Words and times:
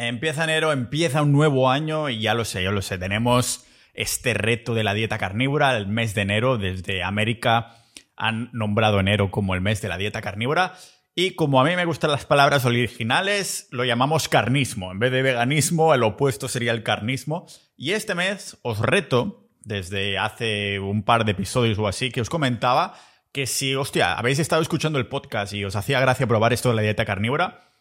Empieza 0.00 0.44
enero, 0.44 0.70
empieza 0.70 1.22
un 1.22 1.32
nuevo 1.32 1.68
año 1.68 2.08
y 2.08 2.20
ya 2.20 2.32
lo 2.32 2.44
sé, 2.44 2.62
ya 2.62 2.70
lo 2.70 2.82
sé. 2.82 2.98
Tenemos 2.98 3.66
este 3.94 4.32
reto 4.32 4.72
de 4.74 4.84
la 4.84 4.94
dieta 4.94 5.18
carnívora, 5.18 5.76
el 5.76 5.88
mes 5.88 6.14
de 6.14 6.22
enero. 6.22 6.56
Desde 6.56 7.02
América 7.02 7.74
han 8.14 8.48
nombrado 8.52 9.00
enero 9.00 9.32
como 9.32 9.56
el 9.56 9.60
mes 9.60 9.82
de 9.82 9.88
la 9.88 9.98
dieta 9.98 10.20
carnívora. 10.22 10.74
Y 11.16 11.32
como 11.32 11.60
a 11.60 11.64
mí 11.64 11.74
me 11.74 11.84
gustan 11.84 12.12
las 12.12 12.26
palabras 12.26 12.64
originales, 12.64 13.66
lo 13.72 13.84
llamamos 13.84 14.28
carnismo. 14.28 14.92
En 14.92 15.00
vez 15.00 15.10
de 15.10 15.22
veganismo, 15.22 15.92
el 15.92 16.04
opuesto 16.04 16.46
sería 16.46 16.70
el 16.70 16.84
carnismo. 16.84 17.48
Y 17.76 17.90
este 17.90 18.14
mes 18.14 18.56
os 18.62 18.78
reto, 18.78 19.50
desde 19.62 20.16
hace 20.16 20.78
un 20.78 21.02
par 21.02 21.24
de 21.24 21.32
episodios 21.32 21.76
o 21.80 21.88
así, 21.88 22.12
que 22.12 22.20
os 22.20 22.30
comentaba 22.30 22.94
que 23.32 23.48
si, 23.48 23.74
hostia, 23.74 24.12
habéis 24.12 24.38
estado 24.38 24.62
escuchando 24.62 25.00
el 25.00 25.08
podcast 25.08 25.52
y 25.54 25.64
os 25.64 25.74
hacía 25.74 25.98
gracia 25.98 26.28
probar 26.28 26.52
esto 26.52 26.68
de 26.68 26.76
la 26.76 26.82
dieta 26.82 27.04
carnívora, 27.04 27.72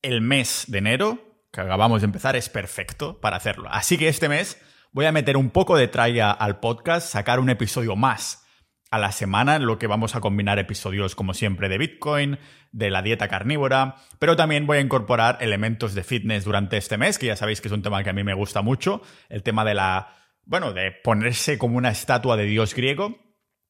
el 0.00 0.22
mes 0.22 0.64
de 0.68 0.78
enero 0.78 1.35
que 1.56 1.62
acabamos 1.62 2.02
de 2.02 2.06
empezar 2.06 2.36
es 2.36 2.48
perfecto 2.48 3.20
para 3.20 3.36
hacerlo. 3.36 3.68
Así 3.70 3.98
que 3.98 4.08
este 4.08 4.28
mes 4.28 4.62
voy 4.92 5.06
a 5.06 5.12
meter 5.12 5.36
un 5.36 5.50
poco 5.50 5.76
de 5.76 5.88
tralla 5.88 6.30
al 6.30 6.60
podcast, 6.60 7.08
sacar 7.08 7.40
un 7.40 7.50
episodio 7.50 7.96
más 7.96 8.46
a 8.90 8.98
la 8.98 9.10
semana, 9.10 9.56
en 9.56 9.66
lo 9.66 9.78
que 9.78 9.88
vamos 9.88 10.14
a 10.14 10.20
combinar 10.20 10.58
episodios 10.58 11.16
como 11.16 11.34
siempre 11.34 11.68
de 11.68 11.78
Bitcoin, 11.78 12.38
de 12.70 12.90
la 12.90 13.02
dieta 13.02 13.26
carnívora, 13.26 13.96
pero 14.18 14.36
también 14.36 14.66
voy 14.66 14.78
a 14.78 14.80
incorporar 14.80 15.38
elementos 15.40 15.94
de 15.94 16.04
fitness 16.04 16.44
durante 16.44 16.76
este 16.76 16.96
mes, 16.96 17.18
que 17.18 17.26
ya 17.26 17.36
sabéis 17.36 17.60
que 17.60 17.68
es 17.68 17.72
un 17.72 17.82
tema 17.82 18.04
que 18.04 18.10
a 18.10 18.12
mí 18.12 18.22
me 18.22 18.34
gusta 18.34 18.62
mucho, 18.62 19.02
el 19.28 19.42
tema 19.42 19.64
de 19.64 19.74
la, 19.74 20.14
bueno, 20.44 20.72
de 20.72 20.92
ponerse 20.92 21.58
como 21.58 21.76
una 21.76 21.90
estatua 21.90 22.36
de 22.36 22.44
dios 22.44 22.74
griego, 22.74 23.18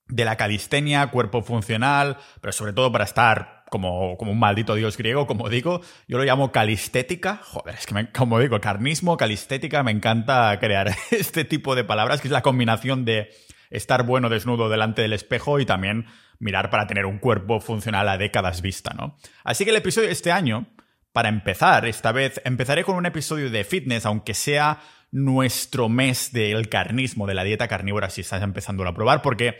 de 0.09 0.25
la 0.25 0.37
calistenia, 0.37 1.07
cuerpo 1.07 1.43
funcional, 1.43 2.19
pero 2.41 2.53
sobre 2.53 2.73
todo 2.73 2.93
para 2.93 3.05
estar 3.05 3.55
como, 3.70 4.16
como 4.16 4.33
un 4.33 4.38
maldito 4.38 4.75
dios 4.75 4.97
griego, 4.97 5.27
como 5.27 5.48
digo. 5.48 5.80
Yo 6.09 6.19
lo 6.19 6.24
llamo 6.24 6.52
calistética. 6.52 7.41
Joder, 7.43 7.74
es 7.74 7.87
que 7.87 8.09
como 8.12 8.38
digo, 8.38 8.61
carnismo, 8.61 9.16
calistética, 9.16 9.83
me 9.83 9.91
encanta 9.91 10.59
crear 10.59 10.95
este 11.11 11.45
tipo 11.45 11.74
de 11.74 11.85
palabras, 11.85 12.21
que 12.21 12.29
es 12.29 12.32
la 12.32 12.43
combinación 12.43 13.04
de 13.04 13.30
estar 13.71 14.04
bueno 14.04 14.29
desnudo 14.29 14.68
delante 14.68 15.02
del 15.02 15.13
espejo 15.13 15.59
y 15.60 15.66
también 15.66 16.07
mirar 16.38 16.71
para 16.71 16.87
tener 16.87 17.07
un 17.07 17.18
cuerpo 17.18 17.60
funcional 17.60 18.09
a 18.09 18.18
décadas 18.18 18.63
vista, 18.63 18.95
¿no? 18.95 19.16
Así 19.45 19.65
que 19.65 19.71
el 19.71 19.76
episodio 19.76 20.09
de 20.09 20.13
este 20.13 20.32
año, 20.32 20.66
para 21.13 21.29
empezar, 21.29 21.87
esta 21.87 22.13
vez 22.13 22.41
empezaré 22.45 22.85
con 22.85 22.96
un 22.96 23.07
episodio 23.07 23.51
de 23.51 23.65
fitness, 23.65 24.07
aunque 24.07 24.35
sea 24.35 24.80
nuestro 25.10 25.88
mes 25.88 26.32
del 26.32 26.69
carnismo, 26.69 27.26
de 27.26 27.35
la 27.35 27.45
dieta 27.45 27.69
carnívora, 27.69 28.10
si 28.10 28.21
estás 28.21 28.43
empezando 28.43 28.87
a 28.87 28.95
probar, 28.95 29.23
porque 29.23 29.57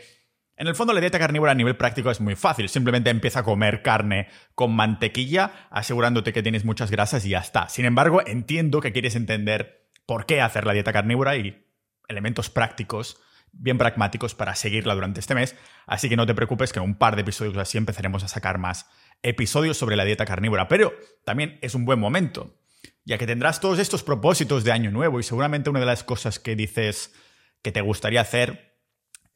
en 0.57 0.67
el 0.67 0.75
fondo 0.75 0.93
la 0.93 0.99
dieta 0.99 1.19
carnívora 1.19 1.51
a 1.51 1.55
nivel 1.55 1.77
práctico 1.77 2.09
es 2.09 2.19
muy 2.19 2.35
fácil. 2.35 2.67
Simplemente 2.67 3.11
empieza 3.11 3.39
a 3.39 3.43
comer 3.43 3.83
carne 3.83 4.27
con 4.55 4.75
mantequilla, 4.75 5.67
asegurándote 5.69 6.33
que 6.33 6.41
tienes 6.41 6.65
muchas 6.65 6.89
grasas 6.89 7.23
y 7.25 7.29
ya 7.29 7.39
está. 7.39 7.69
Sin 7.69 7.85
embargo, 7.85 8.21
entiendo 8.25 8.81
que 8.81 8.91
quieres 8.91 9.15
entender 9.15 9.87
por 10.07 10.25
qué 10.25 10.41
hacer 10.41 10.65
la 10.65 10.73
dieta 10.73 10.91
carnívora 10.91 11.35
y 11.35 11.63
elementos 12.07 12.49
prácticos, 12.49 13.21
bien 13.51 13.77
pragmáticos 13.77 14.33
para 14.33 14.55
seguirla 14.55 14.95
durante 14.95 15.19
este 15.19 15.35
mes. 15.35 15.55
Así 15.85 16.09
que 16.09 16.17
no 16.17 16.25
te 16.25 16.33
preocupes 16.33 16.73
que 16.73 16.79
en 16.79 16.85
un 16.85 16.97
par 16.97 17.15
de 17.15 17.21
episodios 17.21 17.55
así 17.57 17.77
empezaremos 17.77 18.23
a 18.23 18.27
sacar 18.27 18.57
más 18.57 18.89
episodios 19.21 19.77
sobre 19.77 19.95
la 19.95 20.05
dieta 20.05 20.25
carnívora. 20.25 20.67
Pero 20.67 20.91
también 21.23 21.59
es 21.61 21.75
un 21.75 21.85
buen 21.85 21.99
momento, 21.99 22.57
ya 23.05 23.19
que 23.19 23.27
tendrás 23.27 23.59
todos 23.59 23.77
estos 23.77 24.01
propósitos 24.01 24.63
de 24.63 24.71
año 24.71 24.89
nuevo 24.89 25.19
y 25.19 25.23
seguramente 25.23 25.69
una 25.69 25.81
de 25.81 25.85
las 25.85 26.03
cosas 26.03 26.39
que 26.39 26.55
dices 26.55 27.13
que 27.61 27.71
te 27.71 27.81
gustaría 27.81 28.21
hacer 28.21 28.76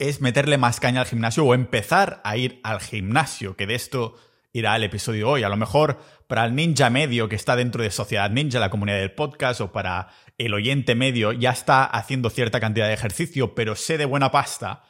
es 0.02 0.20
meterle 0.20 0.58
más 0.58 0.80
caña 0.80 1.02
al 1.02 1.08
gimnasio 1.08 1.46
o 1.46 1.54
empezar 1.54 2.22
a 2.24 2.36
ir 2.36 2.60
al 2.64 2.82
gimnasio, 2.82 3.56
que 3.56 3.68
de 3.68 3.76
esto 3.76 4.16
irá 4.52 4.76
el 4.76 4.84
episodio 4.84 5.30
hoy. 5.30 5.44
A 5.44 5.50
lo 5.50 5.58
mejor 5.58 6.00
para 6.28 6.44
el 6.44 6.56
ninja 6.56 6.90
medio 6.90 7.30
que 7.30 7.36
está 7.36 7.56
dentro 7.56 7.84
de 7.84 7.92
Sociedad 7.92 8.32
Ninja, 8.32 8.60
la 8.60 8.72
comunidad 8.72 8.98
del 8.98 9.12
podcast, 9.12 9.62
o 9.62 9.72
para 9.72 10.10
el 10.40 10.56
oyente 10.56 10.96
medio 10.96 11.34
ya 11.34 11.52
está 11.52 11.84
haciendo 11.84 12.32
cierta 12.32 12.60
cantidad 12.60 12.88
de 12.88 12.94
ejercicio, 12.94 13.54
pero 13.54 13.76
sé 13.76 14.00
de 14.00 14.06
buena 14.06 14.32
pasta 14.32 14.84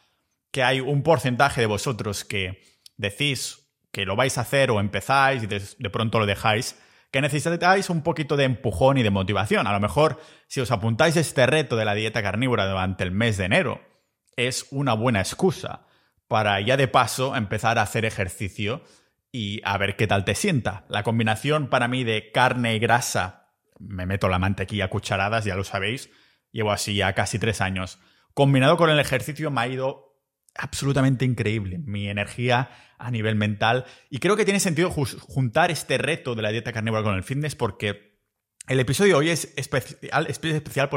que 0.50 0.64
hay 0.64 0.80
un 0.80 1.04
porcentaje 1.04 1.60
de 1.60 1.68
vosotros 1.68 2.24
que 2.24 2.62
decís 2.96 3.70
que 3.92 4.06
lo 4.06 4.16
vais 4.16 4.38
a 4.38 4.42
hacer 4.42 4.72
o 4.72 4.80
empezáis 4.80 5.44
y 5.44 5.48
de, 5.48 5.90
pronto 5.90 6.20
lo 6.20 6.26
dejáis, 6.26 6.80
que 7.12 7.20
necesitáis 7.20 7.90
un 7.90 8.02
poquito 8.02 8.38
de 8.38 8.46
empujón 8.46 8.98
y 8.98 9.04
de 9.04 9.10
motivación. 9.10 9.68
A 9.68 9.74
lo 9.74 9.82
mejor 9.82 10.22
si 10.48 10.62
os 10.62 10.72
apuntáis 10.72 11.18
este 11.18 11.46
reto 11.48 11.76
de 11.76 11.84
la 11.84 11.96
dieta 11.96 12.24
carnívora 12.24 12.66
durante 12.66 13.04
el 13.04 13.12
mes 13.12 13.36
de 13.36 13.46
enero, 13.46 13.91
es 14.36 14.68
una 14.72 14.94
buena 14.94 15.20
excusa 15.20 15.86
para 16.28 16.60
ya 16.62 16.78
de 16.78 16.88
paso 16.88 17.36
empezar 17.36 17.78
a 17.78 17.82
hacer 17.82 18.06
ejercicio 18.06 18.84
y 19.32 19.62
a 19.64 19.78
ver 19.78 19.96
qué 19.96 20.08
tal 20.08 20.26
te 20.26 20.36
sienta. 20.36 20.86
La 20.90 21.04
combinación 21.04 21.68
para 21.68 21.88
mí 21.88 22.04
de 22.04 22.32
carne 22.32 22.76
y 22.76 22.80
grasa, 22.80 23.50
me 23.80 24.06
meto 24.06 24.30
la 24.30 24.40
mantequilla 24.40 24.86
a 24.86 24.90
cucharadas, 24.90 25.46
ya 25.46 25.56
lo 25.56 25.64
sabéis, 25.64 26.10
llevo 26.52 26.72
así 26.72 26.96
ya 26.96 27.14
casi 27.14 27.40
tres 27.40 27.62
años, 27.62 28.00
combinado 28.34 28.78
con 28.78 28.90
el 28.90 29.00
ejercicio 29.00 29.52
me 29.52 29.62
ha 29.62 29.68
ido 29.68 30.20
absolutamente 30.56 31.26
increíble, 31.26 31.80
mi 31.80 32.10
energía 32.10 32.70
a 32.98 33.10
nivel 33.10 33.36
mental 33.36 33.86
y 34.10 34.20
creo 34.20 34.36
que 34.36 34.46
tiene 34.46 34.60
sentido 34.60 34.92
juntar 34.92 35.72
este 35.72 35.98
reto 35.98 36.36
de 36.36 36.42
la 36.42 36.52
dieta 36.52 36.74
carnívora 36.74 37.04
con 37.04 37.16
el 37.16 37.24
fitness 37.24 37.56
porque 37.56 38.20
el 38.68 38.80
episodio 38.80 39.14
de 39.14 39.20
hoy 39.20 39.30
es 39.30 39.54
especial, 39.56 40.28
es 40.28 40.40
especial, 40.44 40.90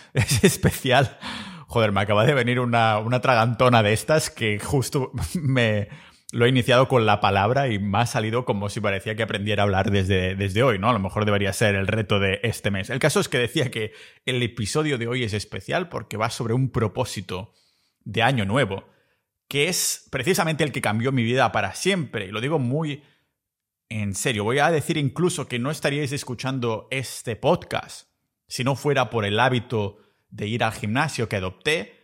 es 0.14 0.44
especial 0.44 1.18
Joder, 1.70 1.92
me 1.92 2.00
acaba 2.00 2.26
de 2.26 2.34
venir 2.34 2.58
una, 2.58 2.98
una 2.98 3.20
tragantona 3.20 3.84
de 3.84 3.92
estas 3.92 4.28
que 4.28 4.58
justo 4.58 5.12
me 5.34 5.86
lo 6.32 6.44
he 6.44 6.48
iniciado 6.48 6.88
con 6.88 7.06
la 7.06 7.20
palabra 7.20 7.68
y 7.68 7.78
me 7.78 7.98
ha 7.98 8.06
salido 8.06 8.44
como 8.44 8.68
si 8.68 8.80
parecía 8.80 9.14
que 9.14 9.22
aprendiera 9.22 9.62
a 9.62 9.66
hablar 9.66 9.92
desde, 9.92 10.34
desde 10.34 10.64
hoy, 10.64 10.80
¿no? 10.80 10.90
A 10.90 10.92
lo 10.92 10.98
mejor 10.98 11.24
debería 11.24 11.52
ser 11.52 11.76
el 11.76 11.86
reto 11.86 12.18
de 12.18 12.40
este 12.42 12.72
mes. 12.72 12.90
El 12.90 12.98
caso 12.98 13.20
es 13.20 13.28
que 13.28 13.38
decía 13.38 13.70
que 13.70 13.92
el 14.26 14.42
episodio 14.42 14.98
de 14.98 15.06
hoy 15.06 15.22
es 15.22 15.32
especial 15.32 15.88
porque 15.88 16.16
va 16.16 16.30
sobre 16.30 16.54
un 16.54 16.70
propósito 16.70 17.52
de 18.00 18.24
año 18.24 18.44
nuevo, 18.46 18.88
que 19.46 19.68
es 19.68 20.08
precisamente 20.10 20.64
el 20.64 20.72
que 20.72 20.82
cambió 20.82 21.12
mi 21.12 21.22
vida 21.22 21.52
para 21.52 21.76
siempre. 21.76 22.26
Y 22.26 22.32
lo 22.32 22.40
digo 22.40 22.58
muy 22.58 23.04
en 23.88 24.16
serio. 24.16 24.42
Voy 24.42 24.58
a 24.58 24.72
decir 24.72 24.96
incluso 24.96 25.46
que 25.46 25.60
no 25.60 25.70
estaríais 25.70 26.10
escuchando 26.10 26.88
este 26.90 27.36
podcast 27.36 28.08
si 28.48 28.64
no 28.64 28.74
fuera 28.74 29.08
por 29.08 29.24
el 29.24 29.38
hábito 29.38 30.09
de 30.30 30.46
ir 30.46 30.64
al 30.64 30.72
gimnasio 30.72 31.28
que 31.28 31.36
adopté, 31.36 32.00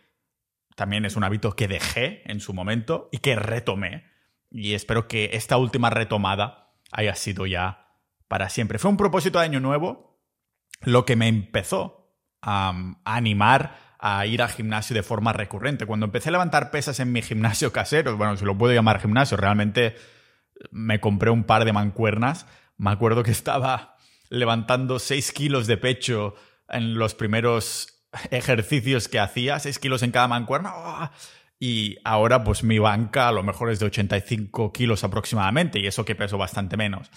también 0.75 1.05
es 1.05 1.15
un 1.15 1.23
hábito 1.23 1.55
que 1.55 1.67
dejé 1.67 2.21
en 2.29 2.39
su 2.39 2.53
momento 2.53 3.09
y 3.11 3.17
que 3.17 3.35
retomé. 3.35 4.05
Y 4.51 4.73
espero 4.73 5.07
que 5.07 5.31
esta 5.33 5.57
última 5.57 5.89
retomada 5.89 6.75
haya 6.91 7.15
sido 7.15 7.45
ya 7.45 7.95
para 8.27 8.49
siempre. 8.49 8.79
Fue 8.79 8.91
un 8.91 8.97
propósito 8.97 9.39
de 9.39 9.45
año 9.45 9.59
nuevo 9.59 10.21
lo 10.81 11.05
que 11.05 11.15
me 11.15 11.27
empezó 11.27 12.13
a, 12.41 12.73
animar 13.05 13.87
a 13.99 14.25
ir 14.27 14.41
al 14.41 14.49
gimnasio 14.49 14.93
de 14.93 15.03
forma 15.03 15.33
recurrente. 15.33 15.85
Cuando 15.85 16.05
empecé 16.05 16.29
a 16.29 16.33
levantar 16.33 16.69
pesas 16.69 16.99
en 16.99 17.11
mi 17.11 17.21
gimnasio 17.21 17.71
casero, 17.71 18.15
bueno, 18.15 18.37
si 18.37 18.45
lo 18.45 18.57
puedo 18.57 18.73
llamar 18.73 19.01
gimnasio, 19.01 19.37
realmente 19.37 19.95
me 20.69 20.99
compré 20.99 21.31
un 21.31 21.43
par 21.43 21.65
de 21.65 21.73
mancuernas. 21.73 22.45
Me 22.77 22.91
acuerdo 22.91 23.23
que 23.23 23.31
estaba 23.31 23.97
levantando 24.29 24.99
6 24.99 25.31
kilos 25.31 25.65
de 25.65 25.77
pecho 25.77 26.35
en 26.69 26.99
los 26.99 27.15
primeros 27.15 27.96
ejercicios 28.31 29.07
que 29.07 29.19
hacía, 29.19 29.59
6 29.59 29.79
kilos 29.79 30.03
en 30.03 30.11
cada 30.11 30.27
mancuerna. 30.27 30.71
¡ah! 30.73 31.11
Y 31.59 31.97
ahora 32.03 32.43
pues 32.43 32.63
mi 32.63 32.79
banca 32.79 33.29
a 33.29 33.31
lo 33.31 33.43
mejor 33.43 33.71
es 33.71 33.79
de 33.79 33.87
85 33.87 34.71
kilos 34.71 35.03
aproximadamente 35.03 35.79
y 35.79 35.87
eso 35.87 36.05
que 36.05 36.15
peso 36.15 36.37
bastante 36.37 36.77
menos. 36.77 37.09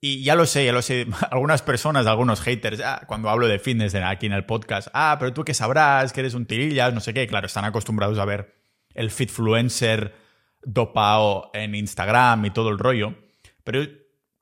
Y 0.00 0.22
ya 0.22 0.36
lo 0.36 0.46
sé, 0.46 0.64
ya 0.64 0.72
lo 0.72 0.82
sé, 0.82 1.06
algunas 1.30 1.62
personas, 1.62 2.06
algunos 2.06 2.40
haters, 2.40 2.80
ah, 2.84 3.02
cuando 3.06 3.30
hablo 3.30 3.48
de 3.48 3.58
fitness 3.58 3.94
aquí 3.94 4.26
en 4.26 4.32
el 4.32 4.44
podcast, 4.44 4.88
ah, 4.92 5.16
pero 5.18 5.32
tú 5.32 5.44
que 5.44 5.54
sabrás, 5.54 6.12
que 6.12 6.20
eres 6.20 6.34
un 6.34 6.46
tirillas, 6.46 6.94
no 6.94 7.00
sé 7.00 7.14
qué, 7.14 7.26
claro, 7.26 7.46
están 7.46 7.64
acostumbrados 7.64 8.18
a 8.18 8.24
ver 8.24 8.54
el 8.94 9.10
fitfluencer 9.10 10.14
dopado 10.62 11.50
en 11.54 11.74
Instagram 11.74 12.44
y 12.44 12.50
todo 12.50 12.68
el 12.68 12.78
rollo. 12.78 13.14
Pero 13.64 13.86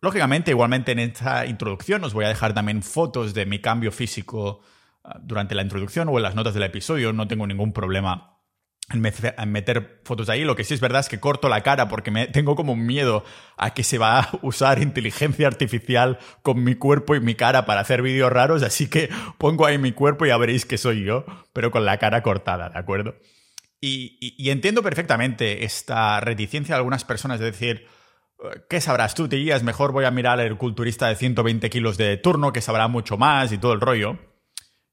lógicamente, 0.01 0.51
igualmente 0.51 0.93
en 0.93 0.99
esta 0.99 1.47
introducción 1.47 2.05
os 2.05 2.13
voy 2.15 2.25
a 2.25 2.29
dejar 2.29 2.53
también 2.53 2.83
fotos 2.83 3.33
de 3.33 3.47
mi 3.47 3.61
cambio 3.61 3.93
físico 3.93 4.61
durante 5.23 5.55
la 5.55 5.63
introducción 5.63 6.09
o 6.09 6.17
en 6.17 6.23
las 6.23 6.35
notas 6.35 6.55
del 6.55 6.63
episodio, 6.63 7.13
no 7.13 7.29
tengo 7.29 7.47
ningún 7.47 7.73
problema 7.73 8.37
en 8.93 9.51
meter 9.51 10.01
fotos 10.05 10.29
ahí. 10.29 10.45
Lo 10.45 10.55
que 10.55 10.65
sí 10.65 10.75
es 10.75 10.81
verdad 10.81 11.01
es 11.01 11.09
que 11.09 11.19
corto 11.19 11.49
la 11.49 11.63
cara 11.63 11.89
porque 11.89 12.11
me, 12.11 12.29
tengo 12.29 12.55
como 12.55 12.77
miedo 12.77 13.25
a 13.57 13.75
que 13.75 13.83
se 13.83 13.99
va 13.99 14.21
a 14.21 14.31
usar 14.43 14.81
inteligencia 14.81 15.47
artificial 15.47 16.19
con 16.43 16.63
mi 16.63 16.77
cuerpo 16.77 17.17
y 17.17 17.21
mi 17.21 17.35
cara 17.35 17.67
para 17.67 17.81
hacer 17.81 18.03
vídeos 18.03 18.33
raros, 18.33 18.63
así 18.63 18.89
que 18.89 19.09
pongo 19.39 19.67
ahí 19.67 19.79
mi 19.79 19.93
cuerpo 19.93 20.25
y 20.25 20.29
ya 20.29 20.37
veréis 20.37 20.65
que 20.65 20.79
soy 20.79 21.05
yo, 21.05 21.25
pero 21.53 21.71
con 21.71 21.85
la 21.85 21.99
cara 21.99 22.23
cortada, 22.23 22.71
¿de 22.71 22.79
acuerdo? 22.79 23.17
Y, 23.81 24.51
entiendo 24.51 24.83
perfectamente 24.83 25.65
esta 25.65 26.19
reticencia 26.21 26.75
de 26.75 26.79
algunas 26.79 27.05
personas 27.05 27.39
de 27.39 27.47
decir, 27.47 27.87
¿qué 28.69 28.81
sabrás 28.81 29.15
tú? 29.15 29.29
Te 29.29 29.37
guías, 29.37 29.63
mejor 29.63 29.93
voy 29.93 30.05
a 30.07 30.11
mirar 30.11 30.41
al 30.41 30.59
culturista 30.59 31.09
de 31.09 31.15
120 31.15 31.71
kilos 31.71 31.97
de 31.97 32.17
turno 32.17 32.53
que 32.53 32.61
sabrá 32.61 32.89
mucho 32.89 33.17
más 33.17 33.53
y 33.53 33.59
todo 33.59 33.73
el 33.73 33.81
rollo. 33.81 34.19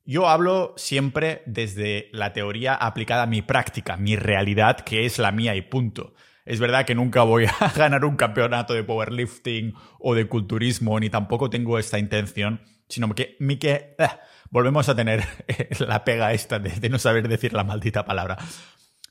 Yo 0.06 0.28
hablo 0.28 0.74
siempre 0.76 1.44
desde 1.46 2.10
la 2.12 2.34
teoría 2.34 2.76
aplicada 2.76 3.24
a 3.24 3.28
mi 3.28 3.42
práctica, 3.42 3.96
mi 3.96 4.16
realidad, 4.16 4.82
que 4.82 5.06
es 5.06 5.18
la 5.18 5.32
mía 5.32 5.56
y 5.56 5.62
punto. 5.62 6.14
Es 6.46 6.60
verdad 6.60 6.86
que 6.86 6.94
nunca 6.96 7.24
voy 7.24 7.46
a 7.60 7.70
ganar 7.70 8.04
un 8.04 8.18
campeonato 8.18 8.74
de 8.74 8.84
powerlifting 8.84 9.74
o 10.00 10.14
de 10.14 10.28
culturismo, 10.28 11.00
ni 11.00 11.10
tampoco 11.10 11.50
tengo 11.50 11.80
esta 11.80 12.00
intención. 12.00 12.62
sino 12.88 13.14
que 13.16 13.38
mi 13.40 13.58
que... 13.58 13.96
Ah, 13.98 14.20
volvemos 14.54 14.88
a 14.88 14.96
tener 14.96 15.24
la 15.80 16.04
pega 16.06 16.32
esta 16.32 16.60
de, 16.60 16.90
no 16.90 17.00
saber 17.00 17.28
decir 17.28 17.54
la 17.54 17.64
maldita 17.64 18.06
palabra. 18.06 18.38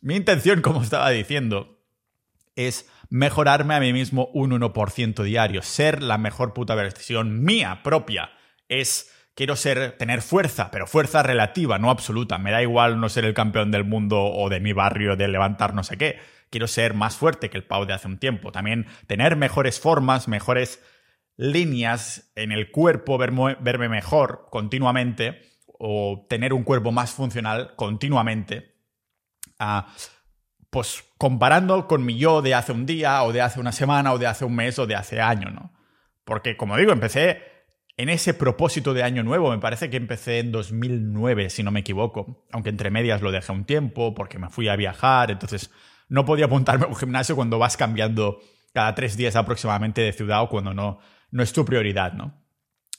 Mi 0.00 0.14
intención, 0.14 0.62
como 0.62 0.82
estaba 0.82 1.10
diciendo, 1.10 1.80
es 2.54 2.88
mejorarme 3.10 3.74
a 3.74 3.80
mí 3.80 3.92
mismo 3.92 4.30
un 4.34 4.52
1% 4.52 5.22
diario, 5.24 5.62
ser 5.62 6.02
la 6.02 6.16
mejor 6.16 6.52
puta 6.52 6.74
versión 6.74 7.42
mía 7.42 7.80
propia. 7.82 8.30
Es 8.68 9.10
quiero 9.34 9.56
ser 9.56 9.92
tener 9.92 10.22
fuerza, 10.22 10.70
pero 10.70 10.86
fuerza 10.86 11.22
relativa, 11.22 11.78
no 11.78 11.90
absoluta. 11.90 12.38
Me 12.38 12.50
da 12.50 12.62
igual 12.62 13.00
no 13.00 13.08
ser 13.08 13.24
el 13.24 13.34
campeón 13.34 13.70
del 13.70 13.84
mundo 13.84 14.22
o 14.22 14.48
de 14.48 14.60
mi 14.60 14.72
barrio 14.72 15.16
de 15.16 15.28
levantar 15.28 15.74
no 15.74 15.84
sé 15.84 15.96
qué. 15.96 16.18
Quiero 16.50 16.68
ser 16.68 16.94
más 16.94 17.16
fuerte 17.16 17.48
que 17.48 17.56
el 17.56 17.64
Pau 17.64 17.86
de 17.86 17.94
hace 17.94 18.08
un 18.08 18.18
tiempo. 18.18 18.52
También 18.52 18.86
tener 19.06 19.36
mejores 19.36 19.80
formas, 19.80 20.28
mejores 20.28 20.82
líneas 21.36 22.30
en 22.36 22.52
el 22.52 22.70
cuerpo, 22.70 23.16
verme, 23.16 23.88
mejor 23.88 24.48
continuamente 24.50 25.40
o 25.66 26.26
tener 26.28 26.52
un 26.52 26.62
cuerpo 26.62 26.92
más 26.92 27.12
funcional 27.12 27.74
continuamente. 27.76 28.76
Ah, 29.58 29.86
pues 30.68 31.04
comparando 31.18 31.86
con 31.86 32.04
mi 32.04 32.18
yo 32.18 32.42
de 32.42 32.54
hace 32.54 32.72
un 32.72 32.86
día 32.86 33.22
o 33.24 33.32
de 33.32 33.40
hace 33.40 33.60
una 33.60 33.72
semana 33.72 34.12
o 34.12 34.18
de 34.18 34.26
hace 34.26 34.44
un 34.44 34.54
mes 34.54 34.78
o 34.78 34.86
de 34.86 34.94
hace 34.94 35.20
año, 35.20 35.50
¿no? 35.50 35.72
Porque 36.24 36.56
como 36.56 36.76
digo, 36.76 36.92
empecé 36.92 37.51
en 37.96 38.08
ese 38.08 38.34
propósito 38.34 38.94
de 38.94 39.02
año 39.02 39.22
nuevo, 39.22 39.50
me 39.50 39.58
parece 39.58 39.90
que 39.90 39.96
empecé 39.96 40.38
en 40.38 40.52
2009, 40.52 41.50
si 41.50 41.62
no 41.62 41.70
me 41.70 41.80
equivoco, 41.80 42.44
aunque 42.50 42.70
entre 42.70 42.90
medias 42.90 43.20
lo 43.20 43.30
dejé 43.30 43.52
un 43.52 43.64
tiempo 43.64 44.14
porque 44.14 44.38
me 44.38 44.48
fui 44.48 44.68
a 44.68 44.76
viajar, 44.76 45.30
entonces 45.30 45.70
no 46.08 46.24
podía 46.24 46.46
apuntarme 46.46 46.84
a 46.84 46.88
un 46.88 46.96
gimnasio 46.96 47.36
cuando 47.36 47.58
vas 47.58 47.76
cambiando 47.76 48.40
cada 48.72 48.94
tres 48.94 49.16
días 49.16 49.36
aproximadamente 49.36 50.00
de 50.00 50.12
ciudad 50.12 50.42
o 50.42 50.48
cuando 50.48 50.72
no, 50.72 50.98
no 51.30 51.42
es 51.42 51.52
tu 51.52 51.64
prioridad, 51.64 52.14
¿no? 52.14 52.42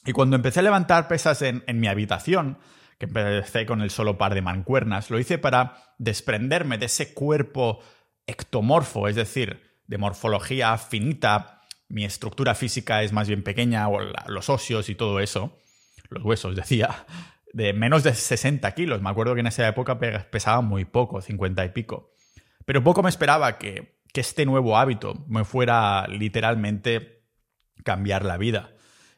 Y 0.05 0.11
cuando 0.11 0.35
empecé 0.35 0.59
a 0.59 0.63
levantar 0.63 1.07
pesas 1.07 1.41
en, 1.41 1.63
en 1.65 1.79
mi 1.79 1.87
habitación, 1.87 2.57
que 2.99 3.05
empecé 3.05 3.65
con 3.65 3.81
el 3.81 3.89
solo 3.89 4.17
par 4.17 4.35
de 4.35 4.41
mancuernas, 4.41 5.09
lo 5.09 5.17
hice 5.17 5.37
para 5.37 5.95
desprenderme 5.97 6.77
de 6.77 6.85
ese 6.85 7.13
cuerpo 7.13 7.79
ectomorfo, 8.27 9.07
es 9.07 9.15
decir, 9.15 9.61
de 9.87 9.97
morfología 9.97 10.77
finita, 10.77 11.61
mi 11.93 12.05
estructura 12.05 12.55
física 12.55 13.03
es 13.03 13.13
más 13.13 13.27
bien 13.27 13.43
pequeña, 13.43 13.87
o 13.87 13.99
los 14.27 14.49
óseos 14.49 14.89
y 14.89 14.95
todo 14.95 15.19
eso, 15.19 15.59
los 16.09 16.23
huesos, 16.23 16.55
decía, 16.55 17.05
de 17.53 17.71
menos 17.73 18.03
de 18.03 18.15
60 18.15 18.69
kilos. 18.73 19.01
Me 19.01 19.11
acuerdo 19.11 19.35
que 19.35 19.41
en 19.41 19.47
esa 19.47 19.67
época 19.67 19.99
pesaba 19.99 20.61
muy 20.61 20.85
poco, 20.85 21.21
50 21.21 21.63
y 21.63 21.69
pico. 21.69 22.15
Pero 22.65 22.83
poco 22.83 23.03
me 23.03 23.09
esperaba 23.09 23.59
que, 23.59 23.99
que 24.11 24.21
este 24.21 24.45
nuevo 24.47 24.75
hábito 24.75 25.23
me 25.27 25.43
fuera 25.43 26.07
literalmente 26.07 27.25
cambiar 27.83 28.25
la 28.25 28.37
vida. 28.37 28.71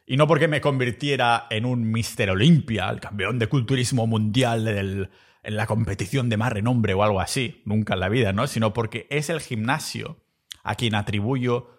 Y 0.04 0.18
no 0.18 0.26
porque 0.26 0.46
me 0.46 0.60
convirtiera 0.60 1.46
en 1.48 1.64
un 1.64 1.90
Mister 1.90 2.30
Olympia, 2.30 2.90
el 2.90 3.00
campeón 3.00 3.38
de 3.38 3.48
culturismo 3.48 4.06
mundial 4.06 4.68
en 4.68 5.56
la 5.56 5.66
competición 5.66 6.28
de 6.28 6.36
más 6.36 6.52
renombre 6.52 6.92
o 6.92 7.02
algo 7.02 7.20
así, 7.20 7.62
nunca 7.64 7.94
en 7.94 8.00
la 8.00 8.10
vida, 8.10 8.34
¿no? 8.34 8.46
Sino 8.46 8.74
porque 8.74 9.06
es 9.08 9.30
el 9.30 9.40
gimnasio 9.40 10.18
a 10.62 10.74
quien 10.74 10.94
atribuyo 10.94 11.75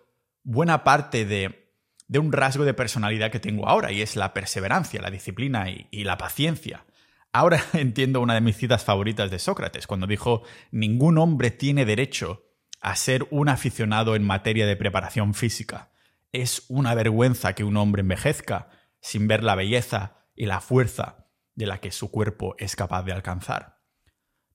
buena 0.47 0.85
parte 0.85 1.25
de, 1.25 1.73
un 2.17 2.31
rasgo 2.31 2.63
de 2.63 2.73
personalidad 2.73 3.31
que 3.31 3.41
tengo 3.41 3.67
ahora, 3.67 3.91
y 3.91 4.01
es 4.01 4.15
la 4.15 4.33
perseverancia, 4.33 5.01
la 5.01 5.11
disciplina 5.11 5.69
y, 5.69 5.88
y 5.91 6.05
la 6.05 6.17
paciencia. 6.17 6.85
Ahora 7.33 7.61
entiendo 7.73 8.21
una 8.21 8.33
de 8.33 8.41
mis 8.41 8.55
citas 8.55 8.85
favoritas 8.85 9.29
de 9.29 9.39
Sócrates, 9.39 9.88
cuando 9.88 10.07
dijo, 10.07 10.44
ningún 10.71 11.17
hombre 11.17 11.51
tiene 11.51 11.85
derecho 11.85 12.45
a 12.79 12.95
ser 12.95 13.27
un 13.29 13.49
aficionado 13.49 14.15
en 14.15 14.23
materia 14.23 14.65
de 14.65 14.77
preparación 14.77 15.33
física. 15.33 15.91
Es 16.31 16.63
una 16.69 16.95
vergüenza 16.95 17.53
que 17.53 17.65
un 17.65 17.75
hombre 17.75 18.01
envejezca 18.01 18.69
sin 19.01 19.27
ver 19.27 19.43
la 19.43 19.55
belleza 19.55 20.27
y 20.33 20.45
la 20.45 20.61
fuerza 20.61 21.27
de 21.55 21.65
la 21.65 21.79
que 21.79 21.91
su 21.91 22.09
cuerpo 22.09 22.55
es 22.57 22.77
capaz 22.77 23.03
de 23.03 23.11
alcanzar. 23.11 23.81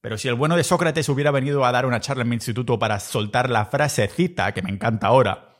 Pero 0.01 0.17
si 0.17 0.29
el 0.29 0.35
bueno 0.37 0.57
de 0.57 0.65
Sócrates 0.65 1.09
hubiera 1.11 1.31
venido 1.31 1.67
a 1.67 1.73
dar 1.73 1.85
una 1.85 2.01
charla 2.01 2.23
en 2.23 2.31
mi 2.31 2.37
instituto 2.37 2.79
para 2.79 2.99
soltar 2.99 3.51
la 3.51 3.67
frasecita 3.67 4.53
que 4.53 4.63
me 4.63 4.71
encanta 4.71 5.09
ahora, 5.09 5.52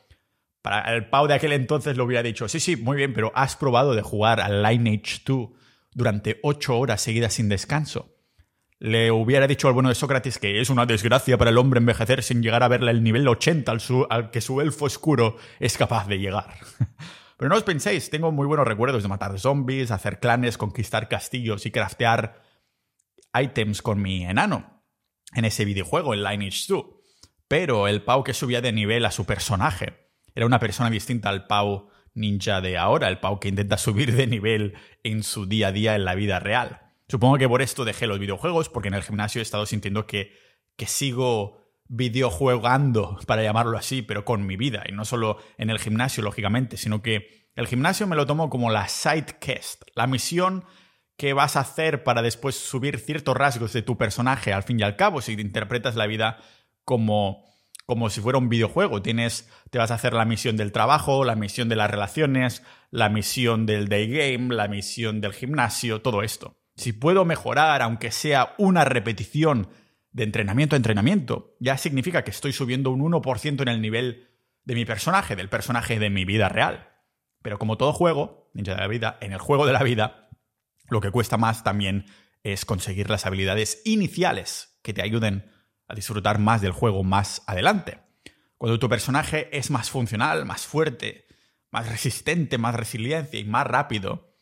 para 0.63 0.95
el 0.95 1.09
Pau 1.09 1.27
de 1.27 1.33
aquel 1.33 1.51
entonces 1.51 1.97
lo 1.97 2.05
hubiera 2.05 2.23
dicho, 2.23 2.47
sí, 2.47 2.59
sí, 2.61 2.77
muy 2.77 2.95
bien, 2.95 3.13
pero 3.13 3.33
has 3.35 3.57
probado 3.57 3.93
de 3.93 4.01
jugar 4.01 4.39
al 4.39 4.63
Lineage 4.63 5.21
2 5.25 5.49
durante 5.91 6.39
ocho 6.41 6.79
horas 6.79 7.01
seguidas 7.01 7.33
sin 7.33 7.49
descanso. 7.49 8.15
Le 8.79 9.11
hubiera 9.11 9.45
dicho 9.45 9.67
al 9.67 9.73
bueno 9.73 9.89
de 9.89 9.95
Sócrates 9.95 10.39
que 10.39 10.61
es 10.61 10.69
una 10.69 10.85
desgracia 10.85 11.37
para 11.37 11.49
el 11.49 11.57
hombre 11.57 11.79
envejecer 11.79 12.23
sin 12.23 12.41
llegar 12.41 12.63
a 12.63 12.69
verle 12.69 12.91
el 12.91 13.03
nivel 13.03 13.27
80 13.27 13.71
al, 13.71 13.81
al 14.09 14.31
que 14.31 14.39
su 14.39 14.61
elfo 14.61 14.85
oscuro 14.85 15.35
es 15.59 15.77
capaz 15.77 16.07
de 16.07 16.19
llegar. 16.19 16.55
Pero 17.37 17.49
no 17.49 17.55
os 17.55 17.63
penséis, 17.63 18.09
tengo 18.09 18.31
muy 18.31 18.47
buenos 18.47 18.65
recuerdos 18.65 19.03
de 19.03 19.09
matar 19.09 19.37
zombies, 19.37 19.91
hacer 19.91 20.21
clanes, 20.21 20.57
conquistar 20.57 21.09
castillos 21.09 21.65
y 21.65 21.71
craftear 21.71 22.41
ítems 23.37 23.81
con 23.81 24.01
mi 24.01 24.23
enano 24.23 24.81
en 25.33 25.43
ese 25.43 25.65
videojuego, 25.65 26.13
el 26.13 26.23
Lineage 26.23 26.67
2. 26.69 26.85
Pero 27.49 27.89
el 27.89 28.01
Pau 28.01 28.23
que 28.23 28.33
subía 28.33 28.61
de 28.61 28.71
nivel 28.71 29.05
a 29.05 29.11
su 29.11 29.25
personaje 29.25 30.02
era 30.35 30.45
una 30.45 30.59
persona 30.59 30.89
distinta 30.89 31.29
al 31.29 31.47
Pau 31.47 31.89
ninja 32.13 32.61
de 32.61 32.77
ahora, 32.77 33.07
el 33.07 33.19
Pau 33.19 33.39
que 33.39 33.49
intenta 33.49 33.77
subir 33.77 34.15
de 34.15 34.27
nivel 34.27 34.75
en 35.03 35.23
su 35.23 35.45
día 35.45 35.67
a 35.67 35.71
día 35.71 35.95
en 35.95 36.05
la 36.05 36.15
vida 36.15 36.39
real. 36.39 36.81
Supongo 37.07 37.37
que 37.37 37.49
por 37.49 37.61
esto 37.61 37.85
dejé 37.85 38.07
los 38.07 38.19
videojuegos, 38.19 38.69
porque 38.69 38.87
en 38.87 38.93
el 38.93 39.03
gimnasio 39.03 39.39
he 39.39 39.43
estado 39.43 39.65
sintiendo 39.65 40.07
que, 40.07 40.33
que 40.75 40.85
sigo 40.85 41.61
videojuegando, 41.87 43.19
para 43.27 43.43
llamarlo 43.43 43.77
así, 43.77 44.01
pero 44.01 44.25
con 44.25 44.45
mi 44.45 44.57
vida. 44.57 44.83
Y 44.87 44.91
no 44.93 45.05
solo 45.05 45.37
en 45.57 45.69
el 45.69 45.79
gimnasio, 45.79 46.23
lógicamente, 46.23 46.77
sino 46.77 47.01
que 47.01 47.49
el 47.55 47.67
gimnasio 47.67 48.07
me 48.07 48.15
lo 48.15 48.25
tomo 48.25 48.49
como 48.49 48.71
la 48.71 48.87
side 48.87 49.37
quest, 49.39 49.83
la 49.95 50.07
misión 50.07 50.65
que 51.17 51.33
vas 51.33 51.55
a 51.55 51.59
hacer 51.59 52.03
para 52.03 52.23
después 52.23 52.55
subir 52.55 52.97
ciertos 52.99 53.37
rasgos 53.37 53.73
de 53.73 53.83
tu 53.83 53.97
personaje 53.97 54.51
al 54.51 54.63
fin 54.63 54.79
y 54.79 54.83
al 54.83 54.95
cabo, 54.95 55.21
si 55.21 55.35
te 55.35 55.43
interpretas 55.43 55.95
la 55.95 56.07
vida 56.07 56.39
como 56.83 57.45
como 57.85 58.09
si 58.09 58.21
fuera 58.21 58.37
un 58.37 58.49
videojuego. 58.49 59.01
Tienes, 59.01 59.49
te 59.69 59.77
vas 59.77 59.91
a 59.91 59.95
hacer 59.95 60.13
la 60.13 60.25
misión 60.25 60.57
del 60.57 60.71
trabajo, 60.71 61.25
la 61.25 61.35
misión 61.35 61.69
de 61.69 61.75
las 61.75 61.91
relaciones, 61.91 62.63
la 62.91 63.09
misión 63.09 63.65
del 63.65 63.87
day 63.87 64.07
game, 64.07 64.53
la 64.53 64.67
misión 64.67 65.21
del 65.21 65.33
gimnasio, 65.33 66.01
todo 66.01 66.23
esto. 66.23 66.57
Si 66.75 66.93
puedo 66.93 67.25
mejorar, 67.25 67.81
aunque 67.81 68.11
sea 68.11 68.55
una 68.57 68.85
repetición 68.85 69.69
de 70.11 70.23
entrenamiento 70.23 70.75
a 70.75 70.77
entrenamiento, 70.77 71.55
ya 71.59 71.77
significa 71.77 72.23
que 72.23 72.31
estoy 72.31 72.53
subiendo 72.53 72.91
un 72.91 73.01
1% 73.01 73.61
en 73.61 73.67
el 73.67 73.81
nivel 73.81 74.29
de 74.63 74.75
mi 74.75 74.85
personaje, 74.85 75.35
del 75.35 75.49
personaje 75.49 75.99
de 75.99 76.09
mi 76.09 76.25
vida 76.25 76.49
real. 76.49 76.89
Pero 77.41 77.59
como 77.59 77.77
todo 77.77 77.93
juego, 77.93 78.49
Ninja 78.53 78.75
de 78.75 78.81
la 78.81 78.87
vida, 78.87 79.17
en 79.21 79.33
el 79.33 79.39
juego 79.39 79.65
de 79.65 79.73
la 79.73 79.83
vida, 79.83 80.29
lo 80.87 81.01
que 81.01 81.11
cuesta 81.11 81.37
más 81.37 81.63
también 81.63 82.05
es 82.43 82.65
conseguir 82.65 83.09
las 83.09 83.25
habilidades 83.25 83.81
iniciales 83.85 84.79
que 84.83 84.93
te 84.93 85.01
ayuden 85.01 85.51
a 85.87 85.95
disfrutar 85.95 86.39
más 86.39 86.61
del 86.61 86.71
juego 86.71 87.03
más 87.03 87.43
adelante. 87.47 87.99
Cuando 88.57 88.79
tu 88.79 88.87
personaje 88.89 89.49
es 89.57 89.69
más 89.69 89.89
funcional, 89.89 90.45
más 90.45 90.65
fuerte, 90.65 91.27
más 91.71 91.89
resistente, 91.89 92.57
más 92.57 92.75
resiliencia 92.75 93.39
y 93.39 93.43
más 93.43 93.67
rápido, 93.67 94.33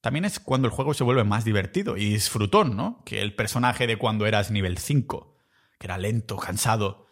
también 0.00 0.26
es 0.26 0.38
cuando 0.38 0.68
el 0.68 0.74
juego 0.74 0.92
se 0.92 1.02
vuelve 1.02 1.24
más 1.24 1.46
divertido 1.46 1.96
y 1.96 2.10
disfrutón, 2.10 2.76
¿no? 2.76 3.02
Que 3.06 3.22
el 3.22 3.34
personaje 3.34 3.86
de 3.86 3.96
cuando 3.96 4.26
eras 4.26 4.50
nivel 4.50 4.76
5, 4.76 5.34
que 5.78 5.86
era 5.86 5.96
lento, 5.96 6.36
cansado 6.36 7.06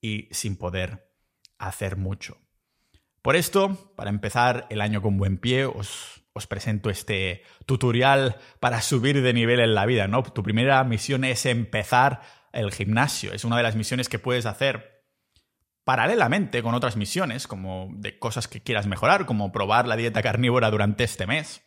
y 0.00 0.28
sin 0.30 0.56
poder 0.56 1.10
hacer 1.56 1.96
mucho. 1.96 2.36
Por 3.22 3.36
esto, 3.36 3.94
para 3.96 4.10
empezar 4.10 4.66
el 4.68 4.82
año 4.82 5.00
con 5.00 5.16
buen 5.16 5.38
pie, 5.38 5.64
os, 5.64 6.22
os, 6.34 6.46
presento 6.46 6.90
este 6.90 7.42
tutorial 7.64 8.36
para 8.60 8.82
subir 8.82 9.22
de 9.22 9.32
nivel 9.32 9.60
en 9.60 9.74
la 9.74 9.86
vida, 9.86 10.06
¿no? 10.06 10.22
Tu 10.22 10.42
primera 10.42 10.84
misión 10.84 11.24
es 11.24 11.46
empezar 11.46 12.20
el 12.54 12.72
gimnasio. 12.72 13.32
Es 13.32 13.44
una 13.44 13.56
de 13.56 13.62
las 13.62 13.76
misiones 13.76 14.08
que 14.08 14.18
puedes 14.18 14.46
hacer 14.46 15.04
paralelamente 15.84 16.62
con 16.62 16.74
otras 16.74 16.96
misiones, 16.96 17.46
como 17.46 17.90
de 17.92 18.18
cosas 18.18 18.48
que 18.48 18.62
quieras 18.62 18.86
mejorar, 18.86 19.26
como 19.26 19.52
probar 19.52 19.86
la 19.86 19.96
dieta 19.96 20.22
carnívora 20.22 20.70
durante 20.70 21.04
este 21.04 21.26
mes. 21.26 21.62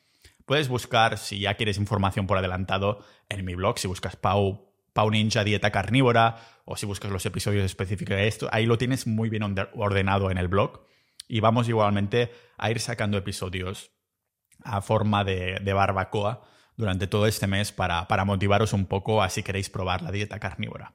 Puedes 0.46 0.70
buscar, 0.70 1.18
si 1.18 1.40
ya 1.40 1.56
quieres 1.56 1.78
información 1.78 2.26
por 2.26 2.38
adelantado, 2.38 3.06
en 3.30 3.46
mi 3.46 3.54
blog, 3.54 3.78
si 3.78 3.88
buscas 3.88 4.16
Pau, 4.16 4.74
Pau 4.94 5.12
Ninja 5.12 5.44
Dieta 5.44 5.72
Carnívora, 5.72 6.38
o 6.66 6.78
si 6.78 6.86
buscas 6.86 7.12
los 7.12 7.26
episodios 7.26 7.66
específicos 7.66 8.16
de 8.16 8.28
esto, 8.28 8.50
ahí 8.52 8.66
lo 8.66 8.78
tienes 8.78 9.06
muy 9.06 9.30
bien 9.30 9.44
ordenado 9.76 10.32
en 10.32 10.38
el 10.38 10.48
blog. 10.48 10.86
Y 11.28 11.42
vamos 11.42 11.68
igualmente 11.68 12.32
a 12.58 12.72
ir 12.72 12.80
sacando 12.80 13.18
episodios 13.18 13.92
a 14.64 14.82
forma 14.82 15.24
de, 15.24 15.60
de 15.62 15.74
barbacoa 15.74 16.48
durante 16.78 17.08
todo 17.08 17.28
este 17.28 17.48
mes 17.48 17.72
para, 17.72 18.08
para 18.08 18.24
motivaros 18.24 18.72
un 18.72 18.86
poco 18.86 19.22
a 19.22 19.30
si 19.30 19.44
queréis 19.44 19.70
probar 19.70 20.04
la 20.04 20.12
dieta 20.12 20.40
carnívora. 20.40 20.94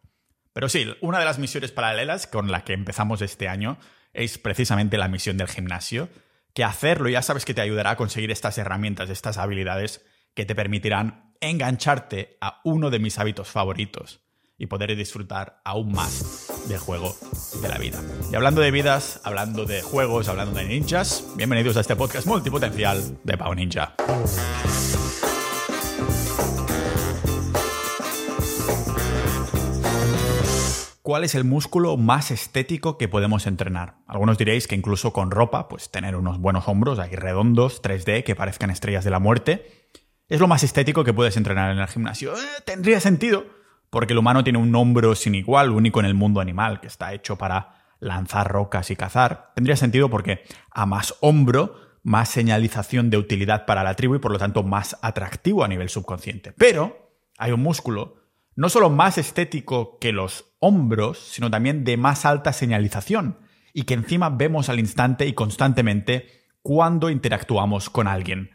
Pero 0.52 0.68
sí, 0.68 0.86
una 1.00 1.18
de 1.18 1.24
las 1.24 1.38
misiones 1.38 1.72
paralelas 1.72 2.26
con 2.26 2.50
la 2.50 2.64
que 2.64 2.72
empezamos 2.72 3.20
este 3.20 3.48
año 3.48 3.78
es 4.12 4.38
precisamente 4.38 4.98
la 4.98 5.08
misión 5.08 5.36
del 5.36 5.48
gimnasio, 5.48 6.08
que 6.54 6.64
hacerlo 6.64 7.08
ya 7.08 7.22
sabes 7.22 7.44
que 7.44 7.54
te 7.54 7.62
ayudará 7.62 7.90
a 7.90 7.96
conseguir 7.96 8.30
estas 8.30 8.58
herramientas, 8.58 9.10
estas 9.10 9.38
habilidades 9.38 10.04
que 10.34 10.44
te 10.44 10.54
permitirán 10.54 11.34
engancharte 11.40 12.36
a 12.40 12.60
uno 12.64 12.90
de 12.90 12.98
mis 12.98 13.18
hábitos 13.18 13.48
favoritos. 13.48 14.20
y 14.58 14.66
poder 14.66 14.94
disfrutar 14.94 15.60
aún 15.64 15.90
más 15.90 16.46
del 16.68 16.78
juego 16.78 17.16
de 17.60 17.68
la 17.68 17.78
vida. 17.78 18.00
Y 18.30 18.36
hablando 18.36 18.60
de 18.60 18.70
vidas, 18.70 19.20
hablando 19.24 19.64
de 19.64 19.82
juegos, 19.82 20.28
hablando 20.28 20.56
de 20.56 20.66
ninjas, 20.66 21.24
bienvenidos 21.34 21.76
a 21.76 21.80
este 21.80 21.96
podcast 21.96 22.28
multipotencial 22.28 23.18
de 23.24 23.36
Pau 23.36 23.52
Ninja. 23.56 23.96
¿Cuál 31.02 31.24
es 31.24 31.34
el 31.34 31.42
músculo 31.42 31.96
más 31.96 32.30
estético 32.30 32.96
que 32.96 33.08
podemos 33.08 33.48
entrenar? 33.48 33.96
Algunos 34.06 34.38
diréis 34.38 34.68
que 34.68 34.76
incluso 34.76 35.12
con 35.12 35.32
ropa, 35.32 35.68
pues 35.68 35.90
tener 35.90 36.14
unos 36.14 36.38
buenos 36.38 36.68
hombros 36.68 37.00
ahí 37.00 37.16
redondos, 37.16 37.82
3D, 37.82 38.22
que 38.22 38.36
parezcan 38.36 38.70
estrellas 38.70 39.02
de 39.02 39.10
la 39.10 39.18
muerte, 39.18 39.90
es 40.28 40.38
lo 40.38 40.46
más 40.46 40.62
estético 40.62 41.02
que 41.02 41.12
puedes 41.12 41.36
entrenar 41.36 41.72
en 41.72 41.80
el 41.80 41.88
gimnasio. 41.88 42.34
Eh, 42.34 42.46
tendría 42.64 43.00
sentido, 43.00 43.46
porque 43.90 44.12
el 44.12 44.20
humano 44.20 44.44
tiene 44.44 44.60
un 44.60 44.72
hombro 44.76 45.16
sin 45.16 45.34
igual, 45.34 45.72
único 45.72 45.98
en 45.98 46.06
el 46.06 46.14
mundo 46.14 46.40
animal, 46.40 46.80
que 46.80 46.86
está 46.86 47.12
hecho 47.12 47.36
para 47.36 47.82
lanzar 47.98 48.52
rocas 48.52 48.92
y 48.92 48.94
cazar. 48.94 49.50
Tendría 49.56 49.74
sentido 49.74 50.08
porque 50.08 50.44
a 50.70 50.86
más 50.86 51.16
hombro, 51.20 51.80
más 52.04 52.28
señalización 52.28 53.10
de 53.10 53.16
utilidad 53.16 53.66
para 53.66 53.82
la 53.82 53.96
tribu 53.96 54.14
y 54.14 54.20
por 54.20 54.30
lo 54.30 54.38
tanto 54.38 54.62
más 54.62 54.96
atractivo 55.02 55.64
a 55.64 55.68
nivel 55.68 55.88
subconsciente. 55.88 56.52
Pero 56.52 57.10
hay 57.38 57.50
un 57.50 57.60
músculo 57.60 58.21
no 58.54 58.68
solo 58.68 58.90
más 58.90 59.18
estético 59.18 59.98
que 59.98 60.12
los 60.12 60.54
hombros, 60.58 61.18
sino 61.18 61.50
también 61.50 61.84
de 61.84 61.96
más 61.96 62.24
alta 62.24 62.52
señalización 62.52 63.38
y 63.72 63.84
que 63.84 63.94
encima 63.94 64.30
vemos 64.30 64.68
al 64.68 64.78
instante 64.78 65.26
y 65.26 65.32
constantemente 65.32 66.26
cuando 66.62 67.10
interactuamos 67.10 67.90
con 67.90 68.06
alguien. 68.06 68.50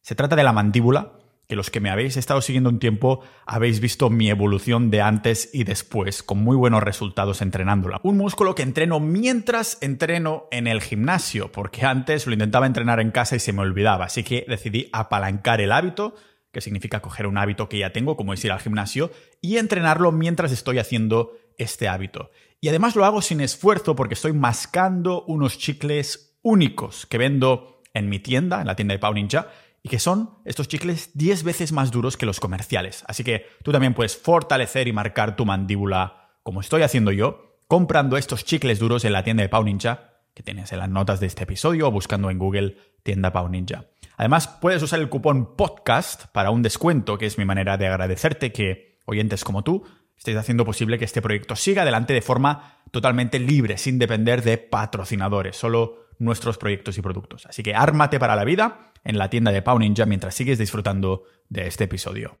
Se 0.00 0.14
trata 0.14 0.36
de 0.36 0.44
la 0.44 0.52
mandíbula, 0.52 1.12
que 1.50 1.56
los 1.56 1.70
que 1.70 1.80
me 1.80 1.90
habéis 1.90 2.16
estado 2.16 2.40
siguiendo 2.40 2.70
un 2.70 2.78
tiempo 2.78 3.22
habéis 3.44 3.80
visto 3.80 4.08
mi 4.08 4.30
evolución 4.30 4.88
de 4.88 5.02
antes 5.02 5.50
y 5.52 5.64
después, 5.64 6.22
con 6.22 6.38
muy 6.38 6.56
buenos 6.56 6.80
resultados 6.80 7.42
entrenándola. 7.42 8.00
Un 8.04 8.16
músculo 8.16 8.54
que 8.54 8.62
entreno 8.62 9.00
mientras 9.00 9.76
entreno 9.80 10.44
en 10.52 10.68
el 10.68 10.80
gimnasio, 10.80 11.50
porque 11.50 11.84
antes 11.84 12.28
lo 12.28 12.34
intentaba 12.34 12.66
entrenar 12.66 13.00
en 13.00 13.10
casa 13.10 13.34
y 13.34 13.40
se 13.40 13.52
me 13.52 13.62
olvidaba, 13.62 14.04
así 14.04 14.22
que 14.22 14.46
decidí 14.48 14.88
apalancar 14.92 15.60
el 15.60 15.72
hábito, 15.72 16.14
que 16.52 16.60
significa 16.60 17.00
coger 17.00 17.26
un 17.26 17.38
hábito 17.38 17.68
que 17.68 17.78
ya 17.78 17.92
tengo, 17.92 18.16
como 18.16 18.32
es 18.32 18.44
ir 18.44 18.52
al 18.52 18.60
gimnasio, 18.60 19.10
y 19.40 19.56
entrenarlo 19.58 20.12
mientras 20.12 20.52
estoy 20.52 20.78
haciendo 20.78 21.36
este 21.58 21.88
hábito. 21.88 22.30
Y 22.60 22.68
además 22.68 22.96
lo 22.96 23.04
hago 23.04 23.22
sin 23.22 23.40
esfuerzo 23.40 23.96
porque 23.96 24.14
estoy 24.14 24.32
mascando 24.32 25.24
unos 25.24 25.58
chicles 25.58 26.38
únicos 26.42 27.06
que 27.06 27.18
vendo 27.18 27.82
en 27.94 28.08
mi 28.08 28.18
tienda, 28.18 28.60
en 28.60 28.66
la 28.66 28.76
tienda 28.76 28.94
de 28.94 28.98
Pau 28.98 29.14
Ninja, 29.14 29.48
y 29.82 29.88
que 29.88 29.98
son 29.98 30.38
estos 30.44 30.68
chicles 30.68 31.10
10 31.14 31.42
veces 31.42 31.72
más 31.72 31.90
duros 31.90 32.16
que 32.16 32.26
los 32.26 32.40
comerciales. 32.40 33.04
Así 33.06 33.24
que 33.24 33.46
tú 33.62 33.72
también 33.72 33.94
puedes 33.94 34.16
fortalecer 34.16 34.88
y 34.88 34.92
marcar 34.92 35.36
tu 35.36 35.46
mandíbula 35.46 36.30
como 36.42 36.60
estoy 36.60 36.82
haciendo 36.82 37.12
yo, 37.12 37.58
comprando 37.66 38.16
estos 38.16 38.44
chicles 38.44 38.78
duros 38.78 39.04
en 39.04 39.12
la 39.12 39.24
tienda 39.24 39.42
de 39.42 39.48
Pau 39.48 39.64
Ninja, 39.64 40.10
que 40.34 40.42
tienes 40.42 40.72
en 40.72 40.78
las 40.78 40.88
notas 40.88 41.20
de 41.20 41.26
este 41.26 41.44
episodio 41.44 41.88
o 41.88 41.90
buscando 41.90 42.30
en 42.30 42.38
Google 42.38 42.76
tienda 43.02 43.32
Pau 43.32 43.48
Ninja. 43.48 43.86
Además, 44.20 44.48
puedes 44.48 44.82
usar 44.82 45.00
el 45.00 45.08
cupón 45.08 45.56
podcast 45.56 46.26
para 46.26 46.50
un 46.50 46.60
descuento, 46.60 47.16
que 47.16 47.24
es 47.24 47.38
mi 47.38 47.46
manera 47.46 47.78
de 47.78 47.86
agradecerte 47.86 48.52
que 48.52 48.98
oyentes 49.06 49.44
como 49.44 49.64
tú 49.64 49.86
estéis 50.14 50.36
haciendo 50.36 50.66
posible 50.66 50.98
que 50.98 51.06
este 51.06 51.22
proyecto 51.22 51.56
siga 51.56 51.80
adelante 51.80 52.12
de 52.12 52.20
forma 52.20 52.82
totalmente 52.90 53.38
libre, 53.38 53.78
sin 53.78 53.98
depender 53.98 54.42
de 54.42 54.58
patrocinadores, 54.58 55.56
solo 55.56 56.08
nuestros 56.18 56.58
proyectos 56.58 56.98
y 56.98 57.00
productos. 57.00 57.46
Así 57.46 57.62
que 57.62 57.74
ármate 57.74 58.20
para 58.20 58.36
la 58.36 58.44
vida 58.44 58.92
en 59.04 59.16
la 59.16 59.30
tienda 59.30 59.52
de 59.52 59.62
Pau 59.62 59.78
Ninja 59.78 60.04
mientras 60.04 60.34
sigues 60.34 60.58
disfrutando 60.58 61.22
de 61.48 61.66
este 61.66 61.84
episodio. 61.84 62.40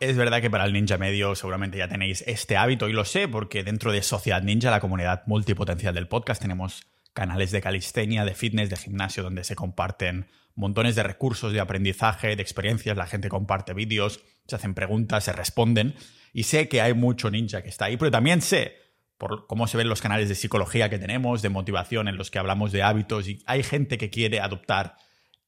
Es 0.00 0.16
verdad 0.16 0.40
que 0.40 0.48
para 0.48 0.64
el 0.64 0.72
ninja 0.72 0.96
medio 0.96 1.34
seguramente 1.34 1.76
ya 1.76 1.88
tenéis 1.88 2.24
este 2.26 2.56
hábito 2.56 2.88
y 2.88 2.94
lo 2.94 3.04
sé 3.04 3.28
porque 3.28 3.64
dentro 3.64 3.92
de 3.92 4.00
Sociedad 4.00 4.40
Ninja, 4.40 4.70
la 4.70 4.80
comunidad 4.80 5.24
multipotencial 5.26 5.94
del 5.94 6.08
podcast, 6.08 6.40
tenemos 6.40 6.86
canales 7.12 7.50
de 7.50 7.60
calistenia, 7.60 8.24
de 8.24 8.34
fitness, 8.34 8.70
de 8.70 8.76
gimnasio 8.76 9.22
donde 9.22 9.44
se 9.44 9.56
comparten 9.56 10.26
montones 10.56 10.96
de 10.96 11.02
recursos 11.02 11.52
de 11.52 11.60
aprendizaje, 11.60 12.34
de 12.34 12.42
experiencias, 12.42 12.96
la 12.96 13.06
gente 13.06 13.28
comparte 13.28 13.74
vídeos, 13.74 14.20
se 14.48 14.56
hacen 14.56 14.74
preguntas, 14.74 15.24
se 15.24 15.32
responden 15.32 15.94
y 16.32 16.44
sé 16.44 16.68
que 16.68 16.80
hay 16.80 16.94
mucho 16.94 17.30
ninja 17.30 17.62
que 17.62 17.68
está 17.68 17.84
ahí, 17.84 17.96
pero 17.96 18.10
también 18.10 18.40
sé 18.40 18.76
por 19.18 19.46
cómo 19.46 19.66
se 19.66 19.76
ven 19.76 19.88
los 19.88 20.00
canales 20.00 20.28
de 20.28 20.34
psicología 20.34 20.90
que 20.90 20.98
tenemos, 20.98 21.42
de 21.42 21.48
motivación 21.48 22.08
en 22.08 22.16
los 22.16 22.30
que 22.30 22.38
hablamos 22.38 22.72
de 22.72 22.82
hábitos 22.82 23.28
y 23.28 23.42
hay 23.46 23.62
gente 23.62 23.98
que 23.98 24.10
quiere 24.10 24.40
adoptar 24.40 24.96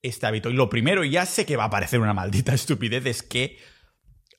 este 0.02 0.26
hábito. 0.26 0.50
Y 0.50 0.54
lo 0.54 0.68
primero, 0.68 1.04
ya 1.04 1.26
sé 1.26 1.44
que 1.44 1.56
va 1.56 1.64
a 1.64 1.70
parecer 1.70 2.00
una 2.00 2.14
maldita 2.14 2.54
estupidez, 2.54 3.04
es 3.06 3.22
que 3.22 3.58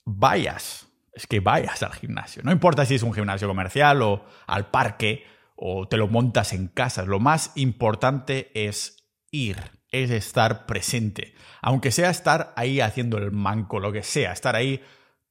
vayas, 0.06 0.88
es 1.14 1.28
que 1.28 1.40
vayas 1.40 1.84
al 1.84 1.94
gimnasio. 1.94 2.42
No 2.44 2.52
importa 2.52 2.86
si 2.86 2.96
es 2.96 3.04
un 3.04 3.14
gimnasio 3.14 3.48
comercial 3.48 4.02
o 4.02 4.26
al 4.48 4.70
parque 4.70 5.26
o 5.56 5.88
te 5.88 5.98
lo 5.98 6.08
montas 6.08 6.54
en 6.54 6.68
casa. 6.68 7.06
Lo 7.06 7.20
más 7.20 7.52
importante 7.56 8.52
es 8.54 9.10
ir, 9.30 9.79
es 9.92 10.12
estar 10.12 10.66
presente. 10.66 11.34
Aunque 11.62 11.92
sea 11.92 12.10
estar 12.10 12.54
ahí 12.56 12.82
haciendo 12.82 13.18
el 13.18 13.32
manco, 13.32 13.80
lo 13.80 13.92
que 13.92 14.04
sea, 14.04 14.32
estar 14.32 14.56
ahí 14.56 14.82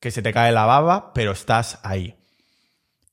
que 0.00 0.10
se 0.10 0.22
te 0.22 0.32
cae 0.32 0.52
la 0.52 0.66
baba, 0.66 1.12
pero 1.12 1.32
estás 1.32 1.80
ahí. 1.82 2.16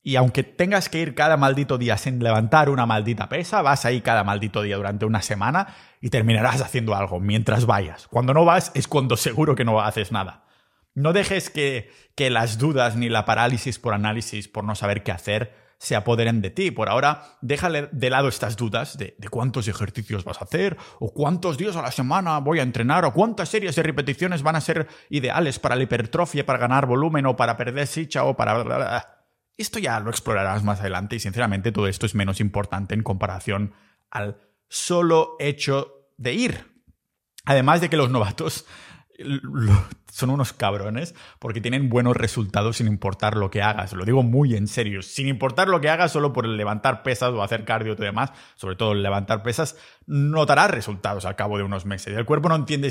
Y 0.02 0.14
aunque 0.14 0.44
tengas 0.44 0.88
que 0.88 1.00
ir 1.00 1.16
cada 1.16 1.36
maldito 1.36 1.78
día 1.78 1.98
sin 1.98 2.22
levantar 2.22 2.70
una 2.70 2.86
maldita 2.86 3.28
pesa, 3.28 3.60
vas 3.62 3.84
ahí 3.84 4.02
cada 4.02 4.22
maldito 4.22 4.62
día 4.62 4.76
durante 4.76 5.04
una 5.04 5.20
semana 5.20 5.74
y 6.00 6.10
terminarás 6.10 6.60
haciendo 6.60 6.94
algo 6.94 7.18
mientras 7.18 7.66
vayas. 7.66 8.06
Cuando 8.06 8.32
no 8.32 8.44
vas 8.44 8.70
es 8.74 8.86
cuando 8.86 9.16
seguro 9.16 9.56
que 9.56 9.64
no 9.64 9.80
haces 9.80 10.12
nada. 10.12 10.44
No 10.94 11.12
dejes 11.12 11.50
que, 11.50 11.90
que 12.14 12.30
las 12.30 12.56
dudas 12.58 12.94
ni 12.94 13.08
la 13.08 13.24
parálisis 13.24 13.80
por 13.80 13.94
análisis, 13.94 14.46
por 14.46 14.62
no 14.62 14.76
saber 14.76 15.02
qué 15.02 15.10
hacer, 15.10 15.65
se 15.78 15.96
apoderen 15.96 16.40
de 16.40 16.50
ti. 16.50 16.70
Por 16.70 16.88
ahora, 16.88 17.36
déjale 17.40 17.88
de 17.92 18.10
lado 18.10 18.28
estas 18.28 18.56
dudas 18.56 18.96
de, 18.98 19.16
cuántos 19.30 19.68
ejercicios 19.68 20.24
vas 20.24 20.40
a 20.40 20.44
hacer, 20.44 20.76
o 20.98 21.12
cuántos 21.12 21.58
días 21.58 21.76
a 21.76 21.82
la 21.82 21.90
semana 21.90 22.38
voy 22.38 22.60
a 22.60 22.62
entrenar, 22.62 23.04
o 23.04 23.12
cuántas 23.12 23.48
series 23.48 23.76
de 23.76 23.82
repeticiones 23.82 24.42
van 24.42 24.56
a 24.56 24.60
ser 24.60 24.88
ideales 25.10 25.58
para 25.58 25.76
la 25.76 25.82
hipertrofia, 25.82 26.46
para 26.46 26.58
ganar 26.58 26.86
volumen, 26.86 27.26
o 27.26 27.36
para 27.36 27.56
perder 27.56 27.86
sicha, 27.86 28.24
o 28.24 28.36
para... 28.36 29.12
Esto 29.56 29.78
ya 29.78 30.00
lo 30.00 30.10
explorarás 30.10 30.62
más 30.64 30.80
adelante 30.80 31.16
y 31.16 31.20
sinceramente 31.20 31.72
todo 31.72 31.88
esto 31.88 32.04
es 32.04 32.14
menos 32.14 32.40
importante 32.40 32.94
en 32.94 33.02
comparación 33.02 33.72
al 34.10 34.38
solo 34.68 35.36
hecho 35.38 36.10
de 36.18 36.34
ir. 36.34 36.76
Además 37.46 37.80
de 37.80 37.88
que 37.88 37.96
los 37.96 38.10
novatos 38.10 38.66
son 40.10 40.30
unos 40.30 40.52
cabrones 40.52 41.14
porque 41.38 41.60
tienen 41.60 41.88
buenos 41.88 42.16
resultados 42.16 42.76
sin 42.76 42.86
importar 42.86 43.36
lo 43.36 43.50
que 43.50 43.62
hagas. 43.62 43.92
Lo 43.92 44.04
digo 44.04 44.22
muy 44.22 44.54
en 44.54 44.68
serio. 44.68 45.02
Sin 45.02 45.28
importar 45.28 45.68
lo 45.68 45.80
que 45.80 45.88
hagas, 45.88 46.12
solo 46.12 46.32
por 46.32 46.44
el 46.44 46.56
levantar 46.56 47.02
pesas 47.02 47.30
o 47.32 47.42
hacer 47.42 47.64
cardio 47.64 47.92
y 47.94 47.96
demás, 47.96 48.32
sobre 48.56 48.76
todo 48.76 48.92
el 48.92 49.02
levantar 49.02 49.42
pesas, 49.42 49.76
notarás 50.06 50.70
resultados 50.70 51.24
al 51.24 51.36
cabo 51.36 51.58
de 51.58 51.64
unos 51.64 51.86
meses. 51.86 52.16
El 52.16 52.24
cuerpo 52.24 52.48
no 52.48 52.56
entiende 52.56 52.90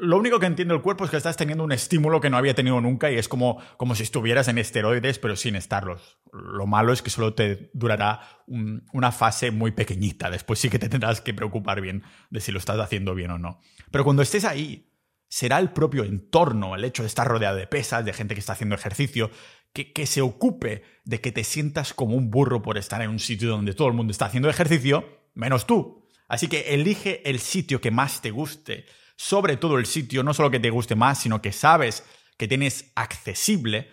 lo 0.00 0.16
único 0.16 0.40
que 0.40 0.46
entiende 0.46 0.74
el 0.74 0.80
cuerpo 0.80 1.04
es 1.04 1.10
que 1.10 1.18
estás 1.18 1.36
teniendo 1.36 1.62
un 1.62 1.72
estímulo 1.72 2.20
que 2.20 2.30
no 2.30 2.38
había 2.38 2.54
tenido 2.54 2.80
nunca 2.80 3.10
y 3.10 3.16
es 3.16 3.28
como, 3.28 3.58
como 3.76 3.94
si 3.94 4.02
estuvieras 4.02 4.48
en 4.48 4.58
esteroides 4.58 5.18
pero 5.18 5.36
sin 5.36 5.56
estarlos. 5.56 6.18
Lo 6.32 6.66
malo 6.66 6.92
es 6.92 7.02
que 7.02 7.10
solo 7.10 7.34
te 7.34 7.70
durará 7.74 8.20
una 8.46 9.12
fase 9.12 9.50
muy 9.50 9.72
pequeñita. 9.72 10.30
Después 10.30 10.58
sí 10.58 10.70
que 10.70 10.78
te 10.78 10.88
tendrás 10.88 11.20
que 11.20 11.34
preocupar 11.34 11.80
bien 11.80 12.02
de 12.30 12.40
si 12.40 12.50
lo 12.50 12.58
estás 12.58 12.78
haciendo 12.78 13.14
bien 13.14 13.30
o 13.30 13.38
no. 13.38 13.60
Pero 13.90 14.04
cuando 14.04 14.22
estés 14.22 14.44
ahí, 14.44 14.89
será 15.30 15.58
el 15.58 15.70
propio 15.70 16.04
entorno, 16.04 16.74
el 16.74 16.84
hecho 16.84 17.02
de 17.02 17.06
estar 17.06 17.26
rodeado 17.26 17.56
de 17.56 17.66
pesas, 17.66 18.04
de 18.04 18.12
gente 18.12 18.34
que 18.34 18.40
está 18.40 18.52
haciendo 18.52 18.74
ejercicio, 18.74 19.30
que, 19.72 19.92
que 19.94 20.04
se 20.06 20.20
ocupe 20.20 20.82
de 21.04 21.22
que 21.22 21.32
te 21.32 21.44
sientas 21.44 21.94
como 21.94 22.16
un 22.16 22.30
burro 22.30 22.60
por 22.60 22.76
estar 22.76 23.00
en 23.00 23.08
un 23.08 23.20
sitio 23.20 23.48
donde 23.48 23.72
todo 23.72 23.88
el 23.88 23.94
mundo 23.94 24.10
está 24.10 24.26
haciendo 24.26 24.50
ejercicio, 24.50 25.08
menos 25.34 25.66
tú. 25.66 26.06
Así 26.28 26.48
que 26.48 26.74
elige 26.74 27.28
el 27.30 27.38
sitio 27.38 27.80
que 27.80 27.90
más 27.90 28.20
te 28.20 28.30
guste 28.30 28.84
sobre 29.16 29.58
todo 29.58 29.78
el 29.78 29.84
sitio, 29.84 30.22
no 30.22 30.32
solo 30.32 30.50
que 30.50 30.60
te 30.60 30.70
guste 30.70 30.94
más, 30.94 31.20
sino 31.20 31.42
que 31.42 31.52
sabes 31.52 32.04
que 32.38 32.48
tienes 32.48 32.90
accesible 32.94 33.90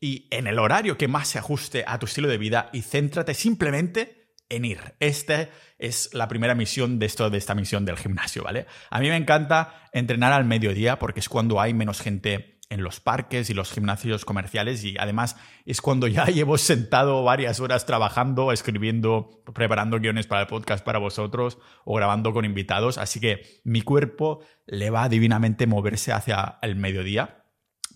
y 0.00 0.26
en 0.30 0.46
el 0.46 0.58
horario 0.58 0.96
que 0.96 1.08
más 1.08 1.28
se 1.28 1.38
ajuste 1.38 1.84
a 1.86 1.98
tu 1.98 2.06
estilo 2.06 2.26
de 2.26 2.38
vida 2.38 2.70
y 2.72 2.80
céntrate 2.80 3.34
simplemente 3.34 4.21
en 4.52 4.64
ir. 4.64 4.94
Esta 5.00 5.48
es 5.78 6.10
la 6.12 6.28
primera 6.28 6.54
misión 6.54 6.98
de 6.98 7.06
esto 7.06 7.28
de 7.30 7.38
esta 7.38 7.54
misión 7.54 7.84
del 7.84 7.96
gimnasio, 7.96 8.44
¿vale? 8.44 8.66
A 8.90 9.00
mí 9.00 9.08
me 9.08 9.16
encanta 9.16 9.88
entrenar 9.92 10.32
al 10.32 10.44
mediodía 10.44 10.98
porque 10.98 11.20
es 11.20 11.28
cuando 11.28 11.60
hay 11.60 11.74
menos 11.74 12.00
gente 12.00 12.60
en 12.72 12.82
los 12.82 13.00
parques 13.00 13.50
y 13.50 13.54
los 13.54 13.70
gimnasios 13.70 14.24
comerciales 14.24 14.82
y 14.84 14.96
además 14.98 15.36
es 15.66 15.80
cuando 15.82 16.06
ya 16.06 16.24
llevo 16.26 16.56
sentado 16.56 17.22
varias 17.22 17.60
horas 17.60 17.84
trabajando, 17.84 18.52
escribiendo, 18.52 19.42
preparando 19.54 19.98
guiones 19.98 20.26
para 20.26 20.42
el 20.42 20.46
podcast 20.46 20.84
para 20.84 20.98
vosotros 20.98 21.58
o 21.84 21.94
grabando 21.94 22.32
con 22.32 22.44
invitados, 22.44 22.96
así 22.96 23.20
que 23.20 23.60
mi 23.64 23.82
cuerpo 23.82 24.40
le 24.66 24.90
va 24.90 25.04
a 25.04 25.08
divinamente 25.08 25.66
moverse 25.66 26.12
hacia 26.12 26.58
el 26.62 26.76
mediodía, 26.76 27.44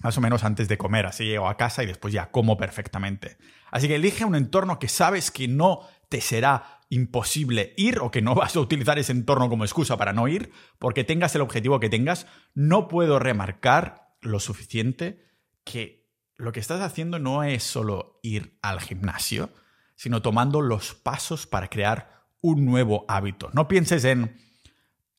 más 0.03 0.19
o 0.19 0.21
menos 0.21 0.45
antes 0.45 0.69
de 0.69 0.77
comer, 0.77 1.07
así 1.07 1.25
llego 1.25 1.49
a 1.49 1.57
casa 1.57 1.83
y 1.83 1.87
después 1.87 2.13
ya 2.13 2.31
como 2.31 2.59
perfectamente. 2.59 3.39
Así 3.71 3.89
que 3.89 3.97
elige 3.97 4.25
un 4.25 4.35
entorno 4.35 4.79
que 4.79 4.89
sabes 4.89 5.31
que 5.31 5.49
no 5.49 5.81
te 6.09 6.21
será 6.21 6.81
imposible 6.89 7.75
ir 7.77 7.99
o 8.01 8.11
que 8.11 8.23
no 8.23 8.35
vas 8.35 8.57
a 8.57 8.61
utilizar 8.61 8.99
ese 8.99 9.13
entorno 9.13 9.49
como 9.49 9.65
excusa 9.65 9.97
para 9.97 10.13
no 10.13 10.29
ir, 10.29 10.53
porque 10.79 11.05
tengas 11.05 11.35
el 11.35 11.41
objetivo 11.41 11.81
que 11.81 11.89
tengas, 11.89 12.27
no 12.55 12.89
puedo 12.89 13.19
remarcar 13.19 14.15
lo 14.21 14.41
suficiente 14.41 15.25
que 15.65 16.07
lo 16.37 16.53
que 16.53 16.61
estás 16.61 16.81
haciendo 16.81 17.19
no 17.19 17.43
es 17.43 17.63
solo 17.63 18.21
ir 18.23 18.59
al 18.63 18.81
gimnasio, 18.81 19.51
sino 19.97 20.23
tomando 20.23 20.61
los 20.61 20.95
pasos 20.95 21.47
para 21.47 21.69
crear 21.69 22.27
un 22.41 22.65
nuevo 22.65 23.05
hábito. 23.09 23.51
No 23.55 23.67
pienses 23.67 24.05
en 24.05 24.37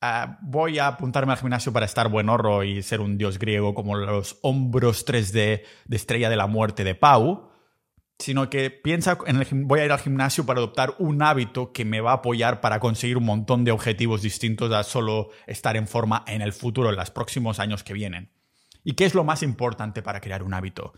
ah, 0.01 0.37
voy 0.41 0.79
a 0.79 0.87
apuntarme 0.87 1.33
al 1.33 1.39
gimnasio 1.39 1.73
para 1.73 1.85
estar 1.85 2.09
buen 2.09 2.29
horro 2.29 2.63
y 2.63 2.83
ser 2.83 3.01
un 3.01 3.17
dios 3.17 3.39
griego 3.39 3.73
como 3.73 3.95
los 3.95 4.37
hombros 4.43 5.05
3D 5.05 5.63
de 5.85 5.95
Estrella 5.95 6.29
de 6.29 6.37
la 6.37 6.47
Muerte 6.47 6.83
de 6.83 6.95
Pau, 6.95 7.49
sino 8.19 8.49
que 8.49 8.71
piensa 8.71 9.17
en 9.27 9.37
el 9.37 9.47
voy 9.65 9.79
a 9.79 9.85
ir 9.85 9.91
al 9.91 9.99
gimnasio 9.99 10.45
para 10.45 10.59
adoptar 10.59 10.95
un 10.97 11.21
hábito 11.21 11.71
que 11.71 11.85
me 11.85 12.01
va 12.01 12.11
a 12.11 12.15
apoyar 12.15 12.61
para 12.61 12.79
conseguir 12.79 13.17
un 13.17 13.25
montón 13.25 13.63
de 13.63 13.71
objetivos 13.71 14.21
distintos 14.21 14.71
a 14.73 14.83
solo 14.83 15.29
estar 15.45 15.77
en 15.77 15.87
forma 15.87 16.23
en 16.27 16.41
el 16.41 16.53
futuro, 16.53 16.89
en 16.89 16.95
los 16.95 17.11
próximos 17.11 17.59
años 17.59 17.83
que 17.83 17.93
vienen. 17.93 18.31
¿Y 18.83 18.93
qué 18.93 19.05
es 19.05 19.13
lo 19.13 19.23
más 19.23 19.43
importante 19.43 20.01
para 20.01 20.21
crear 20.21 20.43
un 20.43 20.53
hábito? 20.53 20.93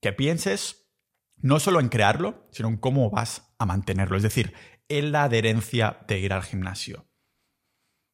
Que 0.00 0.12
pienses 0.12 0.86
no 1.36 1.60
solo 1.60 1.80
en 1.80 1.88
crearlo, 1.88 2.46
sino 2.50 2.68
en 2.68 2.78
cómo 2.78 3.10
vas 3.10 3.54
a 3.58 3.66
mantenerlo, 3.66 4.16
es 4.16 4.22
decir, 4.22 4.54
en 4.88 5.12
la 5.12 5.24
adherencia 5.24 5.98
de 6.08 6.18
ir 6.18 6.32
al 6.32 6.42
gimnasio. 6.42 7.06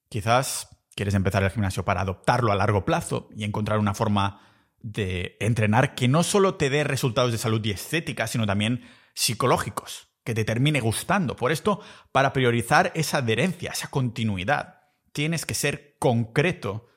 Quizás 0.08 0.68
quieres 0.94 1.14
empezar 1.14 1.42
el 1.42 1.50
gimnasio 1.50 1.84
para 1.84 2.00
adoptarlo 2.00 2.52
a 2.52 2.56
largo 2.56 2.84
plazo 2.84 3.28
y 3.36 3.44
encontrar 3.44 3.78
una 3.78 3.94
forma 3.94 4.51
de 4.82 5.36
entrenar 5.40 5.94
que 5.94 6.08
no 6.08 6.22
solo 6.22 6.56
te 6.56 6.70
dé 6.70 6.84
resultados 6.84 7.32
de 7.32 7.38
salud 7.38 7.64
y 7.64 7.70
estética, 7.70 8.26
sino 8.26 8.46
también 8.46 8.82
psicológicos, 9.14 10.08
que 10.24 10.34
te 10.34 10.44
termine 10.44 10.80
gustando. 10.80 11.36
Por 11.36 11.52
esto, 11.52 11.80
para 12.12 12.32
priorizar 12.32 12.92
esa 12.94 13.18
adherencia, 13.18 13.70
esa 13.70 13.88
continuidad, 13.88 14.80
tienes 15.12 15.46
que 15.46 15.54
ser 15.54 15.96
concreto 15.98 16.88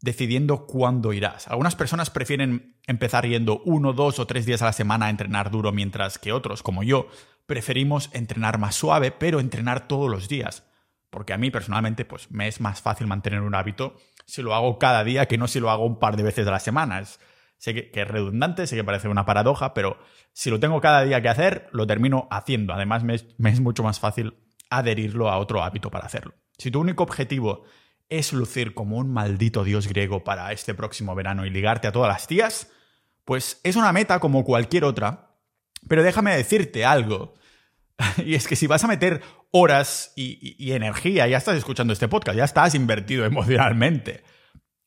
decidiendo 0.00 0.66
cuándo 0.66 1.12
irás. 1.12 1.48
Algunas 1.48 1.76
personas 1.76 2.10
prefieren 2.10 2.76
empezar 2.86 3.26
yendo 3.26 3.62
uno, 3.64 3.92
dos 3.92 4.18
o 4.18 4.26
tres 4.26 4.46
días 4.46 4.62
a 4.62 4.66
la 4.66 4.72
semana 4.72 5.06
a 5.06 5.10
entrenar 5.10 5.50
duro, 5.50 5.72
mientras 5.72 6.18
que 6.18 6.32
otros, 6.32 6.62
como 6.62 6.82
yo, 6.82 7.08
preferimos 7.46 8.10
entrenar 8.12 8.58
más 8.58 8.74
suave, 8.74 9.12
pero 9.12 9.40
entrenar 9.40 9.86
todos 9.86 10.10
los 10.10 10.28
días. 10.28 10.64
Porque 11.10 11.32
a 11.32 11.38
mí 11.38 11.50
personalmente, 11.50 12.04
pues 12.04 12.30
me 12.30 12.48
es 12.48 12.60
más 12.60 12.80
fácil 12.80 13.06
mantener 13.06 13.42
un 13.42 13.54
hábito 13.54 13.96
si 14.26 14.42
lo 14.42 14.54
hago 14.54 14.78
cada 14.78 15.04
día 15.04 15.26
que 15.26 15.38
no 15.38 15.46
si 15.46 15.60
lo 15.60 15.70
hago 15.70 15.84
un 15.84 15.98
par 15.98 16.16
de 16.16 16.22
veces 16.22 16.46
a 16.46 16.50
la 16.50 16.60
semana. 16.60 17.02
Sé 17.62 17.74
que, 17.74 17.92
es 17.92 18.08
redundante, 18.08 18.66
sé 18.66 18.74
que 18.74 18.82
parece 18.82 19.06
una 19.06 19.24
paradoja, 19.24 19.72
pero 19.72 19.96
si 20.32 20.50
lo 20.50 20.58
tengo 20.58 20.80
cada 20.80 21.04
día 21.04 21.22
que 21.22 21.28
hacer, 21.28 21.68
lo 21.70 21.86
termino 21.86 22.26
haciendo. 22.28 22.72
Además, 22.72 23.04
me 23.04 23.14
es, 23.14 23.60
mucho 23.60 23.84
más 23.84 24.00
fácil 24.00 24.34
adherirlo 24.68 25.30
a 25.30 25.38
otro 25.38 25.62
hábito 25.62 25.88
para 25.88 26.06
hacerlo. 26.06 26.34
Si 26.58 26.72
tu 26.72 26.80
único 26.80 27.04
objetivo 27.04 27.62
es 28.08 28.32
lucir 28.32 28.74
como 28.74 28.96
un 28.96 29.12
maldito 29.12 29.62
dios 29.62 29.86
griego 29.86 30.24
para 30.24 30.50
este 30.50 30.74
próximo 30.74 31.14
verano 31.14 31.46
y 31.46 31.50
ligarte 31.50 31.86
a 31.86 31.92
todas 31.92 32.12
las 32.12 32.26
tías, 32.26 32.68
pues 33.24 33.60
es 33.62 33.76
una 33.76 33.92
meta 33.92 34.18
como 34.18 34.42
cualquier 34.42 34.82
otra. 34.82 35.36
Pero 35.86 36.02
déjame 36.02 36.36
decirte 36.36 36.84
algo. 36.84 37.34
Y 38.26 38.34
es 38.34 38.48
que 38.48 38.56
si 38.56 38.66
vas 38.66 38.82
a 38.82 38.88
meter 38.88 39.22
horas 39.52 40.12
y, 40.16 40.56
y, 40.58 40.72
energía, 40.72 41.28
ya 41.28 41.38
estás 41.38 41.56
escuchando 41.56 41.92
este 41.92 42.08
podcast, 42.08 42.36
ya 42.36 42.44
estás 42.44 42.74
invertido 42.74 43.24
emocionalmente 43.24 44.24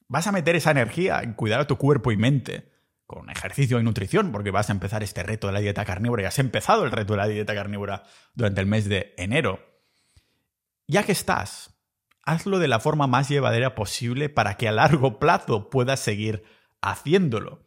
vas 0.08 0.28
a 0.28 0.32
meter 0.32 0.56
esa 0.56 0.72
energía 0.72 1.22
en 1.22 1.34
cuidar 1.34 1.60
a 1.60 1.68
tu 1.68 1.78
cuerpo 1.78 2.12
y 2.12 2.18
mente 2.18 2.72
con 3.06 3.30
ejercicio 3.30 3.80
y 3.80 3.84
nutrición, 3.84 4.32
porque 4.32 4.52
vas 4.52 4.70
a 4.70 4.74
empezar 4.74 5.04
este 5.04 5.22
reto 5.24 5.48
de 5.48 5.54
la 5.54 5.60
dieta 5.60 5.86
carnívora 5.86 6.24
y 6.24 6.26
has 6.26 6.40
empezado 6.40 6.86
el 6.86 6.92
reto 6.92 7.14
de 7.14 7.18
la 7.18 7.28
dieta 7.28 7.54
carnívora 7.54 8.04
durante 8.34 8.62
el 8.62 8.68
mes 8.68 8.90
de 8.90 9.14
enero. 9.18 9.60
Ya 10.88 11.04
que 11.04 11.12
estás, 11.12 11.76
hazlo 12.24 12.60
de 12.60 12.68
la 12.68 12.80
forma 12.80 13.08
más 13.08 13.30
llevadera 13.30 13.76
posible 13.76 14.30
para 14.30 14.58
que 14.58 14.68
a 14.68 14.72
largo 14.72 15.20
plazo 15.20 15.70
puedas 15.70 16.00
seguir 16.00 16.44
haciéndolo. 16.82 17.66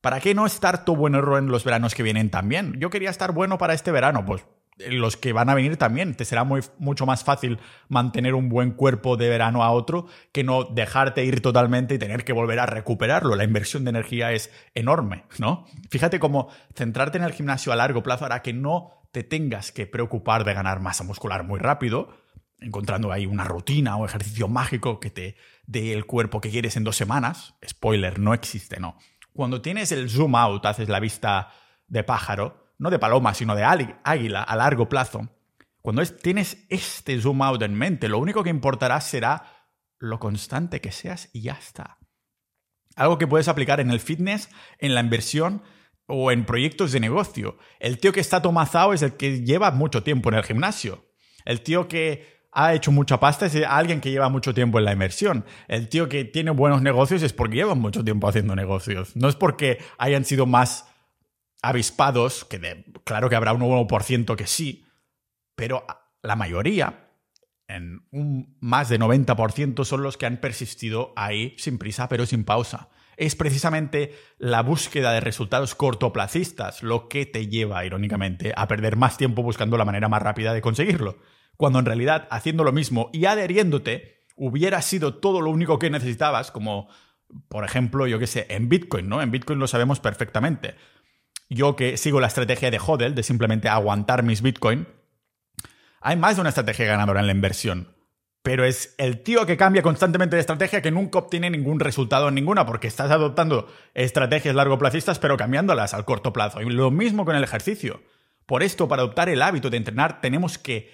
¿Para 0.00 0.20
qué 0.20 0.34
no 0.34 0.46
estar 0.46 0.84
todo 0.84 0.96
bueno 0.96 1.38
en 1.38 1.46
los 1.46 1.64
veranos 1.64 1.94
que 1.94 2.02
vienen 2.02 2.30
también? 2.30 2.78
Yo 2.78 2.90
quería 2.90 3.10
estar 3.10 3.32
bueno 3.32 3.58
para 3.58 3.74
este 3.74 3.90
verano, 3.90 4.24
pues 4.24 4.44
los 4.78 5.16
que 5.16 5.32
van 5.32 5.48
a 5.48 5.54
venir 5.54 5.76
también. 5.76 6.14
Te 6.14 6.24
será 6.24 6.44
muy, 6.44 6.60
mucho 6.78 7.06
más 7.06 7.24
fácil 7.24 7.58
mantener 7.88 8.34
un 8.34 8.48
buen 8.48 8.72
cuerpo 8.72 9.16
de 9.16 9.28
verano 9.28 9.62
a 9.62 9.70
otro 9.70 10.06
que 10.32 10.44
no 10.44 10.64
dejarte 10.64 11.24
ir 11.24 11.40
totalmente 11.40 11.94
y 11.94 11.98
tener 11.98 12.24
que 12.24 12.32
volver 12.32 12.60
a 12.60 12.66
recuperarlo. 12.66 13.36
La 13.36 13.44
inversión 13.44 13.84
de 13.84 13.90
energía 13.90 14.32
es 14.32 14.50
enorme, 14.74 15.24
¿no? 15.38 15.66
Fíjate 15.90 16.20
cómo 16.20 16.48
centrarte 16.74 17.18
en 17.18 17.24
el 17.24 17.32
gimnasio 17.32 17.72
a 17.72 17.76
largo 17.76 18.02
plazo 18.02 18.24
hará 18.24 18.42
que 18.42 18.52
no 18.52 19.08
te 19.12 19.24
tengas 19.24 19.72
que 19.72 19.86
preocupar 19.86 20.44
de 20.44 20.54
ganar 20.54 20.80
masa 20.80 21.04
muscular 21.04 21.44
muy 21.44 21.58
rápido, 21.58 22.10
encontrando 22.60 23.12
ahí 23.12 23.26
una 23.26 23.44
rutina 23.44 23.96
o 23.96 24.04
ejercicio 24.04 24.48
mágico 24.48 25.00
que 25.00 25.10
te 25.10 25.36
dé 25.66 25.92
el 25.92 26.06
cuerpo 26.06 26.40
que 26.40 26.50
quieres 26.50 26.76
en 26.76 26.84
dos 26.84 26.96
semanas. 26.96 27.54
Spoiler, 27.66 28.18
no 28.18 28.34
existe, 28.34 28.80
¿no? 28.80 28.96
Cuando 29.32 29.62
tienes 29.62 29.92
el 29.92 30.10
zoom 30.10 30.34
out, 30.34 30.66
haces 30.66 30.88
la 30.88 31.00
vista 31.00 31.52
de 31.86 32.02
pájaro, 32.02 32.67
no 32.78 32.90
de 32.90 32.98
paloma, 32.98 33.34
sino 33.34 33.54
de 33.54 33.64
águila 33.64 34.42
a 34.42 34.56
largo 34.56 34.88
plazo, 34.88 35.28
cuando 35.82 36.04
tienes 36.04 36.66
este 36.68 37.20
zoom 37.20 37.42
out 37.42 37.62
en 37.62 37.74
mente, 37.74 38.08
lo 38.08 38.18
único 38.18 38.42
que 38.42 38.50
importará 38.50 39.00
será 39.00 39.44
lo 39.98 40.18
constante 40.18 40.80
que 40.80 40.92
seas 40.92 41.30
y 41.32 41.42
ya 41.42 41.52
está. 41.52 41.98
Algo 42.96 43.18
que 43.18 43.26
puedes 43.26 43.48
aplicar 43.48 43.80
en 43.80 43.90
el 43.90 44.00
fitness, 44.00 44.50
en 44.78 44.94
la 44.94 45.00
inversión 45.00 45.62
o 46.06 46.32
en 46.32 46.44
proyectos 46.44 46.92
de 46.92 47.00
negocio. 47.00 47.58
El 47.78 47.98
tío 47.98 48.12
que 48.12 48.20
está 48.20 48.42
tomazado 48.42 48.92
es 48.92 49.02
el 49.02 49.16
que 49.16 49.42
lleva 49.42 49.70
mucho 49.70 50.02
tiempo 50.02 50.28
en 50.28 50.36
el 50.36 50.44
gimnasio. 50.44 51.06
El 51.44 51.62
tío 51.62 51.86
que 51.86 52.38
ha 52.52 52.74
hecho 52.74 52.90
mucha 52.90 53.20
pasta 53.20 53.46
es 53.46 53.56
alguien 53.64 54.00
que 54.00 54.10
lleva 54.10 54.28
mucho 54.28 54.52
tiempo 54.52 54.78
en 54.78 54.84
la 54.84 54.92
inversión. 54.92 55.44
El 55.68 55.88
tío 55.88 56.08
que 56.08 56.24
tiene 56.24 56.50
buenos 56.50 56.82
negocios 56.82 57.22
es 57.22 57.32
porque 57.32 57.56
lleva 57.56 57.74
mucho 57.74 58.02
tiempo 58.02 58.28
haciendo 58.28 58.56
negocios. 58.56 59.14
No 59.14 59.28
es 59.28 59.36
porque 59.36 59.78
hayan 59.96 60.24
sido 60.24 60.44
más 60.44 60.86
avispados, 61.62 62.44
que 62.44 62.84
claro 63.04 63.28
que 63.28 63.36
habrá 63.36 63.52
un 63.52 63.62
1% 63.62 64.36
que 64.36 64.46
sí, 64.46 64.86
pero 65.54 65.84
la 66.22 66.36
mayoría, 66.36 67.10
en 67.66 68.06
un 68.10 68.56
más 68.60 68.88
de 68.88 68.98
90%, 68.98 69.84
son 69.84 70.02
los 70.02 70.16
que 70.16 70.26
han 70.26 70.38
persistido 70.38 71.12
ahí 71.16 71.54
sin 71.58 71.78
prisa, 71.78 72.08
pero 72.08 72.26
sin 72.26 72.44
pausa. 72.44 72.88
Es 73.16 73.34
precisamente 73.34 74.14
la 74.38 74.62
búsqueda 74.62 75.12
de 75.12 75.20
resultados 75.20 75.74
cortoplacistas 75.74 76.84
lo 76.84 77.08
que 77.08 77.26
te 77.26 77.48
lleva, 77.48 77.84
irónicamente, 77.84 78.52
a 78.56 78.68
perder 78.68 78.94
más 78.94 79.18
tiempo 79.18 79.42
buscando 79.42 79.76
la 79.76 79.84
manera 79.84 80.08
más 80.08 80.22
rápida 80.22 80.54
de 80.54 80.60
conseguirlo. 80.60 81.18
Cuando 81.56 81.80
en 81.80 81.86
realidad, 81.86 82.28
haciendo 82.30 82.62
lo 82.62 82.72
mismo 82.72 83.10
y 83.12 83.24
adheriéndote, 83.24 84.24
hubiera 84.36 84.80
sido 84.82 85.16
todo 85.16 85.40
lo 85.40 85.50
único 85.50 85.80
que 85.80 85.90
necesitabas, 85.90 86.52
como 86.52 86.88
por 87.48 87.64
ejemplo, 87.64 88.06
yo 88.06 88.18
qué 88.18 88.26
sé, 88.26 88.46
en 88.48 88.68
Bitcoin, 88.68 89.08
¿no? 89.08 89.20
En 89.20 89.30
Bitcoin 89.30 89.58
lo 89.58 89.66
sabemos 89.66 90.00
perfectamente 90.00 90.76
yo 91.48 91.76
que 91.76 91.96
sigo 91.96 92.20
la 92.20 92.26
estrategia 92.26 92.70
de 92.70 92.80
HODL, 92.84 93.14
de 93.14 93.22
simplemente 93.22 93.68
aguantar 93.68 94.22
mis 94.22 94.42
Bitcoin, 94.42 94.86
hay 96.00 96.16
más 96.16 96.36
de 96.36 96.42
una 96.42 96.50
estrategia 96.50 96.86
ganadora 96.86 97.20
en 97.20 97.26
la 97.26 97.32
inversión. 97.32 97.94
Pero 98.42 98.64
es 98.64 98.94
el 98.98 99.22
tío 99.22 99.46
que 99.46 99.56
cambia 99.56 99.82
constantemente 99.82 100.36
de 100.36 100.40
estrategia 100.40 100.80
que 100.80 100.90
nunca 100.90 101.18
obtiene 101.18 101.50
ningún 101.50 101.80
resultado 101.80 102.28
en 102.28 102.34
ninguna, 102.34 102.66
porque 102.66 102.86
estás 102.86 103.10
adoptando 103.10 103.68
estrategias 103.94 104.54
largoplacistas, 104.54 105.18
pero 105.18 105.36
cambiándolas 105.36 105.92
al 105.92 106.04
corto 106.04 106.32
plazo. 106.32 106.62
Y 106.62 106.70
lo 106.70 106.90
mismo 106.90 107.24
con 107.24 107.36
el 107.36 107.44
ejercicio. 107.44 108.02
Por 108.46 108.62
esto, 108.62 108.88
para 108.88 109.02
adoptar 109.02 109.28
el 109.28 109.42
hábito 109.42 109.70
de 109.70 109.76
entrenar, 109.76 110.20
tenemos 110.20 110.56
que. 110.56 110.90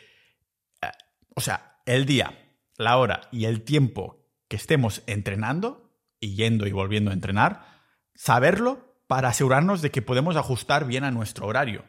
Eh, 0.83 0.89
o 1.37 1.41
sea, 1.41 1.81
el 1.87 2.07
día, 2.07 2.37
la 2.77 2.97
hora 2.97 3.29
y 3.31 3.45
el 3.45 3.63
tiempo 3.63 4.27
que 4.49 4.57
estemos 4.57 5.03
entrenando, 5.07 5.93
y 6.19 6.35
yendo 6.37 6.67
y 6.67 6.73
volviendo 6.73 7.11
a 7.11 7.15
entrenar, 7.15 7.67
saberlo 8.15 8.94
para 9.07 9.29
asegurarnos 9.29 9.83
de 9.83 9.91
que 9.91 10.03
podemos 10.03 10.37
ajustar 10.37 10.87
bien 10.87 11.05
a 11.05 11.11
nuestro 11.11 11.47
horario. 11.47 11.85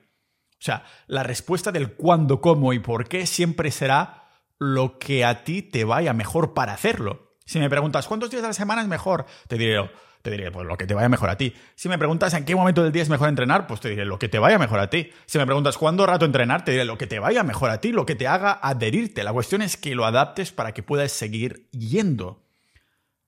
O 0.54 0.63
sea, 0.65 0.84
la 1.08 1.23
respuesta 1.23 1.71
del 1.71 1.93
cuándo, 1.93 2.41
cómo 2.41 2.73
y 2.73 2.80
por 2.80 3.08
qué 3.08 3.25
siempre 3.25 3.71
será 3.71 4.23
lo 4.58 4.97
que 4.99 5.25
a 5.25 5.43
ti 5.43 5.62
te 5.62 5.84
vaya 5.84 6.13
mejor 6.13 6.54
para 6.54 6.73
hacerlo. 6.73 7.38
Si 7.45 7.60
me 7.60 7.69
preguntas 7.69 8.08
cuántos 8.08 8.32
días 8.32 8.43
a 8.43 8.47
la 8.47 8.54
semana 8.54 8.82
es 8.82 8.88
mejor, 8.88 9.25
te 9.47 9.58
diré, 9.58 9.89
te 10.21 10.32
diré 10.32 10.51
pues 10.51 10.65
lo 10.65 10.78
que 10.78 10.88
te 10.88 10.95
vaya 10.95 11.10
mejor 11.10 11.30
a 11.30 11.38
ti. 11.38 11.54
Si 11.75 11.88
me 11.88 11.99
preguntas 11.99 12.34
en 12.34 12.45
qué 12.45 12.56
momento 12.56 12.82
del 12.82 12.91
día 12.91 13.04
es 13.04 13.10
mejor 13.10 13.30
entrenar, 13.30 13.67
pues 13.67 13.82
te 13.82 13.89
diré 13.89 14.06
lo 14.06 14.17
que 14.17 14.30
te 14.30 14.39
vaya 14.39 14.58
mejor 14.58 14.80
a 14.80 14.89
ti. 14.89 15.12
Si 15.28 15.38
me 15.38 15.45
preguntas 15.45 15.78
cuándo 15.78 16.06
rato 16.08 16.25
entrenar, 16.25 16.65
te 16.65 16.71
diré 16.71 16.86
lo 16.86 16.97
que 16.97 17.06
te 17.06 17.19
vaya 17.19 17.43
mejor 17.43 17.69
a 17.69 17.80
ti, 17.80 17.91
lo 17.91 18.08
que 18.08 18.15
te 18.15 18.28
haga 18.28 18.60
adherirte. 18.62 19.23
La 19.23 19.34
cuestión 19.34 19.62
es 19.62 19.78
que 19.78 19.93
lo 19.93 20.06
adaptes 20.06 20.51
para 20.51 20.73
que 20.73 20.82
puedas 20.82 21.12
seguir 21.12 21.69
yendo. 21.71 22.43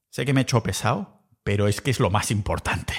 Sé 0.09 0.25
que 0.25 0.33
me 0.33 0.41
he 0.41 0.43
hecho 0.43 0.63
pesado, 0.63 1.21
pero 1.43 1.67
es 1.67 1.81
que 1.81 1.91
es 1.91 1.99
lo 1.99 2.09
más 2.09 2.31
importante. 2.31 2.93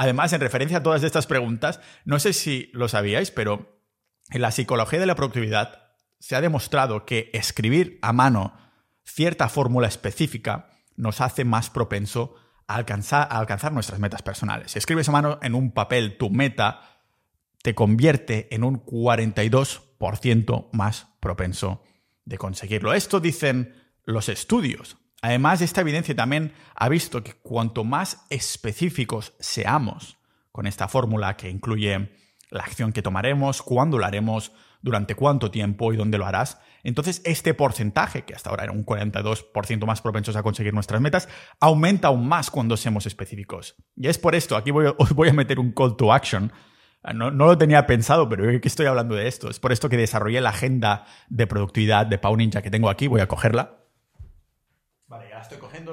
Además, 0.00 0.32
en 0.32 0.40
referencia 0.40 0.78
a 0.78 0.82
todas 0.84 1.02
estas 1.02 1.26
preguntas, 1.26 1.80
no 2.04 2.20
sé 2.20 2.32
si 2.32 2.70
lo 2.72 2.86
sabíais, 2.86 3.32
pero 3.32 3.82
en 4.30 4.42
la 4.42 4.52
psicología 4.52 5.00
de 5.00 5.06
la 5.06 5.16
productividad 5.16 5.90
se 6.20 6.36
ha 6.36 6.40
demostrado 6.40 7.04
que 7.04 7.30
escribir 7.34 7.98
a 8.00 8.12
mano 8.12 8.56
cierta 9.02 9.48
fórmula 9.48 9.88
específica 9.88 10.70
nos 10.94 11.20
hace 11.20 11.44
más 11.44 11.68
propenso 11.68 12.36
a 12.68 12.76
alcanzar, 12.76 13.26
a 13.28 13.40
alcanzar 13.40 13.72
nuestras 13.72 13.98
metas 13.98 14.22
personales. 14.22 14.70
Si 14.70 14.78
escribes 14.78 15.08
a 15.08 15.12
mano 15.12 15.40
en 15.42 15.56
un 15.56 15.72
papel 15.72 16.16
tu 16.16 16.30
meta, 16.30 17.02
te 17.62 17.74
convierte 17.74 18.54
en 18.54 18.62
un 18.62 18.80
42% 18.84 20.68
más 20.70 21.08
propenso 21.18 21.82
de 22.24 22.38
conseguirlo. 22.38 22.94
Esto 22.94 23.18
dicen 23.18 23.74
los 24.04 24.28
estudios. 24.28 24.96
Además, 25.20 25.60
esta 25.60 25.80
evidencia 25.80 26.14
también 26.14 26.52
ha 26.74 26.88
visto 26.88 27.24
que 27.24 27.34
cuanto 27.34 27.84
más 27.84 28.26
específicos 28.30 29.34
seamos 29.40 30.18
con 30.52 30.66
esta 30.66 30.88
fórmula 30.88 31.36
que 31.36 31.50
incluye 31.50 32.10
la 32.50 32.62
acción 32.62 32.92
que 32.92 33.02
tomaremos, 33.02 33.62
cuándo 33.62 33.98
lo 33.98 34.06
haremos, 34.06 34.52
durante 34.80 35.14
cuánto 35.14 35.50
tiempo 35.50 35.92
y 35.92 35.96
dónde 35.96 36.18
lo 36.18 36.26
harás. 36.26 36.60
Entonces, 36.84 37.20
este 37.24 37.54
porcentaje, 37.54 38.22
que 38.22 38.34
hasta 38.34 38.50
ahora 38.50 38.64
era 38.64 38.72
un 38.72 38.86
42% 38.86 39.86
más 39.86 40.00
propensos 40.00 40.36
a 40.36 40.42
conseguir 40.42 40.72
nuestras 40.72 41.00
metas, 41.00 41.28
aumenta 41.60 42.08
aún 42.08 42.28
más 42.28 42.50
cuando 42.50 42.76
seamos 42.76 43.06
específicos. 43.06 43.76
Y 43.96 44.08
es 44.08 44.18
por 44.18 44.34
esto, 44.34 44.56
aquí 44.56 44.70
voy, 44.70 44.86
os 44.98 45.12
voy 45.12 45.28
a 45.28 45.32
meter 45.32 45.58
un 45.58 45.72
call 45.72 45.96
to 45.96 46.12
action. 46.12 46.52
No, 47.14 47.30
lo 47.30 47.56
tenía 47.56 47.86
pensado, 47.86 48.28
pero 48.28 48.60
¿qué 48.60 48.68
estoy 48.68 48.86
hablando 48.86 49.14
de 49.14 49.28
esto? 49.28 49.48
Es 49.48 49.60
por 49.60 49.72
esto 49.72 49.88
que 49.88 49.96
desarrollé 49.96 50.40
la 50.40 50.50
agenda 50.50 51.06
de 51.28 51.46
productividad 51.46 52.06
de 52.06 52.18
Pau 52.18 52.36
Ninja 52.36 52.60
que 52.60 52.70
tengo 52.70 52.90
aquí. 52.90 53.06
Voy 53.06 53.20
a 53.20 53.28
cogerla. 53.28 53.87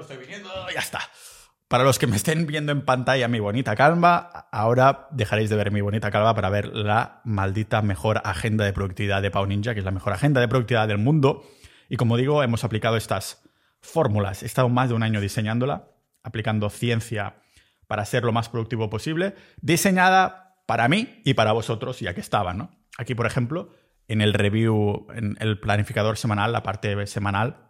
Estoy 0.02 0.18
viniendo, 0.18 0.50
ya 0.74 0.80
está. 0.80 1.00
Para 1.68 1.84
los 1.84 1.98
que 1.98 2.08
me 2.08 2.16
estén 2.16 2.46
viendo 2.46 2.72
en 2.72 2.84
pantalla 2.84 3.28
mi 3.28 3.40
bonita 3.40 3.76
calva, 3.76 4.48
ahora 4.52 5.08
dejaréis 5.12 5.50
de 5.50 5.56
ver 5.56 5.72
mi 5.72 5.82
bonita 5.82 6.12
calva 6.12 6.36
para 6.36 6.50
ver 6.50 6.68
la 6.68 7.22
maldita 7.24 7.82
mejor 7.82 8.22
agenda 8.24 8.66
de 8.66 8.74
productividad 8.74 9.22
de 9.22 9.32
Pau 9.32 9.46
Ninja, 9.46 9.74
que 9.74 9.80
es 9.80 9.86
la 9.86 9.92
mejor 9.92 10.14
agenda 10.14 10.42
de 10.42 10.48
productividad 10.48 10.88
del 10.88 10.98
mundo. 10.98 11.44
Y 11.90 11.98
como 11.98 12.18
digo, 12.18 12.44
hemos 12.44 12.64
aplicado 12.64 12.98
estas 12.98 13.44
fórmulas. 13.82 14.44
He 14.44 14.46
estado 14.46 14.70
más 14.70 14.90
de 14.90 14.96
un 14.96 15.04
año 15.04 15.22
diseñándola, 15.22 15.88
aplicando 16.24 16.70
ciencia 16.70 17.38
para 17.88 18.06
ser 18.06 18.24
lo 18.24 18.32
más 18.32 18.50
productivo 18.50 18.90
posible, 18.90 19.36
diseñada 19.62 20.58
para 20.66 20.88
mí 20.88 21.22
y 21.24 21.36
para 21.36 21.52
vosotros, 21.52 22.00
ya 22.00 22.14
que 22.14 22.22
estaba, 22.22 22.54
¿no? 22.54 22.72
Aquí, 22.98 23.16
por 23.16 23.26
ejemplo, 23.26 23.70
en 24.08 24.22
el 24.22 24.34
review, 24.34 25.08
en 25.16 25.38
el 25.40 25.60
planificador 25.60 26.18
semanal, 26.18 26.52
la 26.52 26.64
parte 26.64 27.08
semanal, 27.08 27.66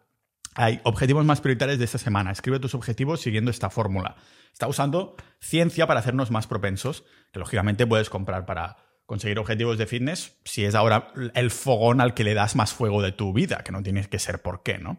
hay 0.56 0.80
objetivos 0.84 1.26
más 1.26 1.42
prioritarios 1.42 1.78
de 1.78 1.86
esta 1.86 1.98
semana. 1.98 2.32
Escribe 2.32 2.60
tus 2.60 2.74
objetivos 2.74 3.22
siguiendo 3.22 3.52
esta 3.52 3.70
fórmula. 3.70 4.16
Está 4.54 4.68
usando 4.68 5.16
ciencia 5.40 5.86
para 5.86 6.00
hacernos 6.00 6.32
más 6.32 6.48
propensos, 6.48 7.04
que 7.32 7.40
lógicamente 7.40 7.86
puedes 7.86 8.10
comprar 8.10 8.46
para 8.46 8.78
conseguir 9.06 9.38
objetivos 9.38 9.78
de 9.78 9.86
fitness 9.86 10.38
si 10.46 10.66
es 10.66 10.74
ahora 10.74 11.10
el 11.36 11.52
fogón 11.52 12.02
al 12.02 12.14
que 12.14 12.24
le 12.24 12.34
das 12.34 12.56
más 12.56 12.74
fuego 12.74 13.02
de 13.02 13.12
tu 13.12 13.34
vida, 13.34 13.64
que 13.64 13.72
no 13.72 13.84
tienes 13.84 14.08
que 14.08 14.18
ser 14.18 14.42
por 14.42 14.64
qué, 14.64 14.78
¿no? 14.78 14.98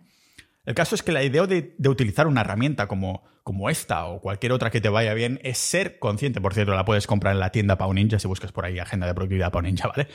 El 0.67 0.75
caso 0.75 0.95
es 0.95 1.03
que 1.03 1.13
la 1.13 1.23
idea 1.23 1.47
de, 1.47 1.75
utilizar 1.89 2.27
una 2.27 2.41
herramienta 2.41 2.89
como, 2.89 3.25
como, 3.45 3.71
esta 3.71 4.07
o 4.07 4.21
cualquier 4.21 4.53
otra 4.53 4.71
que 4.71 4.81
te 4.81 4.89
vaya 4.89 5.15
bien 5.15 5.39
es 5.45 5.59
ser 5.59 6.01
consciente. 6.01 6.41
Por 6.41 6.55
cierto, 6.55 6.75
la 6.75 6.85
puedes 6.85 7.07
comprar 7.07 7.35
en 7.35 7.41
la 7.41 7.51
tienda 7.51 7.79
Pau 7.79 7.95
Ninja 7.95 8.19
si 8.19 8.27
buscas 8.27 8.51
por 8.51 8.65
ahí 8.65 8.81
agenda 8.81 9.07
de 9.07 9.15
productividad 9.15 9.53
Pau 9.53 9.63
Ninja, 9.63 9.87
¿vale? 9.87 10.09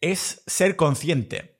Es 0.00 0.42
ser 0.46 0.76
consciente 0.76 1.51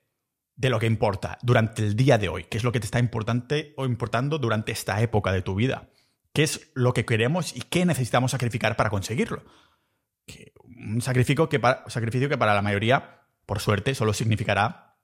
de 0.55 0.69
lo 0.69 0.79
que 0.79 0.85
importa 0.85 1.37
durante 1.41 1.81
el 1.81 1.95
día 1.95 2.17
de 2.17 2.29
hoy, 2.29 2.45
qué 2.45 2.57
es 2.57 2.63
lo 2.63 2.71
que 2.71 2.79
te 2.79 2.85
está 2.85 2.99
importante 2.99 3.73
o 3.77 3.85
importando 3.85 4.37
durante 4.37 4.71
esta 4.71 5.01
época 5.01 5.31
de 5.31 5.41
tu 5.41 5.55
vida, 5.55 5.89
qué 6.33 6.43
es 6.43 6.71
lo 6.73 6.93
que 6.93 7.05
queremos 7.05 7.55
y 7.55 7.61
qué 7.61 7.85
necesitamos 7.85 8.31
sacrificar 8.31 8.75
para 8.75 8.89
conseguirlo. 8.89 9.43
Un 10.65 11.01
sacrificio 11.01 11.49
que, 11.49 11.59
para, 11.59 11.83
sacrificio 11.89 12.29
que 12.29 12.37
para 12.37 12.53
la 12.53 12.61
mayoría, 12.61 13.21
por 13.45 13.59
suerte, 13.59 13.95
solo 13.95 14.13
significará 14.13 14.97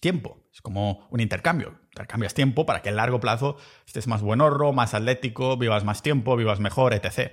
tiempo. 0.00 0.44
Es 0.52 0.60
como 0.60 1.06
un 1.10 1.20
intercambio. 1.20 1.80
Intercambias 1.90 2.34
tiempo 2.34 2.66
para 2.66 2.82
que 2.82 2.88
a 2.88 2.92
largo 2.92 3.20
plazo 3.20 3.56
estés 3.86 4.06
más 4.06 4.22
buenorro, 4.22 4.72
más 4.72 4.94
atlético, 4.94 5.56
vivas 5.56 5.84
más 5.84 6.02
tiempo, 6.02 6.36
vivas 6.36 6.60
mejor, 6.60 6.94
etc. 6.94 7.32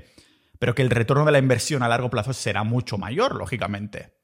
Pero 0.59 0.73
que 0.73 0.81
el 0.81 0.89
retorno 0.89 1.25
de 1.25 1.31
la 1.31 1.39
inversión 1.39 1.83
a 1.83 1.87
largo 1.87 2.09
plazo 2.09 2.33
será 2.33 2.63
mucho 2.63 2.97
mayor, 2.97 3.35
lógicamente. 3.35 4.16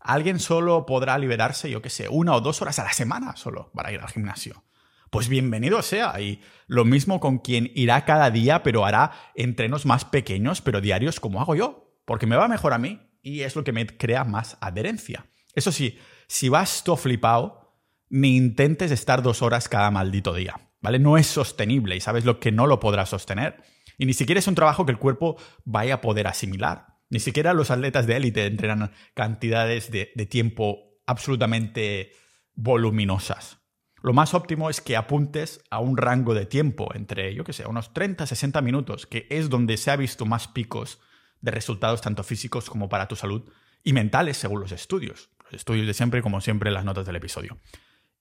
Alguien 0.00 0.38
solo 0.38 0.86
podrá 0.86 1.18
liberarse, 1.18 1.70
yo 1.70 1.82
qué 1.82 1.90
sé, 1.90 2.08
una 2.08 2.34
o 2.34 2.40
dos 2.40 2.62
horas 2.62 2.78
a 2.78 2.84
la 2.84 2.92
semana 2.92 3.36
solo 3.36 3.70
para 3.74 3.92
ir 3.92 4.00
al 4.00 4.08
gimnasio. 4.08 4.64
Pues 5.10 5.28
bienvenido 5.28 5.82
sea. 5.82 6.20
Y 6.20 6.40
lo 6.68 6.84
mismo 6.84 7.20
con 7.20 7.38
quien 7.38 7.70
irá 7.74 8.04
cada 8.04 8.30
día, 8.30 8.62
pero 8.62 8.86
hará 8.86 9.12
entrenos 9.34 9.84
más 9.84 10.04
pequeños, 10.04 10.60
pero 10.60 10.80
diarios 10.80 11.20
como 11.20 11.40
hago 11.40 11.54
yo. 11.54 11.98
Porque 12.04 12.26
me 12.26 12.36
va 12.36 12.48
mejor 12.48 12.72
a 12.72 12.78
mí 12.78 13.00
y 13.22 13.40
es 13.40 13.56
lo 13.56 13.64
que 13.64 13.72
me 13.72 13.86
crea 13.86 14.24
más 14.24 14.56
adherencia. 14.60 15.26
Eso 15.54 15.72
sí, 15.72 15.98
si 16.28 16.48
vas 16.48 16.84
todo 16.84 16.96
flipado, 16.96 17.76
ni 18.08 18.36
intentes 18.36 18.90
estar 18.92 19.22
dos 19.22 19.42
horas 19.42 19.68
cada 19.68 19.90
maldito 19.90 20.32
día. 20.32 20.54
¿Vale? 20.80 20.98
No 20.98 21.18
es 21.18 21.26
sostenible 21.26 21.96
y 21.96 22.00
sabes 22.00 22.24
lo 22.24 22.40
que 22.40 22.52
no 22.52 22.66
lo 22.66 22.80
podrás 22.80 23.10
sostener. 23.10 23.62
Y 23.98 24.06
ni 24.06 24.14
siquiera 24.14 24.38
es 24.38 24.46
un 24.46 24.54
trabajo 24.54 24.86
que 24.86 24.92
el 24.92 24.98
cuerpo 24.98 25.36
vaya 25.64 25.94
a 25.94 26.00
poder 26.00 26.26
asimilar. 26.26 26.86
Ni 27.10 27.18
siquiera 27.18 27.54
los 27.54 27.72
atletas 27.72 28.06
de 28.06 28.16
élite 28.16 28.46
entrenan 28.46 28.92
cantidades 29.14 29.90
de, 29.90 30.06
tiempo 30.30 31.00
absolutamente 31.06 32.12
voluminosas. 32.54 33.58
Lo 34.00 34.12
más 34.12 34.32
óptimo 34.32 34.70
es 34.70 34.80
que 34.80 34.96
apuntes 34.96 35.62
a 35.70 35.80
un 35.80 35.96
rango 35.96 36.34
de 36.34 36.46
tiempo 36.46 36.88
entre, 36.94 37.34
yo 37.34 37.44
qué 37.44 37.52
sé, 37.52 37.66
unos 37.66 37.92
30, 37.92 38.26
60 38.26 38.62
minutos, 38.62 39.06
que 39.06 39.26
es 39.28 39.50
donde 39.50 39.76
se 39.76 39.90
ha 39.90 39.96
visto 39.96 40.24
más 40.24 40.46
picos 40.48 41.00
de 41.40 41.50
resultados 41.50 42.00
tanto 42.00 42.22
físicos 42.22 42.70
como 42.70 42.88
para 42.88 43.08
tu 43.08 43.16
salud 43.16 43.50
y 43.82 43.92
mentales 43.92 44.36
según 44.36 44.60
los 44.60 44.72
estudios. 44.72 45.30
Los 45.44 45.54
estudios 45.54 45.86
de 45.86 45.94
siempre, 45.94 46.22
como 46.22 46.40
siempre, 46.40 46.70
las 46.70 46.84
notas 46.84 47.06
del 47.06 47.16
episodio. 47.16 47.58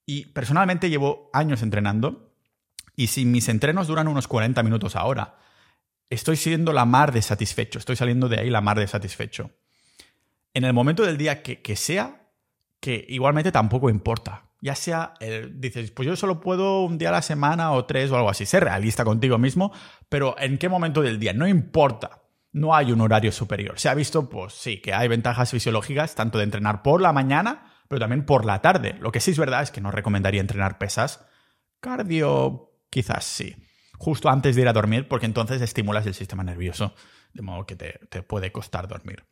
Y 0.05 0.25
personalmente 0.27 0.89
llevo 0.89 1.29
años 1.31 1.61
entrenando 1.61 2.33
y 2.95 3.07
si 3.07 3.23
mis 3.25 3.47
entrenos 3.49 3.87
duran 3.87 4.07
unos 4.07 4.27
40 4.27 4.63
minutos 4.63 4.95
ahora, 4.95 5.37
estoy 6.09 6.37
siendo 6.37 6.73
la 6.73 6.85
mar 6.85 7.11
de 7.11 7.21
satisfecho, 7.21 7.79
estoy 7.79 7.95
saliendo 7.95 8.29
de 8.29 8.39
ahí 8.39 8.49
la 8.49 8.61
mar 8.61 8.79
de 8.79 8.87
satisfecho. 8.87 9.51
En 10.53 10.63
el 10.63 10.73
momento 10.73 11.03
del 11.03 11.17
día 11.17 11.43
que, 11.43 11.75
sea, 11.75 12.31
que 12.79 13.05
igualmente 13.07 13.51
tampoco 13.51 13.89
importa. 13.89 14.45
Ya 14.61 14.75
sea, 14.75 15.13
dices, 15.53 15.91
pues 15.91 16.07
yo 16.07 16.15
solo 16.15 16.41
puedo 16.41 16.83
un 16.83 16.97
día 16.97 17.09
a 17.09 17.13
la 17.13 17.21
semana 17.21 17.71
o 17.71 17.85
tres 17.85 18.11
o 18.11 18.17
algo 18.17 18.29
así. 18.29 18.45
Sé 18.45 18.59
realista 18.59 19.05
contigo 19.05 19.37
mismo, 19.37 19.71
pero 20.09 20.35
¿en 20.39 20.57
qué 20.57 20.67
momento 20.67 21.01
del 21.01 21.19
día? 21.19 21.33
No 21.33 21.47
importa. 21.47 22.23
No 22.51 22.75
hay 22.75 22.91
un 22.91 22.99
horario 22.99 23.31
superior. 23.31 23.79
Se 23.79 23.89
ha 23.89 23.93
visto, 23.93 24.27
pues 24.27 24.53
sí, 24.53 24.81
que 24.81 24.93
hay 24.93 25.07
ventajas 25.07 25.51
fisiológicas 25.51 26.15
tanto 26.15 26.39
de 26.39 26.45
entrenar 26.45 26.81
por 26.81 26.99
la 26.99 27.13
mañana, 27.13 27.71
pero 27.87 27.99
también 27.99 28.25
por 28.25 28.43
la 28.43 28.59
tarde. 28.59 28.95
Lo 28.99 29.11
que 29.11 29.19
sí 29.19 29.31
es 29.31 29.37
verdad 29.37 29.61
es 29.61 29.71
que 29.71 29.81
no 29.81 29.91
recomendaría 29.91 30.41
entrenar 30.41 30.79
pesas. 30.79 31.25
Cardio, 31.79 32.73
quizás 32.89 33.23
sí 33.23 33.55
justo 33.99 34.29
antes 34.29 34.55
de 34.55 34.61
ir 34.63 34.67
a 34.67 34.73
dormir, 34.73 35.07
porque 35.07 35.25
entonces 35.25 35.61
estimulas 35.61 36.07
el 36.07 36.13
sistema 36.15 36.43
nervioso, 36.43 36.95
de 37.33 37.41
modo 37.41 37.65
que 37.65 37.75
te, 37.75 38.23
puede 38.23 38.51
costar 38.51 38.87
dormir. 38.87 39.25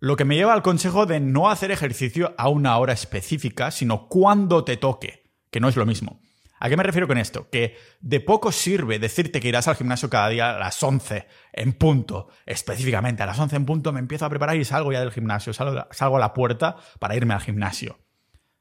Lo 0.00 0.16
que 0.16 0.24
me 0.24 0.34
lleva 0.34 0.54
al 0.54 0.62
consejo 0.62 1.06
de 1.06 1.20
no 1.20 1.50
hacer 1.50 1.70
ejercicio 1.70 2.34
a 2.38 2.48
una 2.48 2.76
hora 2.78 2.94
específica, 2.94 3.70
sino 3.70 4.08
cuando 4.08 4.64
te 4.64 4.76
toque, 4.76 5.30
que 5.50 5.60
no 5.60 5.68
es 5.68 5.76
lo 5.76 5.84
mismo. 5.86 6.20
¿A 6.58 6.68
qué 6.68 6.76
me 6.76 6.82
refiero 6.82 7.06
con 7.06 7.18
esto? 7.18 7.50
Que 7.50 7.76
de 8.00 8.20
poco 8.20 8.50
sirve 8.50 8.98
decirte 8.98 9.40
que 9.40 9.48
irás 9.48 9.68
al 9.68 9.76
gimnasio 9.76 10.10
cada 10.10 10.28
día 10.28 10.56
a 10.56 10.58
las 10.58 10.82
11 10.82 11.26
en 11.52 11.72
punto, 11.74 12.28
específicamente 12.46 13.22
a 13.22 13.26
las 13.26 13.38
11 13.38 13.56
en 13.56 13.66
punto 13.66 13.92
me 13.92 14.00
empiezo 14.00 14.24
a 14.24 14.30
preparar 14.30 14.56
y 14.56 14.64
salgo 14.64 14.90
ya 14.90 15.00
del 15.00 15.12
gimnasio, 15.12 15.52
salgo, 15.52 15.86
salgo 15.90 16.16
a 16.16 16.20
la 16.20 16.32
puerta 16.32 16.76
para 16.98 17.14
irme 17.14 17.34
al 17.34 17.40
gimnasio. 17.40 17.98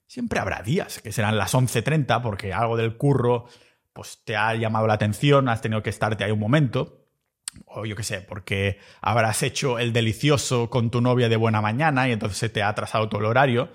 Siempre 0.05 0.39
habrá 0.39 0.61
días 0.61 1.01
que 1.01 1.11
serán 1.11 1.37
las 1.37 1.53
11.30 1.53 2.21
porque 2.21 2.53
algo 2.53 2.77
del 2.77 2.97
curro 2.97 3.47
pues 3.97 4.21
te 4.23 4.35
ha 4.35 4.53
llamado 4.53 4.85
la 4.85 4.93
atención, 4.93 5.49
has 5.49 5.59
tenido 5.59 5.81
que 5.81 5.89
estarte 5.89 6.23
ahí 6.23 6.29
un 6.29 6.37
momento, 6.39 7.07
o 7.65 7.83
yo 7.83 7.95
qué 7.95 8.03
sé, 8.03 8.21
porque 8.21 8.77
habrás 9.01 9.41
hecho 9.41 9.79
el 9.79 9.91
delicioso 9.91 10.69
con 10.69 10.91
tu 10.91 11.01
novia 11.01 11.29
de 11.29 11.35
buena 11.35 11.61
mañana 11.61 12.07
y 12.07 12.11
entonces 12.11 12.37
se 12.37 12.49
te 12.49 12.61
ha 12.61 12.69
atrasado 12.69 13.09
todo 13.09 13.21
el 13.21 13.25
horario, 13.25 13.69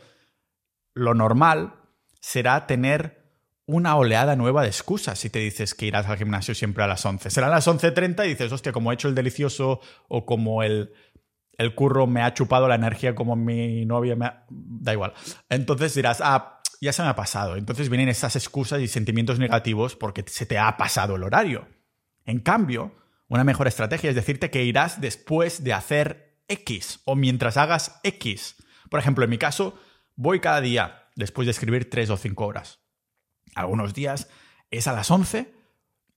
lo 0.95 1.15
normal 1.15 1.75
será 2.21 2.69
tener 2.69 3.21
una 3.67 3.97
oleada 3.97 4.37
nueva 4.37 4.63
de 4.63 4.69
excusas 4.69 5.19
si 5.19 5.29
te 5.29 5.41
dices 5.41 5.75
que 5.75 5.87
irás 5.87 6.07
al 6.07 6.19
gimnasio 6.19 6.55
siempre 6.55 6.85
a 6.85 6.87
las 6.87 7.05
11. 7.05 7.29
Serán 7.29 7.51
las 7.51 7.67
11.30 7.67 8.25
y 8.25 8.29
dices, 8.29 8.53
hostia, 8.53 8.71
como 8.71 8.93
he 8.93 8.95
hecho 8.95 9.09
el 9.09 9.17
delicioso 9.17 9.81
o 10.07 10.25
como 10.25 10.63
el, 10.63 10.93
el 11.59 11.75
curro 11.75 12.07
me 12.07 12.23
ha 12.23 12.33
chupado 12.33 12.69
la 12.69 12.77
energía 12.77 13.17
como 13.17 13.35
mi 13.35 13.85
novia 13.87 14.15
me 14.15 14.27
ha... 14.27 14.45
Da 14.49 14.93
igual. 14.93 15.15
Entonces 15.49 15.93
dirás, 15.95 16.21
ah, 16.23 16.62
ya 16.83 16.93
se 16.93 17.03
me 17.03 17.09
ha 17.09 17.15
pasado. 17.15 17.57
Entonces 17.57 17.89
vienen 17.89 18.09
esas 18.09 18.35
excusas 18.35 18.81
y 18.81 18.89
sentimientos 18.89 19.39
negativos 19.39 19.95
porque 19.95 20.25
se 20.27 20.47
te 20.47 20.59
ha 20.59 20.77
pasado 20.77 21.15
el 21.15 21.23
horario. 21.23 21.69
En 22.25 22.41
cambio, 22.41 22.93
una 23.29 23.45
mejor 23.45 23.69
estrategia 23.69 24.11
es 24.11 24.17
decirte 24.17 24.51
que 24.51 24.65
irás 24.65 25.01
después 25.01 25.63
de 25.63 25.73
hacer 25.73 26.43
X 26.49 27.01
o 27.05 27.15
mientras 27.15 27.57
hagas 27.57 28.01
X. 28.03 28.57
Por 28.91 28.99
ejemplo, 28.99 29.23
en 29.23 29.31
mi 29.31 29.39
caso, 29.39 29.79
voy 30.17 30.41
cada 30.41 30.61
día 30.61 31.09
después 31.15 31.47
de 31.47 31.53
escribir 31.53 31.89
3 31.89 32.11
o 32.11 32.17
5 32.17 32.45
horas. 32.45 32.81
Algunos 33.55 33.95
días 33.95 34.29
es 34.73 34.89
a 34.89 34.93
las 34.93 35.09
11, 35.09 35.55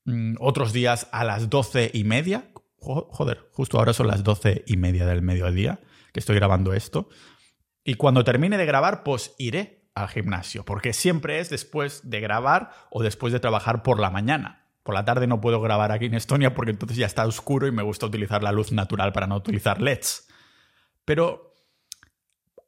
mm, 0.05 0.35
otros 0.39 0.73
días 0.73 1.07
a 1.11 1.23
las 1.23 1.51
12 1.51 1.91
y 1.93 2.05
media. 2.05 2.49
Joder, 2.79 3.49
justo 3.51 3.77
ahora 3.77 3.93
son 3.93 4.07
las 4.07 4.23
12 4.23 4.63
y 4.65 4.77
media 4.77 5.05
del 5.05 5.21
mediodía 5.21 5.79
que 6.11 6.19
estoy 6.19 6.35
grabando 6.35 6.73
esto. 6.73 7.07
Y 7.83 7.95
cuando 7.95 8.23
termine 8.23 8.57
de 8.57 8.65
grabar, 8.65 9.03
pues 9.03 9.35
iré 9.37 9.84
al 9.95 10.09
gimnasio, 10.09 10.65
porque 10.65 10.93
siempre 10.93 11.39
es 11.39 11.49
después 11.49 12.01
de 12.03 12.19
grabar 12.19 12.71
o 12.89 13.01
después 13.01 13.31
de 13.33 13.39
trabajar 13.39 13.81
por 13.81 13.99
la 13.99 14.09
mañana. 14.11 14.67
Por 14.83 14.93
la 14.93 15.05
tarde 15.05 15.25
no 15.25 15.41
puedo 15.41 15.61
grabar 15.61 15.91
aquí 15.91 16.05
en 16.05 16.13
Estonia 16.13 16.53
porque 16.53 16.71
entonces 16.71 16.97
ya 16.97 17.07
está 17.07 17.25
oscuro 17.25 17.65
y 17.65 17.71
me 17.71 17.81
gusta 17.81 18.05
utilizar 18.05 18.43
la 18.43 18.51
luz 18.51 18.71
natural 18.71 19.13
para 19.13 19.25
no 19.25 19.37
utilizar 19.37 19.81
LEDs. 19.81 20.27
Pero 21.05 21.55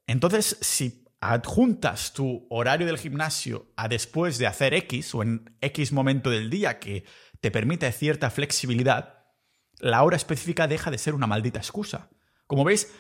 entonces 0.07 0.57
si 0.61 1.05
adjuntas 1.19 2.13
tu 2.13 2.47
horario 2.49 2.87
del 2.87 2.97
gimnasio 2.97 3.71
a 3.75 3.87
después 3.87 4.37
de 4.37 4.47
hacer 4.47 4.73
X 4.73 5.13
o 5.13 5.21
en 5.21 5.57
X 5.61 5.91
momento 5.91 6.29
del 6.29 6.49
día 6.49 6.79
que 6.79 7.05
te 7.41 7.51
permite 7.51 7.91
cierta 7.91 8.29
flexibilidad, 8.29 9.25
la 9.79 10.01
hora 10.03 10.15
específica 10.15 10.67
deja 10.67 10.89
de 10.89 10.97
ser 10.97 11.13
una 11.13 11.27
maldita 11.27 11.59
excusa. 11.59 12.09
Como 12.47 12.63
veis, 12.63 12.91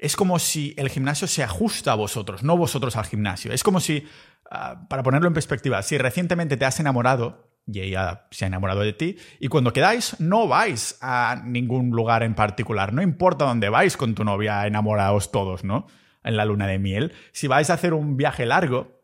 es 0.00 0.16
como 0.16 0.38
si 0.38 0.74
el 0.78 0.88
gimnasio 0.88 1.28
se 1.28 1.42
ajusta 1.42 1.92
a 1.92 1.94
vosotros, 1.94 2.42
no 2.42 2.56
vosotros 2.56 2.96
al 2.96 3.04
gimnasio. 3.04 3.52
Es 3.52 3.62
como 3.62 3.80
si, 3.80 4.06
ah, 4.50 4.86
para 4.88 5.02
ponerlo 5.02 5.28
en 5.28 5.34
perspectiva, 5.34 5.82
si 5.82 5.98
recientemente 5.98 6.56
te 6.56 6.64
has 6.64 6.80
enamorado 6.80 7.50
y 7.66 7.80
ella 7.80 8.26
se 8.30 8.46
ha 8.46 8.48
enamorado 8.48 8.80
de 8.80 8.94
ti, 8.94 9.18
y 9.38 9.48
cuando 9.48 9.74
quedáis 9.74 10.18
no 10.18 10.48
vais 10.48 10.96
a 11.02 11.42
ningún 11.44 11.90
lugar 11.90 12.22
en 12.22 12.34
particular, 12.34 12.94
no 12.94 13.02
importa 13.02 13.44
dónde 13.44 13.68
vais 13.68 13.98
con 13.98 14.14
tu 14.14 14.24
novia, 14.24 14.66
enamorados 14.66 15.30
todos, 15.30 15.64
¿no? 15.64 15.86
En 16.24 16.36
la 16.36 16.46
luna 16.46 16.66
de 16.66 16.78
miel. 16.78 17.12
Si 17.32 17.46
vais 17.46 17.68
a 17.68 17.74
hacer 17.74 17.92
un 17.92 18.16
viaje 18.16 18.46
largo, 18.46 19.02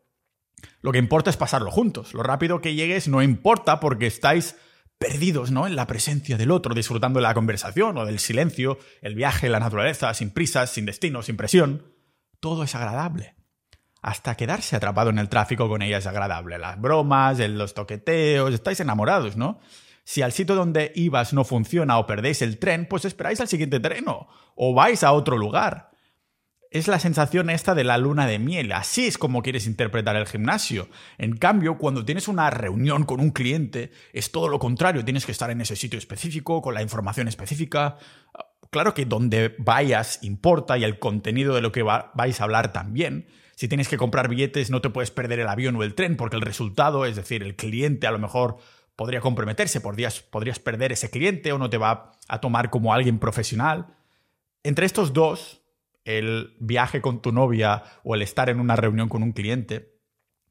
lo 0.81 0.91
que 0.91 0.97
importa 0.97 1.29
es 1.29 1.37
pasarlo 1.37 1.69
juntos. 1.69 2.15
Lo 2.15 2.23
rápido 2.23 2.59
que 2.59 2.73
llegues 2.73 3.07
no 3.07 3.21
importa 3.21 3.79
porque 3.79 4.07
estáis 4.07 4.55
perdidos, 4.97 5.51
¿no? 5.51 5.67
En 5.67 5.75
la 5.75 5.87
presencia 5.87 6.37
del 6.37 6.51
otro, 6.51 6.73
disfrutando 6.73 7.19
de 7.19 7.23
la 7.23 7.33
conversación 7.33 7.97
o 7.97 8.05
del 8.05 8.19
silencio, 8.19 8.79
el 9.01 9.15
viaje, 9.15 9.49
la 9.49 9.59
naturaleza, 9.59 10.13
sin 10.13 10.31
prisas, 10.31 10.71
sin 10.71 10.85
destino, 10.85 11.21
sin 11.21 11.37
presión. 11.37 11.93
Todo 12.39 12.63
es 12.63 12.75
agradable. 12.75 13.35
Hasta 14.01 14.35
quedarse 14.35 14.75
atrapado 14.75 15.09
en 15.09 15.19
el 15.19 15.29
tráfico 15.29 15.67
con 15.67 15.81
ella 15.81 15.97
es 15.97 16.07
agradable. 16.07 16.57
Las 16.57 16.79
bromas, 16.79 17.39
los 17.39 17.73
toqueteos, 17.73 18.53
estáis 18.53 18.79
enamorados, 18.79 19.37
¿no? 19.37 19.59
Si 20.03 20.21
al 20.21 20.31
sitio 20.31 20.55
donde 20.55 20.93
ibas 20.95 21.33
no 21.33 21.43
funciona 21.43 21.97
o 21.97 22.07
perdéis 22.07 22.41
el 22.41 22.59
tren, 22.59 22.87
pues 22.87 23.03
esperáis 23.05 23.41
al 23.41 23.47
siguiente 23.47 23.79
tren 23.79 24.05
o 24.07 24.73
vais 24.73 25.03
a 25.03 25.11
otro 25.11 25.37
lugar 25.37 25.91
es 26.77 26.87
la 26.87 26.99
sensación 26.99 27.49
esta 27.49 27.75
de 27.75 27.83
la 27.83 27.97
luna 27.97 28.27
de 28.27 28.39
miel. 28.39 28.71
Así 28.71 29.07
es 29.07 29.17
como 29.17 29.41
quieres 29.41 29.67
interpretar 29.67 30.15
el 30.15 30.27
gimnasio. 30.27 30.89
En 31.17 31.37
cambio, 31.37 31.77
cuando 31.77 32.05
tienes 32.05 32.27
una 32.27 32.49
reunión 32.49 33.03
con 33.05 33.19
un 33.19 33.31
cliente, 33.31 33.91
es 34.13 34.31
todo 34.31 34.47
lo 34.47 34.59
contrario. 34.59 35.03
Tienes 35.03 35.25
que 35.25 35.31
estar 35.31 35.49
en 35.49 35.61
ese 35.61 35.75
sitio 35.75 35.99
específico, 35.99 36.61
con 36.61 36.73
la 36.73 36.81
información 36.81 37.27
específica. 37.27 37.97
Claro 38.69 38.93
que 38.93 39.05
donde 39.05 39.55
vayas 39.57 40.19
importa 40.23 40.77
y 40.77 40.83
el 40.83 40.99
contenido 40.99 41.55
de 41.55 41.61
lo 41.61 41.71
que 41.71 41.83
vais 41.83 42.41
a 42.41 42.43
hablar 42.43 42.73
también. 42.73 43.27
Si 43.55 43.67
tienes 43.67 43.87
que 43.87 43.97
comprar 43.97 44.29
billetes, 44.29 44.69
no 44.69 44.81
te 44.81 44.89
puedes 44.89 45.09
perder 45.09 45.39
el 45.39 45.47
avión 45.47 45.75
o 45.77 45.83
el 45.83 45.95
tren, 45.95 46.15
porque 46.15 46.35
el 46.35 46.43
resultado, 46.43 47.05
es 47.05 47.15
decir, 47.15 47.41
el 47.43 47.55
cliente 47.55 48.05
a 48.05 48.11
lo 48.11 48.19
mejor 48.19 48.57
podría 48.95 49.21
comprometerse, 49.21 49.81
podrías, 49.81 50.21
podrías 50.21 50.59
perder 50.59 50.91
ese 50.91 51.09
cliente 51.09 51.51
o 51.51 51.57
no 51.57 51.69
te 51.69 51.77
va 51.77 52.11
a 52.27 52.41
tomar 52.41 52.69
como 52.69 52.93
alguien 52.93 53.19
profesional. 53.19 53.95
Entre 54.63 54.85
estos 54.85 55.13
dos, 55.13 55.61
el 56.07 56.55
viaje 56.59 57.01
con 57.01 57.21
tu 57.21 57.33
novia 57.33 57.83
o 58.03 58.15
el 58.15 58.21
estar 58.21 58.49
en 58.49 58.61
una 58.61 58.77
reunión 58.77 59.09
con 59.09 59.23
un 59.23 59.33
cliente, 59.33 59.99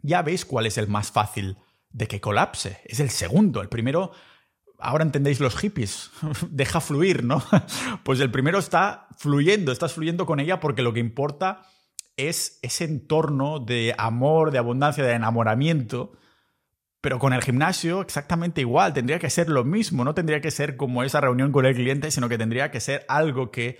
ya 0.02 0.20
veis 0.20 0.44
cuál 0.44 0.66
es 0.66 0.76
el 0.76 0.86
más 0.86 1.10
fácil 1.10 1.56
de 1.90 2.06
que 2.06 2.20
colapse. 2.20 2.82
Es 2.84 3.00
el 3.00 3.08
segundo. 3.08 3.62
El 3.62 3.70
primero, 3.70 4.12
ahora 4.78 5.02
entendéis 5.02 5.40
los 5.40 5.56
hippies, 5.56 6.10
deja 6.50 6.80
fluir, 6.80 7.24
¿no? 7.24 7.42
Pues 8.04 8.20
el 8.20 8.30
primero 8.30 8.58
está 8.58 9.08
fluyendo, 9.16 9.72
estás 9.72 9.94
fluyendo 9.94 10.26
con 10.26 10.40
ella 10.40 10.60
porque 10.60 10.82
lo 10.82 10.92
que 10.92 11.00
importa 11.00 11.62
es 12.18 12.58
ese 12.60 12.84
entorno 12.84 13.58
de 13.58 13.94
amor, 13.96 14.50
de 14.50 14.58
abundancia, 14.58 15.04
de 15.04 15.14
enamoramiento. 15.14 16.12
Pero 17.00 17.18
con 17.18 17.32
el 17.32 17.42
gimnasio 17.42 18.02
exactamente 18.02 18.60
igual, 18.60 18.92
tendría 18.92 19.18
que 19.18 19.30
ser 19.30 19.48
lo 19.48 19.64
mismo, 19.64 20.04
no 20.04 20.14
tendría 20.14 20.42
que 20.42 20.50
ser 20.50 20.76
como 20.76 21.02
esa 21.02 21.22
reunión 21.22 21.50
con 21.50 21.64
el 21.64 21.74
cliente, 21.74 22.10
sino 22.10 22.28
que 22.28 22.36
tendría 22.36 22.70
que 22.70 22.80
ser 22.80 23.06
algo 23.08 23.50
que 23.50 23.78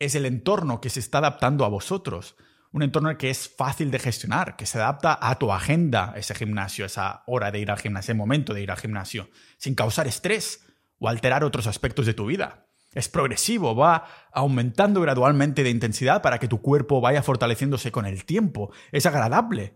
es 0.00 0.14
el 0.16 0.26
entorno 0.26 0.80
que 0.80 0.90
se 0.90 0.98
está 0.98 1.18
adaptando 1.18 1.64
a 1.64 1.68
vosotros. 1.68 2.34
Un 2.72 2.82
entorno 2.82 3.16
que 3.16 3.30
es 3.30 3.48
fácil 3.48 3.90
de 3.90 3.98
gestionar, 3.98 4.56
que 4.56 4.66
se 4.66 4.78
adapta 4.78 5.18
a 5.20 5.38
tu 5.38 5.52
agenda, 5.52 6.14
ese 6.16 6.34
gimnasio, 6.34 6.86
esa 6.86 7.22
hora 7.26 7.50
de 7.50 7.60
ir 7.60 7.70
al 7.70 7.78
gimnasio, 7.78 8.12
ese 8.12 8.18
momento 8.18 8.54
de 8.54 8.62
ir 8.62 8.70
al 8.70 8.78
gimnasio, 8.78 9.28
sin 9.58 9.74
causar 9.74 10.06
estrés 10.06 10.64
o 10.98 11.08
alterar 11.08 11.44
otros 11.44 11.66
aspectos 11.66 12.06
de 12.06 12.14
tu 12.14 12.26
vida. 12.26 12.66
Es 12.92 13.08
progresivo, 13.08 13.76
va 13.76 14.06
aumentando 14.32 15.00
gradualmente 15.00 15.62
de 15.62 15.70
intensidad 15.70 16.22
para 16.22 16.38
que 16.38 16.48
tu 16.48 16.60
cuerpo 16.60 17.00
vaya 17.00 17.22
fortaleciéndose 17.22 17.92
con 17.92 18.06
el 18.06 18.24
tiempo. 18.24 18.72
Es 18.90 19.06
agradable. 19.06 19.74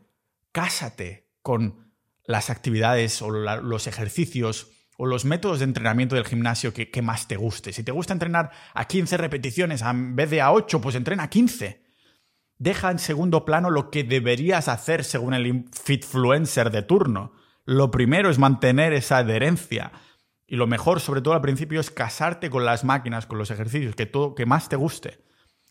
Cásate 0.52 1.28
con 1.42 1.92
las 2.24 2.48
actividades 2.48 3.20
o 3.22 3.30
los 3.30 3.87
ejercicios 3.87 4.70
o 4.96 5.07
los 5.07 5.24
métodos 5.24 5.59
de 5.59 5.64
entrenamiento 5.64 6.14
del 6.14 6.24
gimnasio 6.24 6.72
que, 6.72 7.02
más 7.02 7.26
te 7.26 7.37
guste. 7.37 7.72
Si 7.72 7.83
te 7.83 7.92
gusta 7.92 8.12
entrenar 8.12 8.50
a 8.74 8.87
15 8.87 9.16
repeticiones 9.16 9.83
en 9.83 10.14
vez 10.14 10.30
de 10.30 10.40
a 10.40 10.52
8, 10.52 10.80
pues 10.80 10.94
entrena 10.94 11.24
a 11.24 11.30
15. 11.30 11.83
Deja 12.59 12.90
en 12.90 12.98
segundo 12.98 13.44
plano 13.44 13.70
lo 13.70 13.90
que 13.90 14.04
deberías 14.04 14.68
hacer 14.68 15.04
según 15.04 15.35
el 15.35 15.64
fitfluencer 15.72 16.70
de 16.70 16.83
turno. 16.83 17.33
Lo 17.64 17.90
primero 17.90 18.30
es 18.30 18.38
mantener 18.38 18.92
esa 18.92 19.18
adherencia. 19.18 19.92
Y 20.46 20.57
lo 20.57 20.66
mejor, 20.66 21.00
sobre 21.00 21.22
todo 21.22 21.35
al 21.35 21.40
principio, 21.40 21.80
es 21.80 21.90
casarte 21.90 22.50
con 22.50 22.64
las 22.64 22.85
máquinas, 22.85 23.26
con 23.26 23.38
los 23.38 23.50
ejercicios, 23.50 23.96
que 23.96 24.07
todo 24.07 24.35
que 24.35 24.46
más 24.46 24.68
te 24.68 24.76
guste. 24.76 25.24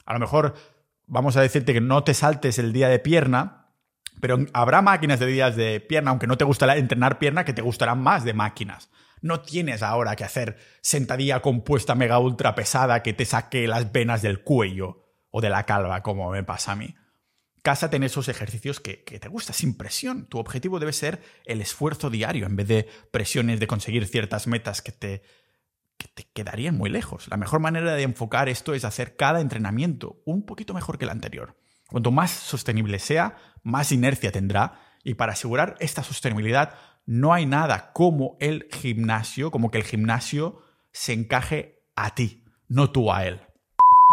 A 0.06 0.14
lo 0.14 0.20
mejor 0.20 0.56
vamos 1.08 1.38
a 1.38 1.42
decirte 1.42 1.74
que 1.74 1.82
no 1.82 2.04
te 2.04 2.14
saltes 2.14 2.60
el 2.60 2.74
día 2.74 2.90
de 2.90 3.00
pierna, 3.00 3.68
pero 4.20 4.40
habrá 4.54 4.82
máquinas 4.82 5.20
de 5.20 5.28
días 5.28 5.56
de 5.56 5.80
pierna, 5.80 6.12
aunque 6.12 6.28
no 6.28 6.38
te 6.38 6.44
gustará 6.44 6.76
entrenar 6.76 7.20
pierna, 7.20 7.46
que 7.46 7.54
te 7.54 7.62
gustarán 7.62 8.02
más 8.02 8.24
de 8.24 8.34
máquinas. 8.34 8.90
No 9.24 9.40
tienes 9.40 9.82
ahora 9.82 10.18
que 10.18 10.26
hacer 10.26 10.58
sentadilla 10.82 11.42
compuesta 11.42 11.96
mega 11.96 12.20
ultra 12.20 12.56
pesada 12.56 13.02
que 13.02 13.14
te 13.14 13.24
saque 13.24 13.70
las 13.70 13.94
venas 13.94 14.22
del 14.22 14.44
cuello 14.44 15.06
o 15.32 15.40
de 15.40 15.50
la 15.50 15.66
calva, 15.66 16.04
como 16.04 16.30
me 16.30 16.44
pasa 16.44 16.74
a 16.74 16.76
mí. 16.76 16.94
Cásate 17.62 17.96
en 17.96 18.04
esos 18.04 18.28
ejercicios 18.28 18.82
que, 18.82 18.98
te 18.98 19.30
gusta, 19.30 19.54
sin 19.54 19.78
presión. 19.78 20.26
Tu 20.26 20.40
objetivo 20.40 20.78
debe 20.78 20.92
ser 20.92 21.22
el 21.46 21.62
esfuerzo 21.62 22.10
diario, 22.10 22.46
en 22.46 22.58
vez 22.58 22.68
de 22.68 22.90
presiones 23.12 23.62
de 23.62 23.68
conseguir 23.68 24.06
ciertas 24.08 24.46
metas 24.46 24.82
que 24.82 24.92
te, 24.92 25.24
que 25.98 26.10
te 26.10 26.28
quedarían 26.34 26.76
muy 26.76 26.90
lejos. 26.90 27.30
La 27.30 27.38
mejor 27.38 27.62
manera 27.62 27.94
de 27.94 28.04
enfocar 28.04 28.50
esto 28.50 28.74
es 28.74 28.84
hacer 28.84 29.16
cada 29.16 29.40
entrenamiento 29.40 30.22
un 30.26 30.46
poquito 30.46 30.74
mejor 30.74 30.98
que 30.98 31.06
el 31.06 31.12
anterior. 31.12 31.56
Cuanto 31.88 32.12
más 32.12 32.30
sostenible 32.30 33.00
sea, 33.00 33.38
más 33.64 33.94
inercia 33.94 34.34
tendrá 34.34 34.82
y 35.02 35.14
para 35.14 35.32
asegurar 35.32 35.78
esta 35.80 36.04
sostenibilidad 36.04 36.76
no 37.06 37.34
hay 37.34 37.46
nada 37.46 37.92
como 37.94 38.38
el 38.40 38.68
gimnasio, 38.72 39.52
como 39.52 39.72
que 39.72 39.78
el 39.78 39.84
gimnasio 39.84 40.60
se 40.92 41.14
encaje 41.14 41.80
a 41.96 42.16
ti, 42.16 42.44
no 42.70 42.92
tú 42.92 43.12
a 43.12 43.26
él. 43.26 43.42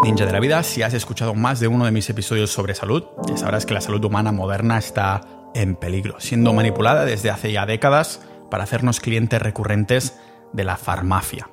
Ninja 0.03 0.25
de 0.25 0.33
la 0.33 0.41
vida, 0.41 0.63
si 0.63 0.83
has 0.83 0.95
escuchado 0.95 1.35
más 1.35 1.61
de 1.61 1.69
uno 1.69 1.85
de 1.85 1.91
mis 1.91 2.09
episodios 2.09 2.51
sobre 2.51 2.75
salud, 2.75 3.05
ya 3.27 3.37
sabrás 3.37 3.67
que 3.67 3.75
la 3.75 3.81
salud 3.81 4.03
humana 4.03 4.33
moderna 4.33 4.79
está 4.79 5.21
en 5.55 5.77
peligro, 5.77 6.21
siendo 6.21 6.53
manipulada 6.53 7.05
desde 7.05 7.31
hace 7.31 7.53
ya 7.53 7.67
décadas 7.67 8.27
para 8.51 8.65
hacernos 8.65 9.01
clientes 9.01 9.41
recurrentes 9.43 10.19
de 10.53 10.65
la 10.65 10.77
farmacia. 10.77 11.51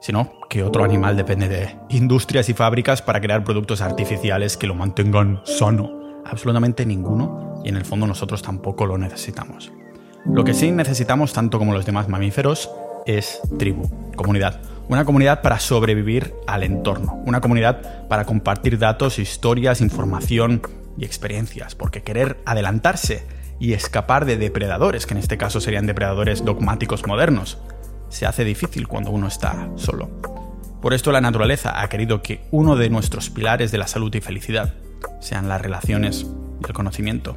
Sino 0.00 0.32
que 0.48 0.62
otro 0.62 0.84
animal 0.84 1.16
depende 1.16 1.48
de 1.48 1.76
industrias 1.88 2.48
y 2.48 2.54
fábricas 2.54 3.02
para 3.02 3.20
crear 3.20 3.42
productos 3.42 3.80
artificiales 3.80 4.56
que 4.56 4.66
lo 4.66 4.74
mantengan 4.74 5.40
sano. 5.44 6.22
Absolutamente 6.24 6.84
ninguno, 6.84 7.62
y 7.64 7.70
en 7.70 7.76
el 7.76 7.84
fondo 7.84 8.06
nosotros 8.06 8.42
tampoco 8.42 8.86
lo 8.86 8.98
necesitamos. 8.98 9.72
Lo 10.30 10.44
que 10.44 10.52
sí 10.52 10.70
necesitamos, 10.70 11.32
tanto 11.32 11.58
como 11.58 11.72
los 11.72 11.86
demás 11.86 12.08
mamíferos, 12.08 12.70
es 13.06 13.40
tribu, 13.58 13.90
comunidad. 14.14 14.60
Una 14.88 15.04
comunidad 15.04 15.40
para 15.40 15.58
sobrevivir 15.58 16.34
al 16.46 16.62
entorno. 16.62 17.22
Una 17.24 17.40
comunidad 17.40 18.06
para 18.08 18.24
compartir 18.24 18.78
datos, 18.78 19.18
historias, 19.18 19.80
información 19.80 20.60
y 20.98 21.06
experiencias. 21.06 21.74
Porque 21.74 22.02
querer 22.02 22.38
adelantarse 22.44 23.26
y 23.58 23.72
escapar 23.72 24.26
de 24.26 24.36
depredadores, 24.36 25.06
que 25.06 25.14
en 25.14 25.18
este 25.18 25.38
caso 25.38 25.60
serían 25.60 25.86
depredadores 25.86 26.44
dogmáticos 26.44 27.06
modernos, 27.06 27.58
se 28.10 28.26
hace 28.26 28.44
difícil 28.44 28.86
cuando 28.86 29.10
uno 29.10 29.28
está 29.28 29.68
solo. 29.76 30.10
Por 30.80 30.94
esto 30.94 31.10
la 31.10 31.20
naturaleza 31.20 31.80
ha 31.80 31.88
querido 31.88 32.22
que 32.22 32.42
uno 32.50 32.76
de 32.76 32.90
nuestros 32.90 33.30
pilares 33.30 33.72
de 33.72 33.78
la 33.78 33.88
salud 33.88 34.14
y 34.14 34.20
felicidad 34.20 34.74
sean 35.20 35.48
las 35.48 35.60
relaciones 35.60 36.26
y 36.60 36.66
el 36.66 36.72
conocimiento. 36.72 37.36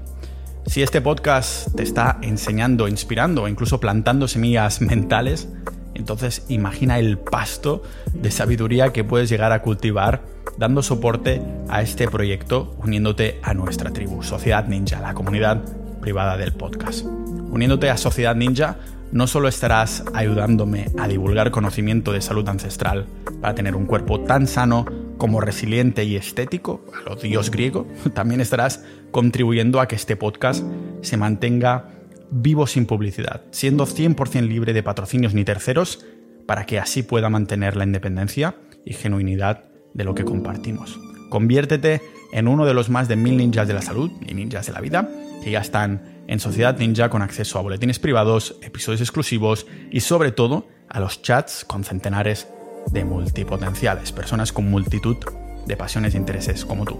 Si 0.65 0.81
este 0.81 1.01
podcast 1.01 1.75
te 1.75 1.83
está 1.83 2.17
enseñando, 2.21 2.87
inspirando 2.87 3.43
o 3.43 3.47
incluso 3.47 3.79
plantando 3.79 4.27
semillas 4.27 4.81
mentales, 4.81 5.49
entonces 5.93 6.45
imagina 6.49 6.99
el 6.99 7.17
pasto 7.17 7.83
de 8.13 8.31
sabiduría 8.31 8.93
que 8.93 9.03
puedes 9.03 9.29
llegar 9.29 9.51
a 9.51 9.61
cultivar 9.61 10.21
dando 10.57 10.81
soporte 10.81 11.41
a 11.69 11.81
este 11.81 12.07
proyecto 12.07 12.75
uniéndote 12.77 13.39
a 13.43 13.53
nuestra 13.53 13.91
tribu, 13.91 14.23
Sociedad 14.23 14.65
Ninja, 14.65 15.01
la 15.01 15.13
comunidad 15.13 15.61
privada 15.99 16.37
del 16.37 16.53
podcast. 16.53 17.05
Uniéndote 17.05 17.89
a 17.89 17.97
Sociedad 17.97 18.35
Ninja, 18.35 18.77
no 19.11 19.27
solo 19.27 19.47
estarás 19.47 20.03
ayudándome 20.13 20.89
a 20.97 21.07
divulgar 21.07 21.51
conocimiento 21.51 22.13
de 22.13 22.21
salud 22.21 22.47
ancestral 22.47 23.07
para 23.41 23.55
tener 23.55 23.75
un 23.75 23.85
cuerpo 23.85 24.21
tan 24.21 24.47
sano 24.47 24.85
como 25.21 25.39
resiliente 25.39 26.03
y 26.03 26.15
estético, 26.15 26.83
a 26.99 27.07
lo 27.07 27.15
dios 27.15 27.51
griego, 27.51 27.85
también 28.15 28.41
estarás 28.41 28.83
contribuyendo 29.11 29.79
a 29.79 29.87
que 29.87 29.93
este 29.93 30.15
podcast 30.15 30.65
se 31.03 31.15
mantenga 31.15 31.89
vivo 32.31 32.65
sin 32.65 32.87
publicidad, 32.87 33.43
siendo 33.51 33.85
100% 33.85 34.47
libre 34.47 34.73
de 34.73 34.81
patrocinios 34.81 35.35
ni 35.35 35.45
terceros, 35.45 36.03
para 36.47 36.65
que 36.65 36.79
así 36.79 37.03
pueda 37.03 37.29
mantener 37.29 37.75
la 37.75 37.83
independencia 37.83 38.55
y 38.83 38.93
genuinidad 38.93 39.65
de 39.93 40.05
lo 40.05 40.15
que 40.15 40.25
compartimos. 40.25 40.99
Conviértete 41.29 42.01
en 42.33 42.47
uno 42.47 42.65
de 42.65 42.73
los 42.73 42.89
más 42.89 43.07
de 43.07 43.15
mil 43.15 43.37
ninjas 43.37 43.67
de 43.67 43.75
la 43.75 43.83
salud 43.83 44.09
y 44.27 44.33
ninjas 44.33 44.65
de 44.65 44.73
la 44.73 44.81
vida 44.81 45.07
que 45.43 45.51
ya 45.51 45.59
están 45.59 46.23
en 46.25 46.39
Sociedad 46.39 46.79
Ninja 46.79 47.09
con 47.09 47.21
acceso 47.21 47.59
a 47.59 47.61
boletines 47.61 47.99
privados, 47.99 48.55
episodios 48.63 49.01
exclusivos 49.01 49.67
y 49.91 49.99
sobre 49.99 50.31
todo 50.31 50.67
a 50.89 50.99
los 50.99 51.21
chats 51.21 51.63
con 51.63 51.83
centenares 51.83 52.47
de 52.47 52.60
multipotenciales, 53.05 54.11
personas 54.11 54.51
con 54.51 54.69
multitud 54.69 55.17
de 55.65 55.77
pasiones 55.77 56.13
e 56.13 56.17
intereses 56.17 56.65
como 56.65 56.85
tú. 56.85 56.97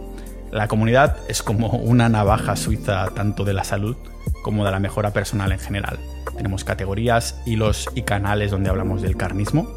La 0.52 0.68
comunidad 0.68 1.18
es 1.28 1.44
como 1.44 1.70
una 1.70 2.10
navaja 2.10 2.56
suiza 2.56 3.08
tanto 3.16 3.44
de 3.44 3.54
la 3.54 3.64
salud 3.64 3.96
como 4.44 4.66
de 4.66 4.72
la 4.72 4.80
mejora 4.80 5.12
personal 5.12 5.52
en 5.52 5.60
general. 5.60 6.00
Tenemos 6.36 6.64
categorías, 6.64 7.40
hilos 7.46 7.90
y 7.96 8.02
canales 8.04 8.52
donde 8.52 8.70
hablamos 8.70 9.02
del 9.02 9.16
carnismo, 9.16 9.68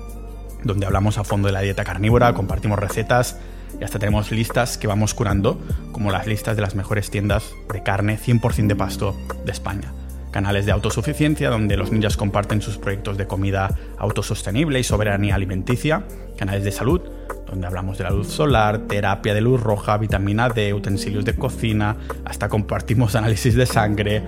donde 0.62 0.86
hablamos 0.86 1.18
a 1.18 1.24
fondo 1.24 1.46
de 1.46 1.52
la 1.52 1.60
dieta 1.60 1.84
carnívora, 1.84 2.34
compartimos 2.34 2.78
recetas 2.78 3.38
y 3.80 3.84
hasta 3.84 3.98
tenemos 3.98 4.30
listas 4.30 4.78
que 4.78 4.86
vamos 4.86 5.14
curando, 5.14 5.60
como 5.92 6.10
las 6.10 6.26
listas 6.26 6.56
de 6.56 6.62
las 6.62 6.74
mejores 6.74 7.10
tiendas 7.10 7.44
de 7.72 7.82
carne 7.82 8.18
100% 8.18 8.66
de 8.66 8.76
pasto 8.76 9.16
de 9.44 9.52
España. 9.52 9.92
Canales 10.34 10.66
de 10.66 10.72
autosuficiencia 10.72 11.48
donde 11.48 11.76
los 11.76 11.92
ninjas 11.92 12.16
comparten 12.16 12.60
sus 12.60 12.76
proyectos 12.76 13.16
de 13.16 13.28
comida 13.28 13.70
autosostenible 13.98 14.80
y 14.80 14.82
soberanía 14.82 15.36
alimenticia. 15.36 16.02
Canales 16.36 16.64
de 16.64 16.72
salud 16.72 17.00
donde 17.46 17.68
hablamos 17.68 17.98
de 17.98 18.02
la 18.02 18.10
luz 18.10 18.26
solar, 18.26 18.80
terapia 18.88 19.32
de 19.32 19.40
luz 19.40 19.62
roja, 19.62 19.96
vitamina 19.96 20.48
D, 20.48 20.74
utensilios 20.74 21.24
de 21.24 21.36
cocina, 21.36 21.98
hasta 22.24 22.48
compartimos 22.48 23.14
análisis 23.14 23.54
de 23.54 23.64
sangre, 23.64 24.24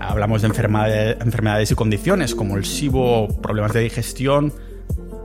hablamos 0.00 0.42
de 0.42 0.48
enfermedades 0.48 1.70
y 1.70 1.74
condiciones 1.76 2.34
como 2.34 2.56
el 2.56 2.64
SIBO, 2.64 3.28
problemas 3.40 3.74
de 3.74 3.80
digestión, 3.82 4.52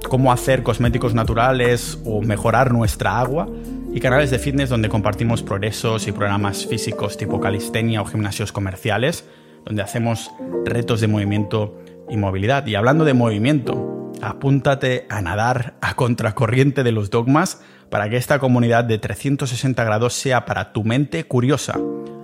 cómo 0.10 0.32
hacer 0.32 0.62
cosméticos 0.62 1.16
naturales 1.16 1.98
o 2.06 2.22
mejorar 2.22 2.72
nuestra 2.72 3.20
agua 3.20 3.50
y 3.92 4.00
canales 4.00 4.30
de 4.30 4.38
fitness 4.38 4.70
donde 4.70 4.90
compartimos 4.90 5.42
progresos 5.42 6.08
y 6.08 6.12
programas 6.12 6.68
físicos 6.68 7.18
tipo 7.18 7.40
calistenia 7.40 8.04
o 8.04 8.06
gimnasios 8.06 8.52
comerciales, 8.52 9.26
donde 9.70 9.84
hacemos 9.84 10.32
retos 10.66 11.00
de 11.00 11.08
movimiento 11.08 11.80
y 12.10 12.18
movilidad. 12.18 12.66
Y 12.66 12.74
hablando 12.74 13.06
de 13.06 13.14
movimiento, 13.14 14.12
apúntate 14.20 15.06
a 15.10 15.22
nadar 15.22 15.76
a 15.80 15.94
contracorriente 15.94 16.84
de 16.84 16.92
los 16.92 17.12
dogmas 17.12 17.62
para 17.92 18.10
que 18.10 18.18
esta 18.18 18.40
comunidad 18.40 18.84
de 18.84 18.98
360 18.98 19.84
grados 19.84 20.16
sea 20.16 20.46
para 20.46 20.74
tu 20.74 20.84
mente 20.84 21.24
curiosa, 21.26 21.80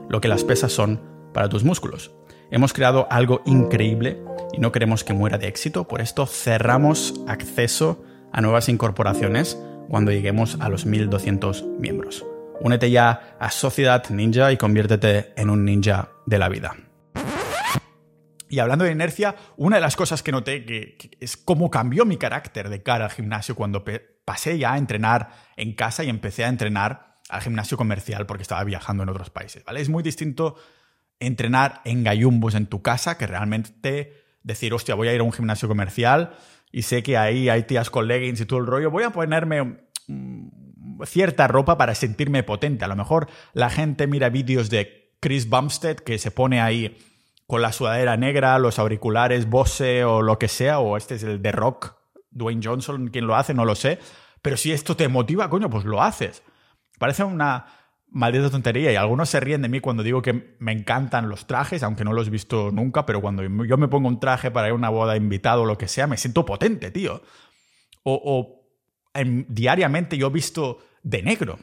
lo 0.09 0.19
que 0.21 0.27
las 0.27 0.43
pesas 0.43 0.71
son 0.71 0.99
para 1.33 1.47
tus 1.47 1.63
músculos. 1.63 2.11
Hemos 2.49 2.73
creado 2.73 3.07
algo 3.11 3.43
increíble 3.45 4.19
y 4.51 4.59
no 4.59 4.71
queremos 4.71 5.03
que 5.03 5.13
muera 5.13 5.37
de 5.37 5.47
éxito, 5.47 5.87
por 5.87 6.01
esto 6.01 6.25
cerramos 6.25 7.13
acceso 7.27 8.03
a 8.31 8.41
nuevas 8.41 8.69
incorporaciones 8.69 9.59
cuando 9.87 10.11
lleguemos 10.11 10.57
a 10.59 10.69
los 10.69 10.87
1200 10.87 11.63
miembros. 11.79 12.25
Únete 12.59 12.89
ya 12.89 13.35
a 13.39 13.51
Sociedad 13.51 14.03
Ninja 14.09 14.51
y 14.51 14.57
conviértete 14.57 15.31
en 15.35 15.51
un 15.51 15.63
ninja 15.63 16.09
de 16.25 16.39
la 16.39 16.49
vida. 16.49 16.75
Y 18.55 18.59
hablando 18.59 18.85
de 18.85 18.93
inercia, 18.93 19.35
una 19.57 19.75
de 19.75 19.81
las 19.81 19.97
cosas 19.97 20.23
que 20.23 20.31
noté 20.31 20.63
que, 20.63 21.17
es 21.19 21.35
cómo 21.35 21.69
cambió 21.69 22.05
mi 22.05 22.15
carácter 22.15 22.69
de 22.69 22.81
cara 22.81 23.03
al 23.03 23.11
gimnasio 23.11 23.53
cuando 23.53 23.83
pasé 24.23 24.57
ya 24.57 24.71
a 24.71 24.77
entrenar 24.77 25.29
en 25.57 25.73
casa 25.73 26.05
y 26.05 26.09
empecé 26.09 26.45
a 26.45 26.47
entrenar 26.47 27.17
al 27.27 27.41
gimnasio 27.41 27.75
comercial 27.75 28.25
porque 28.25 28.43
estaba 28.43 28.63
viajando 28.63 29.03
en 29.03 29.09
otros 29.09 29.29
países, 29.29 29.65
¿vale? 29.65 29.81
Es 29.81 29.89
muy 29.89 30.03
distinto 30.03 30.55
entrenar 31.19 31.81
en 31.83 32.05
gallumbos 32.05 32.55
en 32.55 32.67
tu 32.67 32.81
casa 32.81 33.17
que 33.17 33.27
realmente 33.27 34.23
decir, 34.41 34.73
hostia, 34.73 34.95
voy 34.95 35.09
a 35.09 35.13
ir 35.13 35.19
a 35.19 35.23
un 35.23 35.33
gimnasio 35.33 35.67
comercial 35.67 36.37
y 36.71 36.83
sé 36.83 37.03
que 37.03 37.17
ahí 37.17 37.49
hay 37.49 37.63
tías 37.63 37.89
con 37.89 38.09
y 38.09 38.33
todo 38.45 38.59
el 38.59 38.67
rollo, 38.67 38.89
voy 38.89 39.03
a 39.03 39.09
ponerme 39.09 39.79
mm, 40.07 41.03
cierta 41.05 41.49
ropa 41.49 41.77
para 41.77 41.93
sentirme 41.93 42.43
potente. 42.43 42.85
A 42.85 42.87
lo 42.87 42.95
mejor 42.95 43.27
la 43.51 43.69
gente 43.69 44.07
mira 44.07 44.29
vídeos 44.29 44.69
de 44.69 45.13
Chris 45.19 45.49
Bumstead 45.49 45.97
que 45.97 46.17
se 46.19 46.31
pone 46.31 46.61
ahí 46.61 46.97
con 47.47 47.61
la 47.61 47.71
sudadera 47.71 48.17
negra, 48.17 48.57
los 48.59 48.79
auriculares 48.79 49.49
Bose 49.49 50.03
o 50.03 50.21
lo 50.21 50.39
que 50.39 50.47
sea, 50.47 50.79
o 50.79 50.97
este 50.97 51.15
es 51.15 51.23
el 51.23 51.41
de 51.41 51.51
Rock, 51.51 51.95
Dwayne 52.31 52.61
Johnson, 52.63 53.07
quien 53.09 53.27
lo 53.27 53.35
hace, 53.35 53.53
no 53.53 53.65
lo 53.65 53.75
sé. 53.75 53.99
Pero 54.41 54.57
si 54.57 54.71
esto 54.71 54.95
te 54.95 55.07
motiva, 55.07 55.49
coño, 55.49 55.69
pues 55.69 55.85
lo 55.85 56.01
haces. 56.01 56.43
Parece 56.97 57.23
una, 57.23 57.65
maldita 58.15 58.49
tontería 58.49 58.93
y 58.93 58.95
algunos 58.95 59.29
se 59.29 59.41
ríen 59.41 59.61
de 59.61 59.67
mí 59.67 59.81
cuando 59.81 60.01
digo 60.01 60.21
que 60.21 60.55
me 60.59 60.71
encantan 60.71 61.27
los 61.27 61.47
trajes, 61.47 61.83
aunque 61.83 62.05
no 62.05 62.13
los 62.13 62.27
he 62.27 62.31
visto 62.31 62.71
nunca, 62.71 63.05
pero 63.05 63.19
cuando 63.19 63.43
yo 63.65 63.77
me 63.77 63.89
pongo 63.89 64.07
un 64.07 64.21
traje 64.21 64.51
para 64.51 64.67
ir 64.67 64.71
a 64.71 64.75
una 64.75 64.89
boda 64.89 65.17
invitado 65.17 65.63
o 65.63 65.65
lo 65.65 65.77
que 65.77 65.89
sea, 65.89 66.07
me 66.07 66.15
siento 66.15 66.45
potente, 66.45 66.91
tío. 66.91 67.21
O, 68.03 68.61
diariamente 69.13 70.17
yo 70.17 70.27
he 70.27 70.29
visto 70.29 70.79
de 71.03 71.23
negro, 71.23 71.59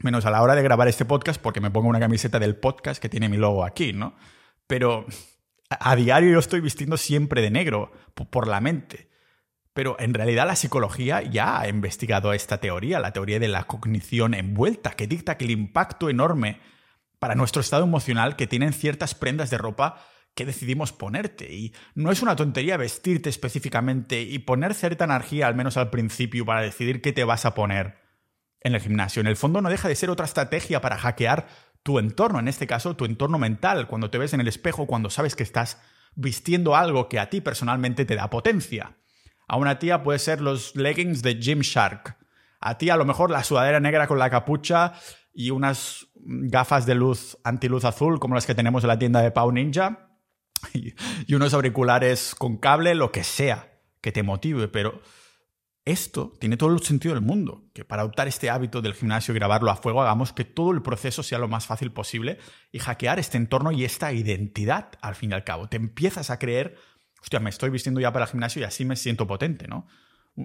menos 0.00 0.26
a 0.26 0.30
la 0.30 0.42
hora 0.42 0.54
de 0.54 0.62
grabar 0.62 0.86
este 0.86 1.06
podcast 1.06 1.40
porque 1.40 1.62
me 1.62 1.70
pongo 1.70 1.88
una 1.88 2.00
camiseta 2.00 2.38
del 2.38 2.56
podcast 2.56 3.00
que 3.00 3.08
tiene 3.08 3.30
mi 3.30 3.38
logo 3.38 3.64
aquí, 3.64 3.94
¿no? 3.94 4.16
Pero 4.66 5.06
a 5.68 5.96
diario 5.96 6.32
yo 6.32 6.38
estoy 6.38 6.60
vistiendo 6.60 6.96
siempre 6.96 7.42
de 7.42 7.50
negro, 7.50 7.92
por 8.30 8.48
la 8.48 8.60
mente. 8.60 9.10
Pero 9.72 9.96
en 9.98 10.14
realidad 10.14 10.46
la 10.46 10.56
psicología 10.56 11.22
ya 11.22 11.60
ha 11.60 11.68
investigado 11.68 12.32
esta 12.32 12.58
teoría, 12.60 12.98
la 12.98 13.12
teoría 13.12 13.38
de 13.38 13.48
la 13.48 13.64
cognición 13.64 14.32
envuelta, 14.32 14.92
que 14.92 15.06
dicta 15.06 15.36
que 15.36 15.44
el 15.44 15.50
impacto 15.50 16.08
enorme 16.08 16.60
para 17.18 17.34
nuestro 17.34 17.60
estado 17.60 17.84
emocional 17.84 18.36
que 18.36 18.46
tienen 18.46 18.72
ciertas 18.72 19.14
prendas 19.14 19.50
de 19.50 19.58
ropa 19.58 20.02
que 20.34 20.46
decidimos 20.46 20.92
ponerte. 20.92 21.52
Y 21.52 21.74
no 21.94 22.10
es 22.10 22.22
una 22.22 22.36
tontería 22.36 22.76
vestirte 22.76 23.28
específicamente 23.28 24.22
y 24.22 24.38
poner 24.38 24.74
cierta 24.74 25.04
energía, 25.04 25.46
al 25.46 25.54
menos 25.54 25.76
al 25.76 25.90
principio, 25.90 26.44
para 26.44 26.62
decidir 26.62 27.02
qué 27.02 27.12
te 27.12 27.24
vas 27.24 27.44
a 27.44 27.54
poner 27.54 27.98
en 28.60 28.74
el 28.74 28.80
gimnasio. 28.80 29.20
En 29.20 29.26
el 29.26 29.36
fondo 29.36 29.60
no 29.60 29.70
deja 29.70 29.88
de 29.88 29.94
ser 29.94 30.10
otra 30.10 30.26
estrategia 30.26 30.80
para 30.80 30.98
hackear 30.98 31.48
tu 31.86 32.00
entorno, 32.00 32.40
en 32.40 32.48
este 32.48 32.66
caso 32.66 32.96
tu 32.96 33.04
entorno 33.04 33.38
mental, 33.38 33.86
cuando 33.86 34.10
te 34.10 34.18
ves 34.18 34.34
en 34.34 34.40
el 34.40 34.48
espejo, 34.48 34.88
cuando 34.88 35.08
sabes 35.08 35.36
que 35.36 35.44
estás 35.44 35.80
vistiendo 36.16 36.74
algo 36.74 37.08
que 37.08 37.20
a 37.20 37.30
ti 37.30 37.40
personalmente 37.40 38.04
te 38.04 38.16
da 38.16 38.28
potencia. 38.28 38.96
A 39.46 39.56
una 39.56 39.78
tía 39.78 40.02
puede 40.02 40.18
ser 40.18 40.40
los 40.40 40.74
leggings 40.74 41.22
de 41.22 41.36
Gymshark. 41.40 42.16
A 42.58 42.76
ti 42.76 42.90
a 42.90 42.96
lo 42.96 43.04
mejor 43.04 43.30
la 43.30 43.44
sudadera 43.44 43.78
negra 43.78 44.08
con 44.08 44.18
la 44.18 44.30
capucha 44.30 44.94
y 45.32 45.50
unas 45.52 46.08
gafas 46.16 46.86
de 46.86 46.96
luz 46.96 47.38
antiluz 47.44 47.84
azul 47.84 48.18
como 48.18 48.34
las 48.34 48.46
que 48.46 48.56
tenemos 48.56 48.82
en 48.82 48.88
la 48.88 48.98
tienda 48.98 49.22
de 49.22 49.30
Pau 49.30 49.52
Ninja 49.52 50.08
y 50.74 51.34
unos 51.34 51.54
auriculares 51.54 52.34
con 52.34 52.56
cable, 52.56 52.96
lo 52.96 53.12
que 53.12 53.22
sea 53.22 53.78
que 54.00 54.10
te 54.10 54.24
motive, 54.24 54.66
pero 54.66 55.02
esto 55.86 56.34
tiene 56.38 56.58
todo 56.58 56.74
el 56.74 56.82
sentido 56.82 57.14
del 57.14 57.24
mundo, 57.24 57.64
que 57.72 57.84
para 57.84 58.02
adoptar 58.02 58.28
este 58.28 58.50
hábito 58.50 58.82
del 58.82 58.92
gimnasio 58.92 59.32
y 59.32 59.38
grabarlo 59.38 59.70
a 59.70 59.76
fuego 59.76 60.02
hagamos 60.02 60.34
que 60.34 60.44
todo 60.44 60.72
el 60.72 60.82
proceso 60.82 61.22
sea 61.22 61.38
lo 61.38 61.48
más 61.48 61.64
fácil 61.64 61.92
posible 61.92 62.38
y 62.72 62.80
hackear 62.80 63.18
este 63.18 63.38
entorno 63.38 63.72
y 63.72 63.84
esta 63.84 64.12
identidad 64.12 64.90
al 65.00 65.14
fin 65.14 65.30
y 65.30 65.34
al 65.34 65.44
cabo. 65.44 65.68
Te 65.68 65.78
empiezas 65.78 66.28
a 66.28 66.38
creer 66.38 66.76
hostia, 67.26 67.40
me 67.40 67.50
estoy 67.50 67.70
vistiendo 67.70 68.00
ya 68.00 68.12
para 68.12 68.24
el 68.24 68.30
gimnasio 68.30 68.62
y 68.62 68.64
así 68.64 68.84
me 68.84 68.94
siento 68.94 69.26
potente, 69.26 69.66
¿no? 69.66 69.86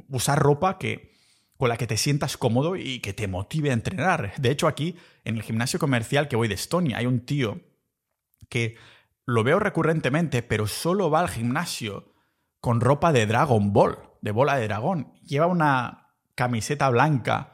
Usar 0.10 0.39
ropa 0.39 0.80
que, 0.80 1.13
con 1.58 1.69
la 1.69 1.77
que 1.77 1.86
te 1.86 1.97
sientas 1.97 2.38
cómodo 2.38 2.75
y 2.75 2.99
que 3.01 3.13
te 3.13 3.27
motive 3.27 3.69
a 3.69 3.73
entrenar. 3.73 4.34
De 4.38 4.49
hecho, 4.49 4.67
aquí, 4.67 4.95
en 5.23 5.36
el 5.36 5.43
gimnasio 5.43 5.80
comercial 5.80 6.27
que 6.27 6.36
voy 6.36 6.47
de 6.47 6.56
Estonia, 6.56 6.97
hay 6.97 7.06
un 7.06 7.25
tío 7.25 7.62
que 8.49 8.77
lo 9.25 9.43
veo 9.43 9.60
recurrentemente, 9.60 10.41
pero 10.41 10.65
solo 10.65 11.12
va 11.12 11.19
al 11.19 11.30
gimnasio 11.30 12.13
con 12.60 12.82
ropa 12.82 13.12
de 13.12 13.27
Dragon 13.27 13.73
Ball, 13.73 13.99
de 14.21 14.31
bola 14.31 14.55
de 14.57 14.67
dragón. 14.67 15.13
Lleva 15.23 15.47
una 15.47 16.07
camiseta 16.36 16.89
blanca 16.89 17.53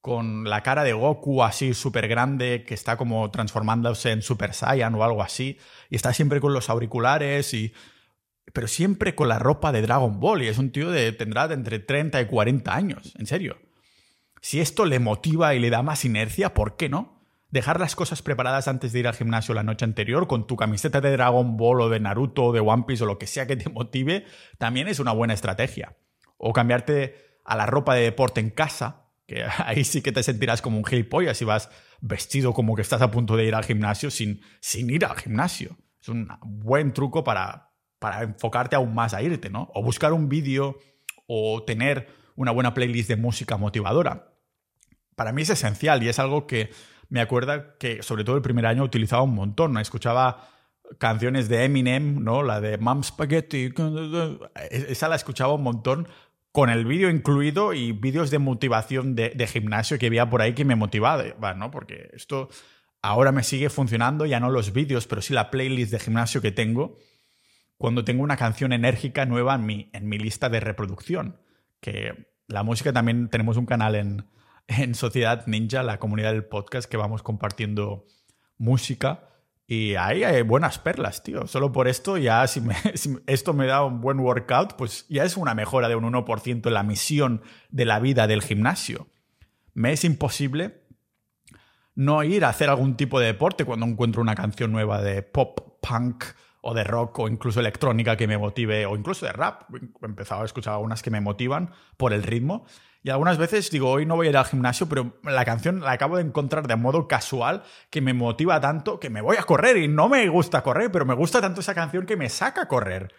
con 0.00 0.48
la 0.48 0.62
cara 0.62 0.84
de 0.84 0.92
Goku 0.92 1.42
así 1.42 1.74
súper 1.74 2.06
grande 2.08 2.64
que 2.64 2.74
está 2.74 2.96
como 2.96 3.30
transformándose 3.30 4.12
en 4.12 4.22
Super 4.22 4.54
Saiyan 4.54 4.94
o 4.94 5.04
algo 5.04 5.22
así. 5.22 5.58
Y 5.90 5.96
está 5.96 6.12
siempre 6.12 6.40
con 6.40 6.52
los 6.52 6.70
auriculares 6.70 7.52
y 7.54 7.72
pero 8.52 8.68
siempre 8.68 9.14
con 9.14 9.28
la 9.28 9.38
ropa 9.38 9.72
de 9.72 9.82
Dragon 9.82 10.20
Ball 10.20 10.42
y 10.42 10.48
es 10.48 10.58
un 10.58 10.70
tío 10.70 10.90
de 10.90 11.12
tendrá 11.12 11.48
de 11.48 11.54
entre 11.54 11.78
30 11.78 12.20
y 12.20 12.26
40 12.26 12.74
años, 12.74 13.14
en 13.18 13.26
serio. 13.26 13.58
Si 14.40 14.60
esto 14.60 14.84
le 14.84 15.00
motiva 15.00 15.54
y 15.54 15.58
le 15.58 15.70
da 15.70 15.82
más 15.82 16.04
inercia, 16.04 16.54
¿por 16.54 16.76
qué 16.76 16.88
no? 16.88 17.20
Dejar 17.50 17.80
las 17.80 17.96
cosas 17.96 18.22
preparadas 18.22 18.68
antes 18.68 18.92
de 18.92 19.00
ir 19.00 19.08
al 19.08 19.14
gimnasio 19.14 19.54
la 19.54 19.62
noche 19.62 19.84
anterior 19.84 20.28
con 20.28 20.46
tu 20.46 20.56
camiseta 20.56 21.00
de 21.00 21.10
Dragon 21.10 21.56
Ball 21.56 21.80
o 21.80 21.88
de 21.88 22.00
Naruto 22.00 22.44
o 22.44 22.52
de 22.52 22.60
One 22.60 22.84
Piece 22.86 23.02
o 23.02 23.06
lo 23.06 23.18
que 23.18 23.26
sea 23.26 23.46
que 23.46 23.56
te 23.56 23.68
motive, 23.68 24.24
también 24.58 24.86
es 24.88 25.00
una 25.00 25.12
buena 25.12 25.34
estrategia. 25.34 25.96
O 26.36 26.52
cambiarte 26.52 27.40
a 27.44 27.56
la 27.56 27.66
ropa 27.66 27.94
de 27.94 28.02
deporte 28.02 28.40
en 28.40 28.50
casa, 28.50 29.10
que 29.26 29.44
ahí 29.64 29.84
sí 29.84 30.02
que 30.02 30.12
te 30.12 30.22
sentirás 30.22 30.62
como 30.62 30.78
un 30.78 30.84
gilipollas 30.84 31.36
si 31.36 31.44
vas 31.44 31.70
vestido 32.00 32.52
como 32.52 32.74
que 32.74 32.82
estás 32.82 33.02
a 33.02 33.10
punto 33.10 33.36
de 33.36 33.44
ir 33.44 33.54
al 33.54 33.64
gimnasio 33.64 34.10
sin, 34.10 34.42
sin 34.60 34.90
ir 34.90 35.04
al 35.04 35.16
gimnasio. 35.16 35.76
Es 36.00 36.08
un 36.08 36.28
buen 36.42 36.92
truco 36.92 37.24
para, 37.24 37.70
para 37.98 38.22
enfocarte 38.22 38.76
aún 38.76 38.94
más 38.94 39.14
a 39.14 39.22
irte, 39.22 39.50
¿no? 39.50 39.70
O 39.74 39.82
buscar 39.82 40.12
un 40.12 40.28
vídeo 40.28 40.78
o 41.26 41.64
tener 41.64 42.08
una 42.36 42.52
buena 42.52 42.74
playlist 42.74 43.08
de 43.08 43.16
música 43.16 43.56
motivadora. 43.56 44.32
Para 45.14 45.32
mí 45.32 45.42
es 45.42 45.50
esencial 45.50 46.02
y 46.02 46.08
es 46.08 46.18
algo 46.18 46.46
que 46.46 46.70
me 47.08 47.20
acuerda 47.20 47.76
que 47.78 48.02
sobre 48.02 48.24
todo 48.24 48.36
el 48.36 48.42
primer 48.42 48.66
año 48.66 48.84
utilizaba 48.84 49.22
un 49.22 49.34
montón, 49.34 49.72
¿no? 49.72 49.80
Escuchaba 49.80 50.50
canciones 50.98 51.48
de 51.48 51.64
Eminem, 51.64 52.22
¿no? 52.22 52.42
La 52.42 52.60
de 52.60 52.78
Mom 52.78 53.02
Spaghetti, 53.02 53.72
esa 54.70 55.08
la 55.08 55.16
escuchaba 55.16 55.54
un 55.54 55.62
montón 55.62 56.08
con 56.56 56.70
el 56.70 56.86
vídeo 56.86 57.10
incluido 57.10 57.74
y 57.74 57.92
vídeos 57.92 58.30
de 58.30 58.38
motivación 58.38 59.14
de, 59.14 59.46
gimnasio 59.46 59.98
que 59.98 60.06
había 60.06 60.30
por 60.30 60.40
ahí 60.40 60.54
que 60.54 60.64
me 60.64 60.74
motivaba, 60.74 61.52
¿no? 61.52 61.70
Porque 61.70 62.08
esto 62.14 62.48
ahora 63.02 63.30
me 63.30 63.42
sigue 63.42 63.68
funcionando, 63.68 64.24
ya 64.24 64.40
no 64.40 64.50
los 64.50 64.72
vídeos, 64.72 65.06
pero 65.06 65.20
sí 65.20 65.34
la 65.34 65.50
playlist 65.50 65.92
de 65.92 65.98
gimnasio 65.98 66.40
que 66.40 66.52
tengo 66.52 66.96
cuando 67.76 68.06
tengo 68.06 68.22
una 68.22 68.38
canción 68.38 68.72
enérgica 68.72 69.26
nueva 69.26 69.56
en 69.56 69.66
mi, 69.66 69.90
en 69.92 70.08
mi 70.08 70.16
lista 70.16 70.48
de 70.48 70.60
reproducción. 70.60 71.42
Que 71.82 72.32
la 72.46 72.62
música 72.62 72.90
también 72.90 73.28
tenemos 73.28 73.58
un 73.58 73.66
canal 73.66 73.94
en, 73.94 74.24
en 74.66 74.94
Sociedad 74.94 75.46
Ninja, 75.46 75.82
la 75.82 75.98
comunidad 75.98 76.32
del 76.32 76.46
podcast 76.46 76.90
que 76.90 76.96
vamos 76.96 77.22
compartiendo 77.22 78.06
música. 78.56 79.28
Y 79.66 79.96
ahí 79.96 80.22
hay 80.22 80.42
buenas 80.42 80.78
perlas, 80.78 81.22
tío. 81.22 81.46
Solo 81.46 81.72
por 81.72 81.88
esto, 81.88 82.16
ya 82.18 82.46
si, 82.46 82.62
si, 82.94 83.16
esto 83.26 83.52
me 83.52 83.66
da 83.66 83.84
un 83.84 84.00
buen 84.00 84.20
workout, 84.20 84.74
pues 84.76 85.06
ya 85.08 85.24
es 85.24 85.36
una 85.36 85.54
mejora 85.54 85.88
de 85.88 85.96
un 85.96 86.04
1% 86.04 86.66
en 86.66 86.74
la 86.74 86.82
misión 86.82 87.42
de 87.70 87.84
la 87.84 87.98
vida 87.98 88.26
del 88.26 88.42
gimnasio. 88.42 89.08
Me 89.74 89.92
es 89.92 90.04
imposible 90.04 90.86
no 91.96 92.22
ir 92.22 92.44
a 92.44 92.50
hacer 92.50 92.68
algún 92.68 92.96
tipo 92.96 93.18
de 93.18 93.26
deporte 93.26 93.64
cuando 93.64 93.86
encuentro 93.86 94.22
una 94.22 94.34
canción 94.34 94.70
nueva 94.70 95.02
de 95.02 95.22
pop, 95.22 95.80
punk 95.80 96.24
o 96.60 96.74
de 96.74 96.84
rock 96.84 97.20
o 97.20 97.28
incluso 97.28 97.60
electrónica 97.60 98.16
que 98.16 98.26
me 98.26 98.38
motive 98.38 98.86
o 98.86 98.96
incluso 98.96 99.24
de 99.24 99.32
rap. 99.32 99.62
He 99.74 100.06
empezado 100.06 100.42
a 100.42 100.44
escuchar 100.44 100.74
algunas 100.74 101.02
que 101.02 101.10
me 101.10 101.20
motivan 101.20 101.70
por 101.96 102.12
el 102.12 102.22
ritmo. 102.22 102.66
Y 103.06 103.10
algunas 103.10 103.38
veces 103.38 103.70
digo, 103.70 103.88
hoy 103.88 104.04
no 104.04 104.16
voy 104.16 104.26
a 104.26 104.30
ir 104.30 104.36
al 104.36 104.46
gimnasio, 104.46 104.88
pero 104.88 105.20
la 105.22 105.44
canción 105.44 105.78
la 105.78 105.92
acabo 105.92 106.16
de 106.16 106.24
encontrar 106.24 106.66
de 106.66 106.74
modo 106.74 107.06
casual 107.06 107.62
que 107.88 108.00
me 108.00 108.14
motiva 108.14 108.60
tanto 108.60 108.98
que 108.98 109.10
me 109.10 109.20
voy 109.20 109.36
a 109.36 109.44
correr 109.44 109.76
y 109.76 109.86
no 109.86 110.08
me 110.08 110.28
gusta 110.28 110.64
correr, 110.64 110.90
pero 110.90 111.06
me 111.06 111.14
gusta 111.14 111.40
tanto 111.40 111.60
esa 111.60 111.72
canción 111.72 112.04
que 112.04 112.16
me 112.16 112.28
saca 112.28 112.62
a 112.62 112.66
correr. 112.68 113.14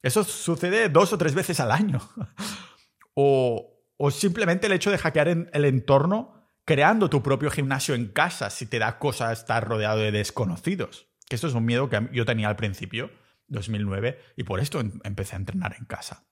Eso 0.00 0.22
sucede 0.22 0.90
dos 0.90 1.12
o 1.12 1.18
tres 1.18 1.34
veces 1.34 1.58
al 1.58 1.72
año. 1.72 1.98
o, 3.14 3.82
o 3.96 4.10
simplemente 4.12 4.68
el 4.68 4.74
hecho 4.74 4.92
de 4.92 4.98
hackear 4.98 5.26
en 5.26 5.50
el 5.52 5.64
entorno 5.64 6.46
creando 6.64 7.10
tu 7.10 7.20
propio 7.20 7.50
gimnasio 7.50 7.96
en 7.96 8.12
casa 8.12 8.48
si 8.48 8.66
te 8.66 8.78
da 8.78 9.00
cosa 9.00 9.32
estar 9.32 9.66
rodeado 9.66 9.98
de 9.98 10.12
desconocidos. 10.12 11.08
Que 11.28 11.34
esto 11.34 11.48
es 11.48 11.54
un 11.54 11.64
miedo 11.64 11.90
que 11.90 12.10
yo 12.12 12.24
tenía 12.24 12.48
al 12.48 12.54
principio, 12.54 13.10
2009, 13.48 14.20
y 14.36 14.44
por 14.44 14.60
esto 14.60 14.78
em, 14.78 15.00
empecé 15.02 15.34
a 15.34 15.40
entrenar 15.40 15.74
en 15.76 15.86
casa. 15.86 16.28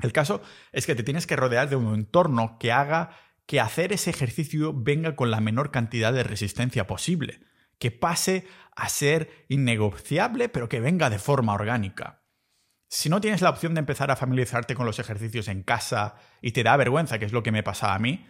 El 0.00 0.12
caso 0.12 0.42
es 0.72 0.86
que 0.86 0.94
te 0.94 1.02
tienes 1.02 1.26
que 1.26 1.36
rodear 1.36 1.68
de 1.68 1.76
un 1.76 1.94
entorno 1.94 2.58
que 2.58 2.72
haga 2.72 3.10
que 3.46 3.60
hacer 3.60 3.92
ese 3.92 4.10
ejercicio 4.10 4.74
venga 4.74 5.16
con 5.16 5.30
la 5.30 5.40
menor 5.40 5.70
cantidad 5.70 6.12
de 6.12 6.22
resistencia 6.22 6.86
posible, 6.86 7.40
que 7.78 7.90
pase 7.90 8.46
a 8.76 8.88
ser 8.88 9.46
innegociable, 9.48 10.48
pero 10.48 10.68
que 10.68 10.80
venga 10.80 11.08
de 11.08 11.18
forma 11.18 11.54
orgánica. 11.54 12.22
Si 12.88 13.08
no 13.08 13.20
tienes 13.20 13.40
la 13.40 13.50
opción 13.50 13.74
de 13.74 13.80
empezar 13.80 14.10
a 14.10 14.16
familiarizarte 14.16 14.74
con 14.74 14.86
los 14.86 14.98
ejercicios 14.98 15.48
en 15.48 15.62
casa 15.62 16.16
y 16.40 16.52
te 16.52 16.62
da 16.62 16.76
vergüenza, 16.76 17.18
que 17.18 17.24
es 17.24 17.32
lo 17.32 17.42
que 17.42 17.52
me 17.52 17.62
pasaba 17.62 17.94
a 17.94 17.98
mí, 17.98 18.26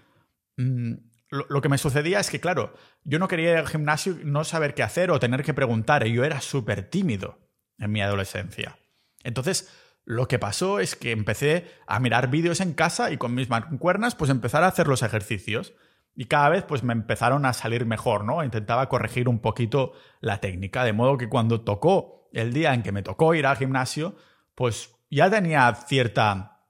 mm, 0.57 0.95
lo, 1.31 1.61
que 1.61 1.69
me 1.69 1.79
sucedía 1.79 2.21
es 2.21 2.31
que, 2.31 2.41
claro, 2.41 2.75
yo 3.05 3.19
no 3.19 3.29
quería 3.29 3.51
ir 3.51 3.57
al 3.59 3.69
gimnasio 3.69 4.19
no 4.25 4.45
saber 4.45 4.75
qué 4.75 4.83
hacer 4.83 5.11
o 5.11 5.21
tener 5.21 5.43
que 5.43 5.55
preguntar. 5.55 6.07
Y 6.07 6.13
yo 6.13 6.25
era 6.25 6.41
súper 6.41 6.89
tímido 6.89 7.39
en 7.79 7.93
mi 7.93 8.01
adolescencia. 8.01 8.79
Entonces, 9.23 9.69
lo 10.09 10.27
que 10.27 10.39
pasó 10.39 10.81
es 10.81 10.97
que 10.97 11.11
empecé 11.11 11.71
a 11.87 12.01
mirar 12.01 12.31
vídeos 12.31 12.63
en 12.63 12.73
casa 12.73 13.11
y 13.11 13.19
con 13.19 13.35
mis 13.35 13.51
mancuernas, 13.51 14.15
pues 14.15 14.31
empezar 14.31 14.65
a 14.65 14.69
hacer 14.69 14.89
los 14.89 15.03
ejercicios. 15.03 15.75
Y 16.15 16.25
cada 16.25 16.49
vez, 16.49 16.65
pues 16.65 16.83
me 16.83 16.95
empezaron 16.95 17.45
a 17.45 17.53
salir 17.53 17.85
mejor, 17.85 18.25
¿no? 18.25 18.43
Intentaba 18.43 18.89
corregir 18.89 19.29
un 19.29 19.39
poquito 19.39 19.93
la 20.23 20.41
técnica. 20.41 20.83
De 20.83 20.95
modo 20.95 21.19
que 21.19 21.29
cuando 21.29 21.61
tocó 21.61 22.31
el 22.33 22.55
día 22.55 22.73
en 22.73 22.83
que 22.83 22.91
me 22.91 23.03
tocó 23.03 23.35
ir 23.35 23.45
al 23.45 23.59
gimnasio, 23.59 24.17
pues 24.55 24.97
ya 25.11 25.29
tenía 25.29 25.75
cierta, 25.75 26.63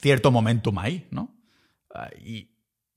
cierto 0.00 0.30
momentum 0.30 0.78
ahí, 0.78 1.08
¿no? 1.10 1.34
Ah, 1.92 2.10
y, 2.16 2.52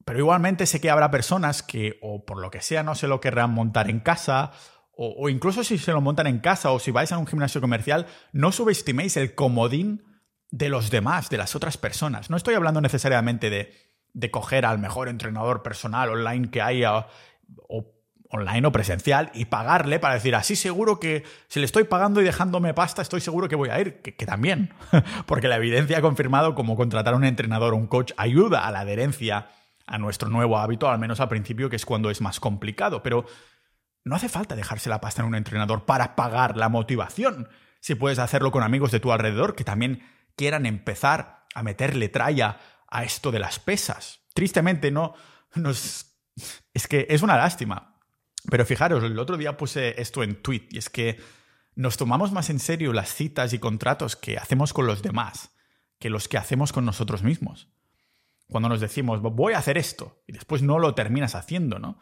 pero 0.06 0.20
igualmente 0.20 0.68
sé 0.68 0.80
que 0.80 0.92
habrá 0.92 1.10
personas 1.10 1.64
que, 1.64 1.98
o 2.04 2.24
por 2.24 2.38
lo 2.38 2.52
que 2.52 2.62
sea, 2.62 2.84
no 2.84 2.94
se 2.94 3.08
lo 3.08 3.20
querrán 3.20 3.50
montar 3.50 3.90
en 3.90 4.00
casa, 4.00 4.52
o, 5.00 5.30
incluso 5.30 5.64
si 5.64 5.78
se 5.78 5.92
lo 5.92 6.02
montan 6.02 6.26
en 6.26 6.40
casa 6.40 6.72
o 6.72 6.80
si 6.80 6.90
vais 6.90 7.12
a 7.12 7.20
un 7.20 7.28
gimnasio 7.28 7.62
comercial, 7.62 8.08
no 8.32 8.52
subestiméis 8.52 9.16
el 9.18 9.36
comodín 9.36 10.04
de 10.50 10.70
los 10.70 10.90
demás, 10.90 11.30
de 11.30 11.38
las 11.38 11.56
otras 11.56 11.78
personas. 11.78 12.32
No 12.32 12.38
estoy 12.38 12.56
hablando 12.56 12.82
necesariamente 12.82 13.52
de, 13.52 13.74
de 14.14 14.32
coger 14.32 14.66
al 14.66 14.80
mejor 14.80 15.08
entrenador 15.08 15.62
personal 15.62 16.10
online 16.10 16.50
que 16.50 16.64
haya, 16.64 17.08
o 17.70 17.94
online 18.30 18.68
o 18.68 18.72
presencial, 18.72 19.30
y 19.36 19.46
pagarle 19.46 20.00
para 20.00 20.16
decir, 20.16 20.34
así 20.34 20.56
seguro 20.56 21.00
que 21.00 21.24
si 21.48 21.60
le 21.60 21.68
estoy 21.68 21.84
pagando 21.84 22.20
y 22.20 22.24
dejándome 22.24 22.74
pasta, 22.74 23.04
estoy 23.04 23.22
seguro 23.22 23.48
que 23.48 23.56
voy 23.56 23.70
a 23.70 23.80
ir, 23.80 24.02
que, 24.02 24.16
que 24.16 24.26
también, 24.26 24.74
porque 25.28 25.48
la 25.48 25.58
evidencia 25.58 26.00
ha 26.00 26.02
confirmado 26.02 26.56
como 26.56 26.76
contratar 26.76 27.14
a 27.14 27.18
un 27.18 27.24
entrenador 27.24 27.74
o 27.74 27.78
un 27.78 27.88
coach 27.88 28.14
ayuda 28.18 28.66
a 28.66 28.72
la 28.72 28.80
adherencia 28.80 29.50
a 29.86 29.98
nuestro 30.00 30.30
nuevo 30.30 30.58
hábito, 30.58 30.90
al 30.90 31.00
menos 31.00 31.20
al 31.20 31.30
principio, 31.30 31.70
que 31.70 31.76
es 31.76 31.86
cuando 31.86 32.10
es 32.10 32.20
más 32.20 32.40
complicado. 32.40 33.04
Pero 33.04 33.26
no 34.08 34.16
hace 34.16 34.30
falta 34.30 34.56
dejarse 34.56 34.90
la 34.90 35.02
pasta 35.02 35.22
en 35.22 35.28
un 35.28 35.36
entrenador 35.36 35.86
para 35.86 36.16
pagar 36.16 36.58
la 36.58 36.70
motivación. 36.70 37.50
Si 37.80 37.96
puedes 37.96 38.20
hacerlo 38.20 38.52
con 38.52 38.64
amigos 38.64 38.92
de 38.92 39.00
tu 39.00 39.12
alrededor 39.12 39.56
que 39.56 39.64
también 39.64 40.04
quieran 40.36 40.66
empezar 40.66 41.46
a 41.54 41.64
meterle 41.64 42.10
tralla 42.10 42.60
a 42.90 43.04
esto 43.04 43.32
de 43.32 43.40
las 43.40 43.60
pesas. 43.60 44.22
Tristemente, 44.34 44.92
no 44.92 45.14
nos... 45.56 46.16
Es 46.74 46.88
que 46.88 47.08
es 47.10 47.22
una 47.22 47.38
lástima. 47.38 48.00
Pero 48.50 48.66
fijaros, 48.66 49.04
el 49.04 49.18
otro 49.20 49.38
día 49.38 49.58
puse 49.58 50.00
esto 50.02 50.24
en 50.24 50.42
tweet 50.42 50.68
y 50.72 50.78
es 50.78 50.90
que 50.90 51.20
nos 51.76 51.98
tomamos 51.98 52.32
más 52.32 52.50
en 52.50 52.60
serio 52.60 52.94
las 52.94 53.14
citas 53.14 53.54
y 53.54 53.60
contratos 53.60 54.16
que 54.16 54.38
hacemos 54.38 54.74
con 54.74 54.88
los 54.88 55.02
demás 55.02 55.52
que 56.00 56.10
los 56.12 56.28
que 56.28 56.38
hacemos 56.38 56.74
con 56.74 56.86
nosotros 56.86 57.24
mismos 57.24 57.70
cuando 58.50 58.70
nos 58.70 58.80
decimos, 58.80 59.22
voy 59.22 59.54
a 59.54 59.58
hacer 59.58 59.78
esto, 59.78 60.24
y 60.26 60.32
después 60.32 60.62
no 60.62 60.80
lo 60.80 60.96
terminas 60.96 61.36
haciendo, 61.36 61.80
¿no? 61.80 62.00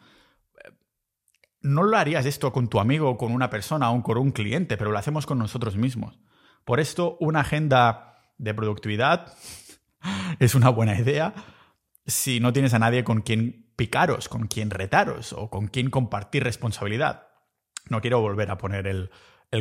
No 1.66 1.82
lo 1.82 1.96
harías 1.98 2.24
esto 2.26 2.52
con 2.52 2.68
tu 2.68 2.78
amigo 2.78 3.18
con 3.18 3.32
una 3.32 3.50
persona 3.50 3.90
o 3.90 4.02
con 4.02 4.18
un 4.18 4.30
cliente, 4.30 4.76
pero 4.76 4.92
lo 4.92 4.98
hacemos 4.98 5.26
con 5.26 5.38
nosotros 5.38 5.76
mismos. 5.76 6.20
Por 6.64 6.78
esto, 6.78 7.16
una 7.18 7.40
agenda 7.40 8.14
de 8.38 8.54
productividad 8.54 9.34
es 10.38 10.54
una 10.54 10.68
buena 10.68 10.96
idea 10.96 11.34
si 12.06 12.38
no 12.38 12.52
tienes 12.52 12.72
a 12.72 12.78
nadie 12.78 13.02
con 13.02 13.20
quien 13.20 13.72
picaros, 13.74 14.28
con 14.28 14.46
quien 14.46 14.70
retaros 14.70 15.32
o 15.32 15.50
con 15.50 15.66
quien 15.66 15.90
compartir 15.90 16.44
responsabilidad. 16.44 17.26
No 17.90 18.00
quiero 18.00 18.20
volver 18.20 18.52
a 18.52 18.58
poner 18.58 18.86
el, 18.86 19.10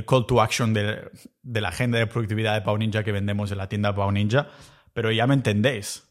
call 0.05 0.27
to 0.27 0.43
action 0.43 0.75
de, 0.75 1.09
de, 1.41 1.61
la 1.61 1.69
agenda 1.69 1.97
de 1.97 2.05
productividad 2.05 2.53
de 2.53 2.61
Pau 2.61 2.77
Ninja 2.77 3.03
que 3.03 3.11
vendemos 3.11 3.51
en 3.51 3.57
la 3.57 3.67
tienda 3.67 3.95
Pau 3.95 4.11
Ninja, 4.11 4.49
pero 4.93 5.11
ya 5.11 5.25
me 5.25 5.33
entendéis 5.33 6.07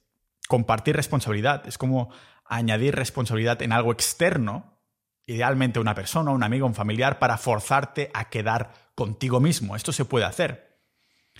compartir 0.48 0.96
responsabilidad. 0.96 1.66
Es 1.68 1.78
como 1.78 2.12
añadir 2.44 2.96
responsabilidad 2.96 3.62
en 3.62 3.72
algo 3.72 3.92
externo, 3.92 4.73
idealmente 5.26 5.80
una 5.80 5.94
persona, 5.94 6.30
un 6.30 6.42
amigo, 6.42 6.66
un 6.66 6.74
familiar, 6.74 7.18
para 7.18 7.38
forzarte 7.38 8.10
a 8.14 8.28
quedar 8.28 8.72
contigo 8.94 9.40
mismo. 9.40 9.76
Esto 9.76 9.92
se 9.92 10.04
puede 10.04 10.24
hacer. 10.24 10.78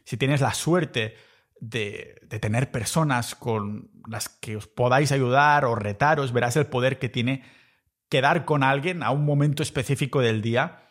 Si 0.04 0.16
tienes 0.16 0.40
la 0.40 0.54
suerte 0.54 1.16
de, 1.60 2.20
tener 2.40 2.70
personas 2.70 3.34
con 3.34 3.90
las 4.08 4.28
que 4.28 4.56
os 4.56 4.66
podáis 4.66 5.12
ayudar 5.12 5.64
o 5.64 5.74
retaros, 5.74 6.32
verás 6.32 6.56
el 6.56 6.66
poder 6.66 6.98
que 6.98 7.08
tiene 7.08 7.44
quedar 8.08 8.44
con 8.44 8.62
alguien 8.62 9.02
a 9.02 9.10
un 9.10 9.24
momento 9.24 9.62
específico 9.62 10.20
del 10.20 10.42
día, 10.42 10.88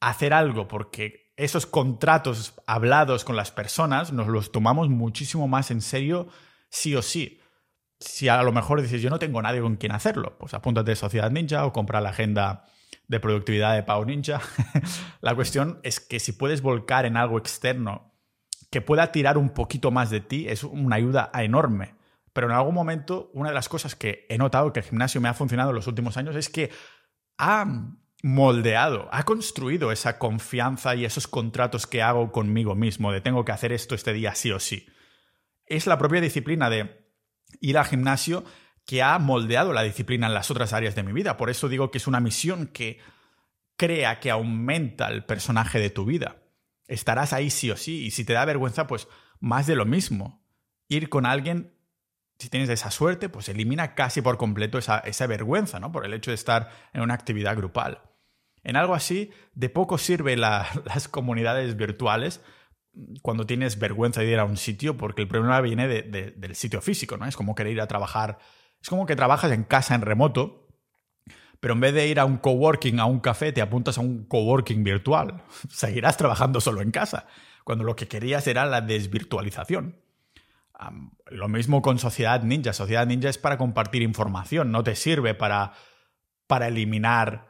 hacer 0.00 0.32
algo, 0.32 0.68
porque 0.68 1.32
esos 1.36 1.66
contratos 1.66 2.54
hablados 2.66 3.24
con 3.24 3.36
las 3.36 3.50
personas 3.50 4.12
nos 4.12 4.28
los 4.28 4.52
tomamos 4.52 4.88
muchísimo 4.88 5.48
más 5.48 5.70
en 5.70 5.80
serio 5.80 6.28
sí 6.70 6.94
o 6.94 7.02
sí. 7.02 7.37
Si 8.00 8.28
a 8.28 8.42
lo 8.42 8.52
mejor 8.52 8.80
dices, 8.80 9.02
yo 9.02 9.10
no 9.10 9.18
tengo 9.18 9.42
nadie 9.42 9.60
con 9.60 9.76
quien 9.76 9.92
hacerlo, 9.92 10.36
pues 10.38 10.54
apúntate 10.54 10.92
a 10.92 10.96
Sociedad 10.96 11.30
Ninja 11.30 11.66
o 11.66 11.72
compra 11.72 12.00
la 12.00 12.10
agenda 12.10 12.64
de 13.08 13.20
productividad 13.20 13.74
de 13.74 13.82
Pau 13.82 14.04
Ninja. 14.04 14.40
la 15.20 15.34
cuestión 15.34 15.80
es 15.82 16.00
que 16.00 16.20
si 16.20 16.32
puedes 16.32 16.62
volcar 16.62 17.06
en 17.06 17.16
algo 17.16 17.38
externo 17.38 18.14
que 18.70 18.80
pueda 18.80 19.10
tirar 19.12 19.38
un 19.38 19.50
poquito 19.50 19.90
más 19.90 20.10
de 20.10 20.20
ti, 20.20 20.46
es 20.48 20.62
una 20.62 20.96
ayuda 20.96 21.30
enorme. 21.34 21.94
Pero 22.32 22.48
en 22.48 22.52
algún 22.54 22.74
momento, 22.74 23.30
una 23.34 23.48
de 23.48 23.54
las 23.54 23.68
cosas 23.68 23.96
que 23.96 24.26
he 24.28 24.38
notado 24.38 24.72
que 24.72 24.80
el 24.80 24.86
gimnasio 24.86 25.20
me 25.20 25.28
ha 25.28 25.34
funcionado 25.34 25.70
en 25.70 25.76
los 25.76 25.86
últimos 25.86 26.16
años 26.16 26.36
es 26.36 26.48
que 26.48 26.70
ha 27.38 27.66
moldeado, 28.22 29.08
ha 29.10 29.24
construido 29.24 29.90
esa 29.90 30.18
confianza 30.18 30.94
y 30.94 31.04
esos 31.04 31.26
contratos 31.26 31.86
que 31.86 32.02
hago 32.02 32.30
conmigo 32.30 32.74
mismo, 32.74 33.10
de 33.12 33.20
tengo 33.20 33.44
que 33.44 33.52
hacer 33.52 33.72
esto 33.72 33.94
este 33.94 34.12
día 34.12 34.34
sí 34.34 34.52
o 34.52 34.60
sí 34.60 34.86
es 35.68 35.86
la 35.86 35.98
propia 35.98 36.20
disciplina 36.20 36.70
de 36.70 37.07
ir 37.60 37.78
al 37.78 37.84
gimnasio 37.84 38.44
que 38.84 39.02
ha 39.02 39.18
moldeado 39.18 39.72
la 39.72 39.82
disciplina 39.82 40.28
en 40.28 40.34
las 40.34 40.50
otras 40.50 40.72
áreas 40.72 40.94
de 40.94 41.02
mi 41.02 41.12
vida. 41.12 41.36
Por 41.36 41.50
eso 41.50 41.68
digo 41.68 41.90
que 41.90 41.98
es 41.98 42.06
una 42.06 42.20
misión 42.20 42.68
que 42.68 42.98
crea 43.76 44.18
que 44.18 44.30
aumenta 44.30 45.08
el 45.08 45.24
personaje 45.24 45.78
de 45.78 45.90
tu 45.90 46.04
vida. 46.04 46.36
Estarás 46.86 47.32
ahí 47.32 47.50
sí 47.50 47.70
o 47.70 47.76
sí, 47.76 48.04
y 48.06 48.10
si 48.10 48.24
te 48.24 48.32
da 48.32 48.44
vergüenza, 48.44 48.86
pues 48.86 49.08
más 49.40 49.66
de 49.66 49.76
lo 49.76 49.84
mismo. 49.84 50.42
Ir 50.88 51.10
con 51.10 51.26
alguien, 51.26 51.74
si 52.38 52.48
tienes 52.48 52.70
esa 52.70 52.90
suerte, 52.90 53.28
pues 53.28 53.48
elimina 53.50 53.94
casi 53.94 54.22
por 54.22 54.38
completo 54.38 54.78
esa, 54.78 55.26
vergüenza, 55.26 55.78
¿no? 55.80 55.92
Por 55.92 56.06
el 56.06 56.14
hecho 56.14 56.30
de 56.30 56.36
estar 56.36 56.70
en 56.94 57.02
una 57.02 57.14
actividad 57.14 57.56
grupal. 57.56 58.00
En 58.64 58.76
algo 58.76 58.94
así, 58.94 59.30
de 59.52 59.68
poco 59.68 59.98
sirve 59.98 60.36
las 60.36 61.08
comunidades 61.10 61.76
virtuales 61.76 62.40
cuando 63.22 63.46
tienes 63.46 63.78
vergüenza 63.78 64.20
de 64.20 64.30
ir 64.30 64.38
a 64.38 64.44
un 64.44 64.56
sitio, 64.56 64.96
porque 64.96 65.22
el 65.22 65.28
problema 65.28 65.60
viene 65.60 65.88
del 65.88 66.54
sitio 66.54 66.80
físico, 66.80 67.16
¿no? 67.16 67.26
Es 67.26 67.36
como 67.36 67.54
querer 67.54 67.72
ir 67.72 67.80
a 67.80 67.86
trabajar, 67.86 68.38
es 68.80 68.88
como 68.88 69.06
que 69.06 69.16
trabajas 69.16 69.52
en 69.52 69.64
casa 69.64 69.94
en 69.94 70.02
remoto, 70.02 70.68
pero 71.60 71.74
en 71.74 71.80
vez 71.80 71.94
de 71.94 72.06
ir 72.06 72.20
a 72.20 72.24
un 72.24 72.38
coworking, 72.38 73.00
a 73.00 73.06
un 73.06 73.20
café, 73.20 73.52
te 73.52 73.62
apuntas 73.62 73.98
a 73.98 74.00
un 74.00 74.24
coworking 74.26 74.84
virtual. 74.84 75.42
Seguirás 75.70 76.16
trabajando 76.16 76.60
solo 76.60 76.80
en 76.80 76.90
casa, 76.90 77.26
cuando 77.64 77.84
lo 77.84 77.96
que 77.96 78.08
querías 78.08 78.46
era 78.46 78.66
la 78.66 78.80
desvirtualización. 78.80 80.00
lo 81.26 81.48
mismo 81.48 81.82
con 81.82 81.98
Sociedad 81.98 82.42
Ninja. 82.42 82.72
Sociedad 82.72 83.06
Ninja 83.06 83.28
es 83.28 83.38
para 83.38 83.58
compartir 83.58 84.02
información, 84.02 84.70
no 84.70 84.82
te 84.84 84.94
sirve 84.94 85.34
para, 85.34 85.72
para 86.46 86.68
eliminar 86.68 87.47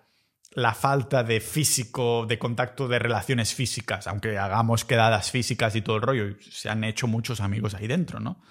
la 0.58 0.74
falta 0.74 1.22
de 1.22 1.40
físico, 1.40 2.26
de 2.26 2.38
contacto 2.38 2.88
de 2.88 2.98
relaciones 2.98 3.54
físicas, 3.54 4.06
aunque 4.06 4.38
hagamos 4.38 4.84
quedadas 4.84 5.30
físicas 5.30 5.74
y 5.76 5.82
todo 5.82 5.96
el 5.96 6.02
rollo, 6.02 6.36
se 6.40 6.68
han 6.68 6.84
hecho 6.84 7.06
muchos 7.06 7.40
amigos 7.40 7.74
ahí 7.74 7.86
dentro, 7.86 8.18
¿no? 8.18 8.42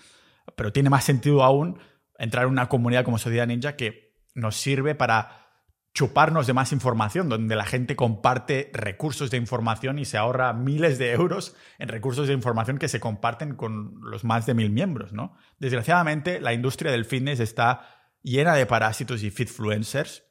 Pero 0.55 0.71
tiene 0.71 0.89
más 0.89 1.03
sentido 1.03 1.43
aún 1.43 1.79
entrar 2.17 2.45
en 2.45 2.51
una 2.51 2.69
comunidad 2.69 3.03
como 3.03 3.17
Sociedad 3.17 3.45
Ninja 3.45 3.75
que 3.75 4.15
nos 4.35 4.55
sirve 4.55 4.95
para 4.95 5.47
chuparnos 5.93 6.47
de 6.47 6.53
más 6.53 6.71
información, 6.71 7.27
donde 7.27 7.55
la 7.55 7.65
gente 7.65 7.95
comparte 7.95 8.69
recursos 8.73 9.31
de 9.31 9.37
información 9.37 9.99
y 9.99 10.05
se 10.05 10.17
ahorra 10.17 10.53
miles 10.53 10.99
de 10.99 11.11
euros 11.11 11.55
en 11.79 11.89
recursos 11.89 12.27
de 12.27 12.33
información 12.33 12.77
que 12.77 12.87
se 12.87 12.99
comparten 12.99 13.55
con 13.55 13.99
los 14.01 14.23
más 14.23 14.45
de 14.45 14.53
mil 14.53 14.69
miembros, 14.69 15.11
¿no? 15.11 15.35
Desgraciadamente, 15.59 16.39
la 16.39 16.53
industria 16.53 16.91
del 16.91 17.03
fitness 17.03 17.39
está 17.39 17.81
llena 18.21 18.53
de 18.53 18.65
parásitos 18.65 19.23
y 19.23 19.31
fitfluencers, 19.31 20.26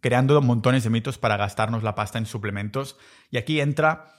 creando 0.00 0.40
montones 0.40 0.84
de 0.84 0.90
mitos 0.90 1.18
para 1.18 1.36
gastarnos 1.36 1.82
la 1.82 1.94
pasta 1.94 2.18
en 2.18 2.26
suplementos. 2.26 2.96
Y 3.30 3.38
aquí 3.38 3.60
entra 3.60 4.12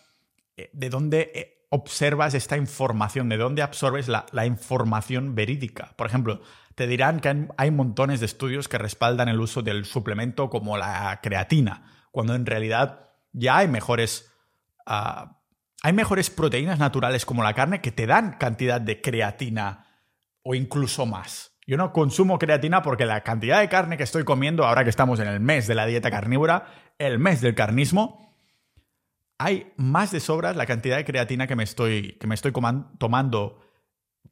eh, 0.56 0.70
de 0.74 0.90
dónde 0.90 1.32
eh, 1.34 1.68
observas 1.70 2.36
esta 2.36 2.56
información, 2.56 3.30
de 3.30 3.38
dónde 3.38 3.64
absorbes 3.64 4.08
la, 4.08 4.46
información 4.46 5.34
verídica. 5.34 5.94
Por 5.96 6.06
ejemplo, 6.06 6.42
te 6.76 6.86
dirán 6.86 7.20
que 7.20 7.48
hay 7.58 7.72
montones 7.72 8.20
de 8.20 8.28
estudios 8.28 8.68
que 8.68 8.78
respaldan 8.78 9.28
el 9.28 9.40
uso 9.40 9.64
del 9.64 9.86
suplemento 9.86 10.52
como 10.52 10.78
la 10.78 11.20
creatina, 11.24 12.08
cuando 12.12 12.36
en 12.36 12.46
realidad 12.46 13.10
ya 13.32 13.58
hay 13.58 13.68
mejores, 13.68 14.32
ah, 14.86 15.42
hay 15.82 15.94
mejores 15.94 16.30
proteínas 16.30 16.78
naturales 16.78 17.26
como 17.26 17.42
la 17.42 17.56
carne 17.56 17.82
que 17.82 17.92
te 17.92 18.06
dan 18.06 18.38
cantidad 18.38 18.80
de 18.80 19.02
creatina 19.02 19.88
o 20.44 20.54
incluso 20.54 21.08
más. 21.08 21.53
Yo 21.66 21.78
no 21.78 21.94
consumo 21.94 22.40
creatina 22.40 22.82
porque 22.82 23.06
la 23.06 23.22
cantidad 23.22 23.60
de 23.60 23.70
carne 23.70 23.98
que 23.98 24.04
estoy 24.04 24.24
comiendo, 24.24 24.66
ahora 24.66 24.84
que 24.84 24.90
estamos 24.90 25.20
en 25.20 25.28
el 25.28 25.40
mes 25.40 25.68
de 25.68 25.76
la 25.76 25.86
dieta 25.86 26.12
carnívora, 26.12 26.68
el 26.98 27.20
mes 27.20 27.42
del 27.42 27.56
carnismo, 27.56 28.36
hay 29.38 29.72
más 29.78 30.12
de 30.12 30.20
sobras 30.20 30.56
la 30.56 30.66
cantidad 30.66 30.98
de 30.98 31.06
creatina 31.06 31.48
que 31.48 31.56
me 31.56 31.64
estoy, 31.64 32.18
que 32.20 32.28
me 32.28 32.36
estoy 32.36 32.52
tomando 32.98 33.62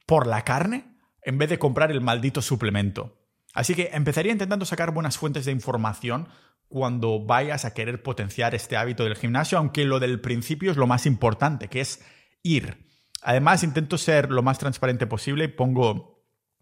por 0.05 0.27
la 0.27 0.43
carne 0.43 0.97
en 1.23 1.37
vez 1.37 1.49
de 1.49 1.59
comprar 1.59 1.91
el 1.91 2.01
maldito 2.01 2.41
suplemento. 2.41 3.17
Así 3.53 3.75
que 3.75 3.89
empezaría 3.93 4.31
intentando 4.31 4.65
sacar 4.65 4.91
buenas 4.93 5.17
fuentes 5.17 5.45
de 5.45 5.51
información 5.51 6.29
cuando 6.67 7.25
vayas 7.25 7.65
a 7.65 7.73
querer 7.73 8.01
potenciar 8.01 8.55
este 8.55 8.77
hábito 8.77 9.03
del 9.03 9.17
gimnasio, 9.17 9.57
aunque 9.57 9.83
lo 9.83 9.99
del 9.99 10.21
principio 10.21 10.71
es 10.71 10.77
lo 10.77 10.87
más 10.87 11.05
importante, 11.05 11.67
que 11.67 11.81
es 11.81 12.03
ir. 12.43 12.87
Además, 13.21 13.63
intento 13.63 13.97
ser 13.97 14.31
lo 14.31 14.41
más 14.41 14.57
transparente 14.57 15.05
posible 15.05 15.45
y 15.45 15.49
pongo 15.49 16.10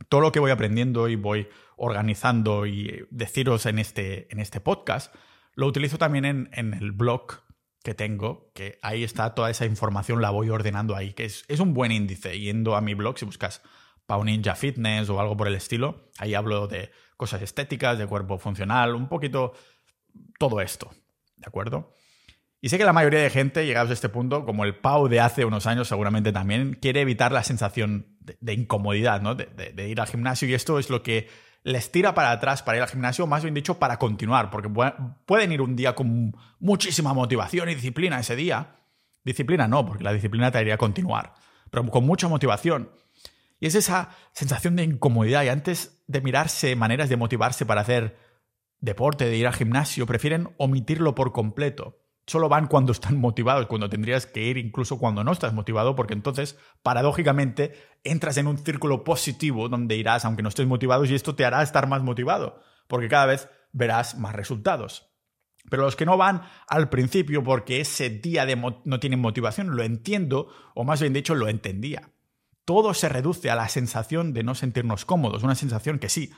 todo 0.07 0.21
lo 0.21 0.31
que 0.31 0.39
voy 0.39 0.51
aprendiendo 0.51 1.07
y 1.09 1.15
voy 1.15 1.49
organizando 1.75 2.65
y 2.65 3.05
deciros 3.09 3.65
en 3.65 3.79
este, 3.79 4.31
en 4.31 4.39
este 4.39 4.61
podcast. 4.61 5.13
Lo 5.55 5.67
utilizo 5.67 5.97
también 5.97 6.25
en, 6.25 6.49
en 6.53 6.73
el 6.73 6.91
blog 6.91 7.41
que 7.83 7.93
tengo, 7.93 8.51
que 8.53 8.79
ahí 8.81 9.03
está 9.03 9.33
toda 9.35 9.49
esa 9.49 9.65
información, 9.65 10.21
la 10.21 10.29
voy 10.29 10.49
ordenando 10.49 10.95
ahí, 10.95 11.13
que 11.13 11.25
es, 11.25 11.45
es 11.47 11.59
un 11.59 11.73
buen 11.73 11.91
índice. 11.91 12.39
Yendo 12.39 12.75
a 12.75 12.81
mi 12.81 12.93
blog, 12.93 13.17
si 13.17 13.25
buscas 13.25 13.61
Pau 14.09 14.23
Ninja 14.23 14.55
Fitness 14.55 15.07
o 15.09 15.19
algo 15.19 15.37
por 15.37 15.47
el 15.47 15.53
estilo. 15.53 16.09
Ahí 16.17 16.33
hablo 16.33 16.67
de 16.67 16.91
cosas 17.15 17.43
estéticas, 17.43 17.99
de 17.99 18.07
cuerpo 18.07 18.39
funcional, 18.39 18.95
un 18.95 19.07
poquito 19.07 19.53
todo 20.39 20.61
esto, 20.61 20.89
¿de 21.37 21.45
acuerdo? 21.45 21.93
Y 22.61 22.69
sé 22.69 22.77
que 22.77 22.83
la 22.83 22.93
mayoría 22.93 23.21
de 23.21 23.29
gente, 23.29 23.65
llegados 23.65 23.89
a 23.89 23.93
este 23.93 24.09
punto, 24.09 24.45
como 24.45 24.65
el 24.65 24.75
Pau 24.75 25.07
de 25.07 25.21
hace 25.21 25.45
unos 25.45 25.65
años 25.65 25.87
seguramente 25.87 26.31
también, 26.33 26.77
quiere 26.81 27.01
evitar 27.01 27.31
la 27.31 27.43
sensación 27.43 28.17
de, 28.19 28.53
incomodidad, 28.53 29.21
¿no? 29.21 29.35
De, 29.35 29.89
ir 29.89 30.01
al 30.01 30.07
gimnasio 30.07 30.47
y 30.47 30.53
esto 30.53 30.77
es 30.77 30.89
lo 30.89 31.01
que 31.01 31.29
les 31.63 31.91
tira 31.91 32.13
para 32.13 32.31
atrás 32.31 32.63
para 32.63 32.77
ir 32.77 32.83
al 32.83 32.89
gimnasio, 32.89 33.27
más 33.27 33.43
bien 33.43 33.53
dicho, 33.53 33.79
para 33.79 33.97
continuar, 33.97 34.49
porque 34.49 34.69
pueden 35.25 35.51
ir 35.51 35.61
un 35.61 35.75
día 35.75 35.95
con 35.95 36.35
muchísima 36.59 37.13
motivación 37.13 37.69
y 37.69 37.75
disciplina 37.75 38.19
ese 38.19 38.35
día. 38.35 38.75
Disciplina 39.23 39.67
no, 39.67 39.85
porque 39.85 40.03
la 40.03 40.13
disciplina 40.13 40.51
te 40.51 40.57
haría 40.57 40.77
continuar, 40.77 41.33
pero 41.69 41.85
con 41.85 42.05
mucha 42.05 42.27
motivación 42.27 42.89
y 43.59 43.67
es 43.67 43.75
esa 43.75 44.09
sensación 44.31 44.75
de 44.75 44.83
incomodidad. 44.83 45.43
Y 45.43 45.49
antes 45.49 46.01
de 46.07 46.21
mirarse 46.21 46.75
maneras 46.75 47.09
de 47.09 47.17
motivarse 47.17 47.65
para 47.65 47.81
hacer 47.81 48.17
deporte, 48.79 49.25
de 49.25 49.35
ir 49.35 49.47
al 49.47 49.53
gimnasio, 49.53 50.05
prefieren 50.05 50.49
omitirlo 50.57 51.15
por 51.15 51.33
completo. 51.33 51.98
Solo 52.29 52.47
van 52.47 52.67
cuando 52.67 52.91
están 52.91 53.17
motivados, 53.17 53.65
cuando 53.65 53.89
tendrías 53.89 54.25
que 54.25 54.45
ir 54.45 54.57
incluso 54.57 54.99
cuando 54.99 55.23
no 55.23 55.31
estás 55.31 55.53
motivado, 55.53 55.95
porque 55.95 56.13
entonces, 56.13 56.57
paradójicamente, 56.83 57.73
entras 58.03 58.37
en 58.37 58.47
un 58.47 58.57
círculo 58.59 59.03
positivo 59.03 59.67
donde 59.67 59.95
irás 59.95 60.25
aunque 60.25 60.43
no 60.43 60.49
estés 60.49 60.67
motivado 60.67 61.05
y 61.05 61.15
esto 61.15 61.35
te 61.35 61.45
hará 61.45 61.63
estar 61.63 61.87
más 61.87 62.03
motivado, 62.03 62.61
porque 62.87 63.07
cada 63.07 63.25
vez 63.25 63.49
verás 63.71 64.17
más 64.17 64.35
resultados. 64.35 65.09
Pero 65.69 65.83
los 65.83 65.95
que 65.95 66.05
no 66.05 66.17
van 66.17 66.43
al 66.67 66.89
principio 66.89 67.43
porque 67.43 67.81
ese 67.81 68.09
día 68.09 68.45
de 68.45 68.55
no 68.55 68.99
tienen 68.99 69.19
motivación, 69.19 69.75
lo 69.75 69.83
entiendo, 69.83 70.49
o 70.75 70.83
más 70.83 71.01
bien 71.01 71.13
dicho, 71.13 71.35
lo 71.35 71.49
entendía 71.49 72.13
todo 72.69 72.93
se 72.93 73.09
reduce 73.09 73.49
a 73.49 73.55
la 73.55 73.67
sensación 73.67 74.31
de 74.31 74.43
no 74.43 74.53
sentirnos 74.53 75.03
cómodos, 75.03 75.41
una 75.41 75.55
sensación 75.55 75.97
que 75.97 76.07
sí, 76.07 76.31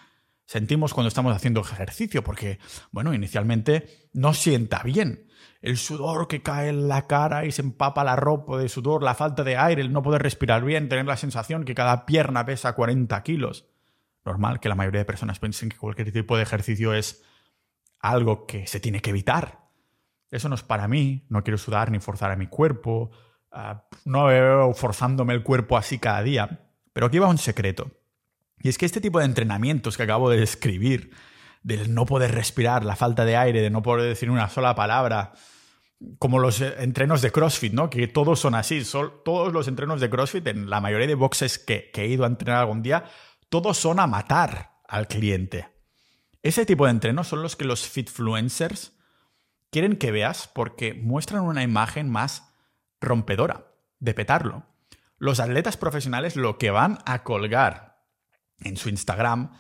sentimos 0.46 0.94
cuando 0.94 1.10
estamos 1.10 1.36
haciendo 1.36 1.60
ejercicio, 1.60 2.24
porque, 2.24 2.58
bueno, 2.90 3.14
inicialmente 3.14 4.10
no 4.14 4.34
sienta 4.34 4.82
bien. 4.82 5.28
El 5.62 5.78
sudor 5.78 6.28
que 6.28 6.42
cae 6.42 6.70
en 6.70 6.88
la 6.88 7.08
cara 7.08 7.46
y 7.46 7.52
se 7.52 7.62
empapa 7.62 8.04
la 8.04 8.16
ropa 8.16 8.58
de 8.58 8.68
sudor, 8.68 9.04
la 9.04 9.14
falta 9.14 9.44
de 9.44 9.58
aire, 9.58 9.82
el 9.82 9.94
no 9.94 10.02
poder 10.02 10.24
respirar 10.24 10.64
bien, 10.64 10.90
tener 10.90 11.06
la 11.06 11.18
sensación 11.18 11.66
que 11.66 11.76
cada 11.76 12.06
pierna 12.06 12.46
pesa 12.46 12.74
40 12.74 13.22
kilos. 13.24 13.68
Normal 14.26 14.60
que 14.60 14.70
la 14.70 14.76
mayoría 14.76 15.02
de 15.02 15.06
personas 15.06 15.40
piensen 15.40 15.70
que 15.70 15.78
cualquier 15.78 16.12
tipo 16.12 16.36
de 16.36 16.44
ejercicio 16.44 16.94
es 16.94 17.24
algo 18.00 18.48
que 18.48 18.66
se 18.66 18.80
tiene 18.80 19.02
que 19.02 19.12
evitar. 19.12 19.60
Eso 20.32 20.50
no 20.50 20.56
es 20.56 20.64
para 20.64 20.88
mí, 20.88 21.26
no 21.30 21.44
quiero 21.44 21.58
sudar 21.58 21.92
ni 21.92 22.00
forzar 22.00 22.32
a 22.32 22.36
mi 22.36 22.48
cuerpo, 22.48 23.12
Ah, 23.52 23.84
no 24.06 24.26
veo 24.26 24.74
forzándome 24.74 25.34
el 25.34 25.44
cuerpo 25.44 25.78
así 25.78 26.00
cada 26.00 26.24
día. 26.24 26.72
Pero 26.94 27.08
aquí 27.08 27.20
va 27.20 27.28
un 27.28 27.38
secreto. 27.38 27.92
Y 28.60 28.70
es 28.70 28.78
que 28.78 28.86
este 28.86 29.02
tipo 29.02 29.20
de 29.20 29.26
entrenamientos 29.26 29.98
que 29.98 30.04
acabo 30.04 30.30
de 30.30 30.40
describir, 30.40 31.12
del 31.62 31.94
no 31.94 32.06
poder 32.06 32.34
respirar, 32.34 32.86
la 32.86 32.96
falta 32.96 33.26
de 33.26 33.38
aire, 33.38 33.62
de 33.62 33.70
no 33.70 33.82
poder 33.82 34.08
decir 34.08 34.30
una 34.30 34.50
sola 34.50 34.76
palabra, 34.76 35.34
como 36.18 36.40
los 36.40 36.62
entrenos 36.62 37.22
de 37.22 37.32
CrossFit, 37.32 37.74
¿no? 37.74 37.90
Que 37.90 38.08
todos 38.08 38.40
son 38.40 38.56
así. 38.56 38.84
todos 39.24 39.54
los 39.54 39.68
entrenos 39.68 40.02
de 40.02 40.10
CrossFit, 40.10 40.48
en 40.48 40.70
la 40.70 40.82
mayoría 40.82 41.08
de 41.08 41.16
boxes 41.16 41.60
que 41.60 41.92
he 41.94 42.08
ido 42.08 42.24
a 42.24 42.28
entrenar 42.28 42.62
algún 42.62 42.82
día, 42.82 43.06
todos 43.50 43.78
son 43.78 44.00
a 44.00 44.08
matar 44.08 44.80
al 44.88 45.08
cliente. 45.08 45.68
Ese 46.44 46.66
tipo 46.66 46.86
de 46.86 46.92
entrenos 46.92 47.28
son 47.28 47.44
los 47.44 47.56
que 47.56 47.66
los 47.66 47.88
fitfluencers 47.88 48.94
quieren 49.70 49.98
que 49.98 50.12
veas 50.12 50.48
porque 50.48 50.94
muestran 50.94 51.44
una 51.44 51.64
imagen 51.64 52.10
más 52.10 52.54
rompedora, 53.00 53.68
de 54.00 54.14
petarlo. 54.14 54.66
Los 55.18 55.40
atletas 55.40 55.78
profesionales 55.78 56.36
lo 56.36 56.58
que 56.58 56.72
van 56.72 57.00
a 57.06 57.24
colgar 57.24 58.04
en 58.60 58.78
su 58.78 58.90
Instagram 58.90 59.52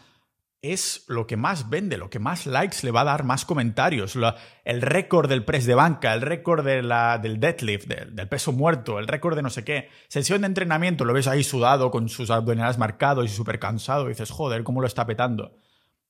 es 0.62 1.05
lo 1.07 1.26
que 1.26 1.38
más 1.38 1.70
vende, 1.70 1.97
lo 1.97 2.09
que 2.09 2.20
más 2.20 2.45
likes 2.45 2.78
le 2.84 2.91
va 2.91 3.01
a 3.01 3.05
dar, 3.05 3.24
más 3.24 3.45
comentarios, 3.45 4.16
el 4.64 4.82
récord 4.82 5.28
del 5.28 5.43
press 5.43 5.66
de 5.66 5.74
banca, 5.74 6.14
el 6.14 6.22
récord 6.22 6.64
de 6.64 6.82
del 7.22 7.39
deadlift, 7.39 7.88
del, 7.88 8.30
peso 8.30 8.51
muerto, 8.51 8.99
el 8.99 9.07
récord 9.07 9.36
de 9.36 9.41
no 9.41 9.49
sé 9.49 9.64
qué. 9.64 9.89
Sesión 10.07 10.41
de 10.41 10.47
entrenamiento, 10.47 11.03
lo 11.03 11.14
ves 11.14 11.28
ahí 11.28 11.43
sudado, 11.43 11.89
con 11.89 12.09
sus 12.09 12.30
abdominales 12.30 12.78
marcados 12.78 13.26
y 13.26 13.30
súper 13.30 13.59
cansado, 13.59 14.07
dices, 14.07 14.30
joder, 14.30 14.64
¿cómo 14.64 14.82
lo 14.82 14.88
está 14.88 15.05
petando? 15.07 15.57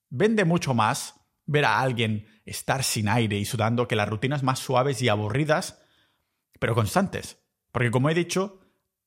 Vende 0.10 0.44
mucho 0.44 0.74
más 0.74 1.16
ver 1.46 1.64
a 1.66 1.80
alguien 1.80 2.28
estar 2.46 2.84
sin 2.84 3.08
aire 3.08 3.38
y 3.38 3.46
sudando 3.46 3.88
que 3.88 3.96
las 3.96 4.10
rutinas 4.10 4.44
más 4.44 4.60
suaves 4.60 5.02
y 5.02 5.08
aburridas 5.08 5.82
pero 6.62 6.76
constantes. 6.76 7.40
Porque 7.72 7.90
como 7.90 8.12
he 8.12 8.14
dicho 8.14 8.60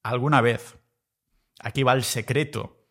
alguna 0.03 0.40
vez, 0.40 0.76
aquí 1.61 1.84
va 1.84 1.92
el 1.92 2.03
secreto 2.03 2.88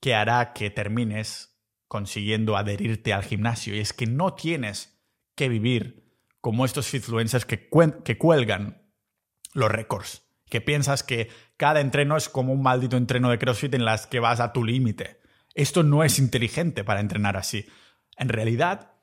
que 0.00 0.14
hará 0.14 0.52
que 0.52 0.68
termines 0.68 1.51
consiguiendo 1.92 2.56
adherirte 2.56 3.12
al 3.12 3.22
gimnasio. 3.22 3.76
Y 3.76 3.80
es 3.80 3.92
que 3.92 4.06
no 4.06 4.32
tienes 4.32 4.98
que 5.34 5.50
vivir 5.50 6.16
como 6.40 6.64
estos 6.64 6.94
influencers 6.94 7.44
que, 7.44 7.68
que 8.02 8.16
cuelgan 8.16 8.90
los 9.52 9.70
récords. 9.70 10.22
Que 10.48 10.62
piensas 10.62 11.02
que 11.02 11.28
cada 11.58 11.82
entreno 11.82 12.16
es 12.16 12.30
como 12.30 12.54
un 12.54 12.62
maldito 12.62 12.96
entreno 12.96 13.28
de 13.28 13.38
CrossFit 13.38 13.74
en 13.74 13.84
las 13.84 14.06
que 14.06 14.20
vas 14.20 14.40
a 14.40 14.54
tu 14.54 14.64
límite. 14.64 15.20
Esto 15.54 15.82
no 15.82 16.02
es 16.02 16.18
inteligente 16.18 16.82
para 16.82 17.00
entrenar 17.00 17.36
así. 17.36 17.66
En 18.16 18.30
realidad, 18.30 18.94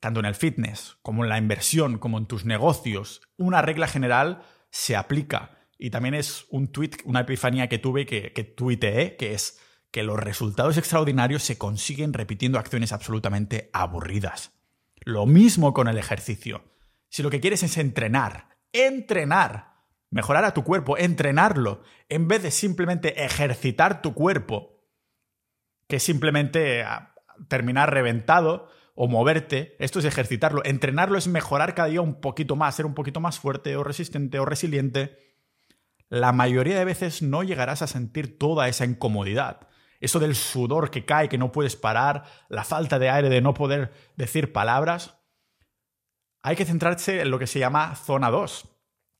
tanto 0.00 0.20
en 0.20 0.24
el 0.24 0.34
fitness 0.34 0.96
como 1.02 1.24
en 1.24 1.28
la 1.28 1.36
inversión, 1.36 1.98
como 1.98 2.16
en 2.16 2.24
tus 2.24 2.46
negocios, 2.46 3.20
una 3.36 3.60
regla 3.60 3.86
general 3.86 4.40
se 4.70 4.96
aplica. 4.96 5.58
Y 5.76 5.90
también 5.90 6.14
es 6.14 6.46
un 6.48 6.68
tweet, 6.68 6.92
una 7.04 7.20
epifanía 7.20 7.68
que 7.68 7.78
tuve 7.78 8.06
que, 8.06 8.32
que 8.32 8.44
tuiteé, 8.44 9.16
que 9.16 9.34
es 9.34 9.60
que 9.94 10.02
los 10.02 10.18
resultados 10.18 10.76
extraordinarios 10.76 11.44
se 11.44 11.56
consiguen 11.56 12.14
repitiendo 12.14 12.58
acciones 12.58 12.92
absolutamente 12.92 13.70
aburridas. 13.72 14.50
Lo 14.96 15.24
mismo 15.24 15.72
con 15.72 15.86
el 15.86 15.98
ejercicio. 15.98 16.64
Si 17.08 17.22
lo 17.22 17.30
que 17.30 17.38
quieres 17.38 17.62
es 17.62 17.78
entrenar, 17.78 18.48
entrenar 18.72 19.74
mejorar 20.10 20.44
a 20.44 20.52
tu 20.52 20.64
cuerpo, 20.64 20.98
entrenarlo, 20.98 21.84
en 22.08 22.26
vez 22.26 22.42
de 22.42 22.50
simplemente 22.50 23.24
ejercitar 23.24 24.02
tu 24.02 24.14
cuerpo, 24.14 24.80
que 25.86 26.00
simplemente 26.00 26.82
ah, 26.82 27.14
terminar 27.46 27.94
reventado 27.94 28.68
o 28.96 29.06
moverte, 29.06 29.76
esto 29.78 30.00
es 30.00 30.04
ejercitarlo. 30.06 30.64
Entrenarlo 30.64 31.18
es 31.18 31.28
mejorar 31.28 31.76
cada 31.76 31.88
día 31.88 32.00
un 32.00 32.20
poquito 32.20 32.56
más, 32.56 32.74
ser 32.74 32.86
un 32.86 32.94
poquito 32.94 33.20
más 33.20 33.38
fuerte 33.38 33.76
o 33.76 33.84
resistente 33.84 34.40
o 34.40 34.44
resiliente. 34.44 35.36
La 36.08 36.32
mayoría 36.32 36.76
de 36.76 36.84
veces 36.84 37.22
no 37.22 37.44
llegarás 37.44 37.80
a 37.80 37.86
sentir 37.86 38.40
toda 38.40 38.66
esa 38.66 38.84
incomodidad. 38.84 39.68
Eso 40.00 40.18
del 40.18 40.34
sudor 40.34 40.90
que 40.90 41.04
cae, 41.04 41.28
que 41.28 41.38
no 41.38 41.52
puedes 41.52 41.76
parar, 41.76 42.24
la 42.48 42.64
falta 42.64 42.98
de 42.98 43.10
aire 43.10 43.28
de 43.28 43.40
no 43.40 43.54
poder 43.54 43.92
decir 44.16 44.52
palabras. 44.52 45.18
Hay 46.42 46.56
que 46.56 46.66
centrarse 46.66 47.20
en 47.20 47.30
lo 47.30 47.38
que 47.38 47.46
se 47.46 47.58
llama 47.58 47.94
zona 47.96 48.30
2. 48.30 48.68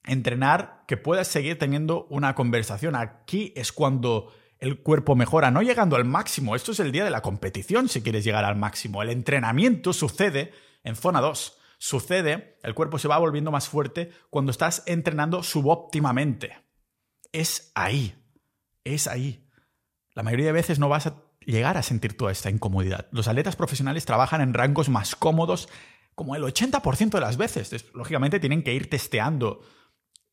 Entrenar 0.04 0.84
que 0.86 0.96
puedas 0.96 1.28
seguir 1.28 1.58
teniendo 1.58 2.06
una 2.10 2.34
conversación. 2.34 2.96
Aquí 2.96 3.52
es 3.56 3.72
cuando 3.72 4.32
el 4.58 4.82
cuerpo 4.82 5.16
mejora, 5.16 5.50
no 5.50 5.62
llegando 5.62 5.96
al 5.96 6.04
máximo. 6.04 6.54
Esto 6.54 6.72
es 6.72 6.80
el 6.80 6.92
día 6.92 7.04
de 7.04 7.10
la 7.10 7.22
competición 7.22 7.88
si 7.88 8.02
quieres 8.02 8.24
llegar 8.24 8.44
al 8.44 8.56
máximo. 8.56 9.02
El 9.02 9.10
entrenamiento 9.10 9.92
sucede 9.92 10.52
en 10.82 10.96
zona 10.96 11.20
2. 11.20 11.58
Sucede, 11.78 12.58
el 12.62 12.74
cuerpo 12.74 12.98
se 12.98 13.08
va 13.08 13.18
volviendo 13.18 13.50
más 13.50 13.68
fuerte 13.68 14.10
cuando 14.30 14.50
estás 14.50 14.82
entrenando 14.86 15.42
subóptimamente. 15.42 16.56
Es 17.32 17.72
ahí. 17.74 18.14
Es 18.84 19.06
ahí. 19.06 19.43
La 20.14 20.22
mayoría 20.22 20.46
de 20.46 20.52
veces 20.52 20.78
no 20.78 20.88
vas 20.88 21.06
a 21.06 21.16
llegar 21.44 21.76
a 21.76 21.82
sentir 21.82 22.16
toda 22.16 22.32
esta 22.32 22.50
incomodidad. 22.50 23.08
Los 23.10 23.28
atletas 23.28 23.56
profesionales 23.56 24.06
trabajan 24.06 24.40
en 24.40 24.54
rangos 24.54 24.88
más 24.88 25.16
cómodos 25.16 25.68
como 26.14 26.36
el 26.36 26.42
80% 26.42 27.10
de 27.10 27.20
las 27.20 27.36
veces. 27.36 27.86
Lógicamente 27.94 28.40
tienen 28.40 28.62
que 28.62 28.74
ir 28.74 28.88
testeando 28.88 29.60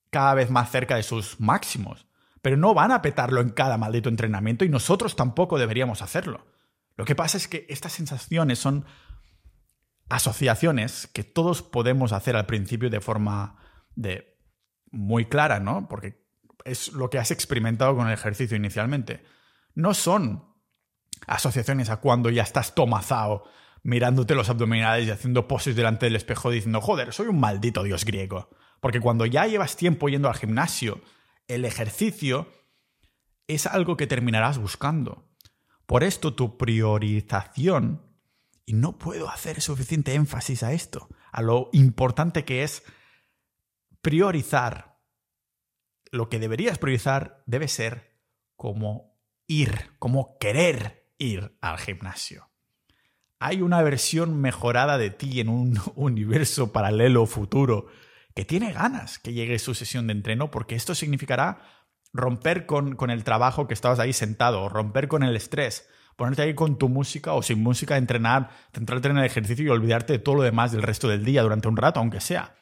cada 0.10 0.36
vez 0.36 0.50
más 0.50 0.70
cerca 0.72 0.96
de 0.96 1.04
sus 1.04 1.40
máximos 1.40 2.06
pero 2.42 2.58
no 2.58 2.74
van 2.74 2.92
a 2.92 3.02
petarlo 3.02 3.42
en 3.42 3.50
cada 3.50 3.78
maldito 3.78 4.10
entrenamiento 4.10 4.66
y 4.66 4.70
nosotros 4.70 5.16
tampoco 5.16 5.60
deberíamos 5.60 6.02
hacerlo. 6.02 6.46
Lo 6.98 7.06
que 7.06 7.16
pasa 7.16 7.38
es 7.38 7.48
que 7.48 7.66
estas 7.70 7.94
sensaciones 7.94 8.60
son 8.60 8.86
asociaciones 10.10 11.08
que 11.08 11.24
todos 11.24 11.62
podemos 11.62 12.12
hacer 12.12 12.36
al 12.36 12.46
principio 12.46 12.90
de 12.90 13.00
forma 13.00 13.58
de 13.96 14.38
muy 14.92 15.26
clara, 15.26 15.60
¿no? 15.60 15.88
Porque 15.88 16.26
es 16.66 16.92
lo 16.94 17.10
que 17.10 17.20
has 17.20 17.32
experimentado 17.32 17.96
con 17.96 18.08
el 18.08 18.14
ejercicio 18.14 18.58
inicialmente. 18.58 19.24
No 19.76 19.94
son 19.94 20.46
asociaciones 21.28 21.90
a 21.90 21.98
cuando 21.98 22.30
ya 22.30 22.44
estás 22.44 22.76
tomazado 22.76 23.44
mirándote 23.84 24.36
los 24.36 24.50
abdominales 24.50 25.08
y 25.08 25.12
haciendo 25.12 25.48
poses 25.48 25.76
delante 25.76 26.06
del 26.06 26.16
espejo 26.16 26.52
diciendo, 26.52 26.82
joder, 26.82 27.14
soy 27.14 27.28
un 27.28 27.40
maldito 27.40 27.84
dios 27.84 28.06
griego. 28.06 28.50
Porque 28.80 29.00
cuando 29.00 29.26
ya 29.26 29.48
llevas 29.48 29.76
tiempo 29.76 30.10
yendo 30.10 30.28
al 30.28 30.36
gimnasio 30.36 31.02
el 31.48 31.66
ejercicio 31.66 32.48
es 33.48 33.66
algo 33.66 33.98
que 33.98 34.08
terminarás 34.08 34.58
buscando. 34.58 35.30
Por 35.86 36.04
esto 36.04 36.34
tu 36.34 36.58
priorización, 36.58 38.02
y 38.66 38.74
no 38.74 38.98
puedo 38.98 39.30
hacer 39.30 39.60
suficiente 39.60 40.14
énfasis 40.14 40.64
a 40.64 40.72
esto, 40.72 41.10
a 41.32 41.42
lo 41.42 41.70
importante 41.74 42.46
que 42.46 42.64
es 42.64 42.84
priorizar. 44.02 45.00
Lo 46.12 46.30
que 46.30 46.40
deberías 46.40 46.78
priorizar 46.78 47.44
debe 47.46 47.68
ser 47.68 48.18
como 48.56 49.11
ir, 49.52 49.92
como 50.00 50.38
querer 50.40 51.10
ir 51.18 51.58
al 51.60 51.78
gimnasio. 51.78 52.50
Hay 53.40 53.62
una 53.62 53.82
versión 53.82 54.40
mejorada 54.40 54.98
de 54.98 55.10
ti 55.10 55.42
en 55.42 55.50
un 55.50 55.80
universo 55.96 56.72
paralelo 56.72 57.26
futuro 57.26 57.88
que 58.34 58.46
tiene 58.46 58.72
ganas 58.72 59.20
que 59.20 59.34
llegue 59.34 59.60
su 59.60 59.74
sesión 59.74 60.08
de 60.08 60.14
entreno, 60.14 60.52
porque 60.52 60.76
esto 60.76 60.96
significará 60.96 61.62
romper 62.14 62.66
con, 62.66 62.96
con 62.96 63.10
el 63.10 63.26
trabajo 63.26 63.68
que 63.68 63.74
estabas 63.74 64.00
ahí 64.00 64.14
sentado, 64.14 64.70
romper 64.70 65.10
con 65.10 65.22
el 65.22 65.36
estrés, 65.36 65.86
ponerte 66.16 66.44
ahí 66.44 66.54
con 66.54 66.78
tu 66.78 66.88
música 66.88 67.34
o 67.34 67.42
sin 67.42 67.62
música, 67.62 67.98
entrenar, 67.98 68.52
centrarte 68.74 69.10
en 69.10 69.18
el 69.18 69.26
ejercicio 69.26 69.66
y 69.66 69.70
olvidarte 69.70 70.14
de 70.14 70.20
todo 70.20 70.36
lo 70.36 70.44
demás 70.44 70.72
del 70.72 70.82
resto 70.82 71.10
del 71.10 71.26
día 71.26 71.44
durante 71.44 71.68
un 71.68 71.76
rato, 71.76 72.00
aunque 72.00 72.22
sea. 72.22 72.56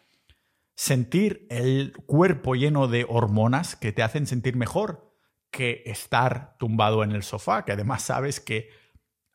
Sentir 0.76 1.46
el 1.52 1.94
cuerpo 2.08 2.56
lleno 2.56 2.88
de 2.88 3.06
hormonas 3.08 3.76
que 3.76 3.92
te 3.92 4.02
hacen 4.02 4.26
sentir 4.26 4.56
mejor 4.56 5.09
que 5.52 5.84
estar 5.86 6.58
tumbado 6.58 7.04
en 7.04 7.12
el 7.12 7.24
sofá, 7.24 7.66
que 7.66 7.72
además 7.72 8.04
sabes 8.04 8.40
que 8.40 8.70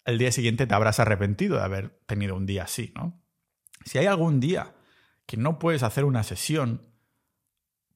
el 0.04 0.18
día 0.18 0.32
siguiente 0.32 0.66
te 0.66 0.74
habrás 0.74 1.00
arrepentido 1.00 1.56
de 1.56 1.62
haber 1.62 1.90
tenido 2.06 2.36
un 2.36 2.46
día 2.46 2.64
así, 2.64 2.92
¿no? 2.94 3.22
Si 3.84 3.98
hay 3.98 4.06
algún 4.06 4.40
día 4.40 4.74
que 5.26 5.36
no 5.36 5.58
puedes 5.58 5.82
hacer 5.82 6.04
una 6.04 6.22
sesión, 6.22 6.94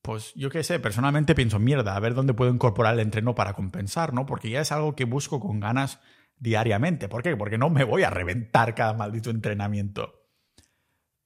pues 0.02 0.32
yo 0.34 0.50
qué 0.50 0.62
sé, 0.62 0.80
personalmente 0.80 1.34
pienso, 1.34 1.58
mierda, 1.58 1.94
a 1.94 2.00
ver 2.00 2.14
dónde 2.14 2.34
puedo 2.34 2.50
incorporar 2.50 2.94
el 2.94 3.00
entreno 3.00 3.34
para 3.34 3.54
compensar, 3.54 4.14
¿no? 4.14 4.26
Porque 4.26 4.50
ya 4.50 4.60
es 4.60 4.72
algo 4.72 4.96
que 4.96 5.04
busco 5.04 5.40
con 5.40 5.60
ganas 5.60 6.00
diariamente. 6.38 7.08
¿Por 7.08 7.22
qué? 7.22 7.36
Porque 7.36 7.58
no 7.58 7.70
me 7.70 7.84
voy 7.84 8.04
a 8.04 8.10
reventar 8.10 8.74
cada 8.74 8.94
maldito 8.94 9.30
entrenamiento. 9.30 10.14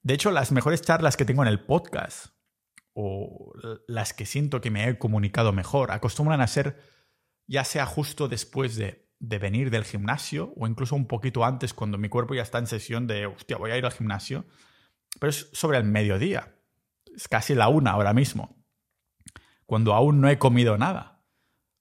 De 0.03 0.14
hecho, 0.14 0.32
las 0.32 0.51
mejores 0.51 0.82
charlas 0.82 1.16
que 1.16 1.24
tengo 1.24 1.43
en 1.43 1.49
el 1.49 1.64
podcast, 1.64 2.31
o 2.95 3.53
las 3.86 4.12
que 4.12 4.26
siento 4.26 4.61
que 4.61 4.70
me 4.70 4.88
he 4.88 4.99
comunicado 4.99 5.53
mejor, 5.53 5.90
acostumbran 5.90 6.40
a 6.40 6.47
ser 6.47 6.80
ya 7.47 7.64
sea 7.64 7.86
justo 7.86 8.28
después 8.28 8.76
de, 8.76 9.09
de 9.18 9.38
venir 9.38 9.70
del 9.70 9.84
gimnasio 9.84 10.53
o 10.57 10.66
incluso 10.66 10.95
un 10.95 11.07
poquito 11.07 11.45
antes 11.45 11.74
cuando 11.74 11.99
mi 11.99 12.09
cuerpo 12.09 12.34
ya 12.34 12.43
está 12.43 12.59
en 12.59 12.66
sesión 12.66 13.07
de, 13.07 13.26
hostia, 13.26 13.57
voy 13.57 13.70
a 13.70 13.78
ir 13.78 13.84
al 13.84 13.93
gimnasio 13.93 14.45
pero 15.18 15.30
es 15.30 15.49
sobre 15.53 15.78
el 15.78 15.84
mediodía. 15.84 16.55
Es 17.14 17.28
casi 17.28 17.55
la 17.55 17.68
una 17.68 17.93
ahora 17.93 18.12
mismo. 18.12 18.64
Cuando 19.66 19.95
aún 19.95 20.20
no 20.20 20.28
he 20.28 20.38
comido 20.38 20.78
nada. 20.78 21.24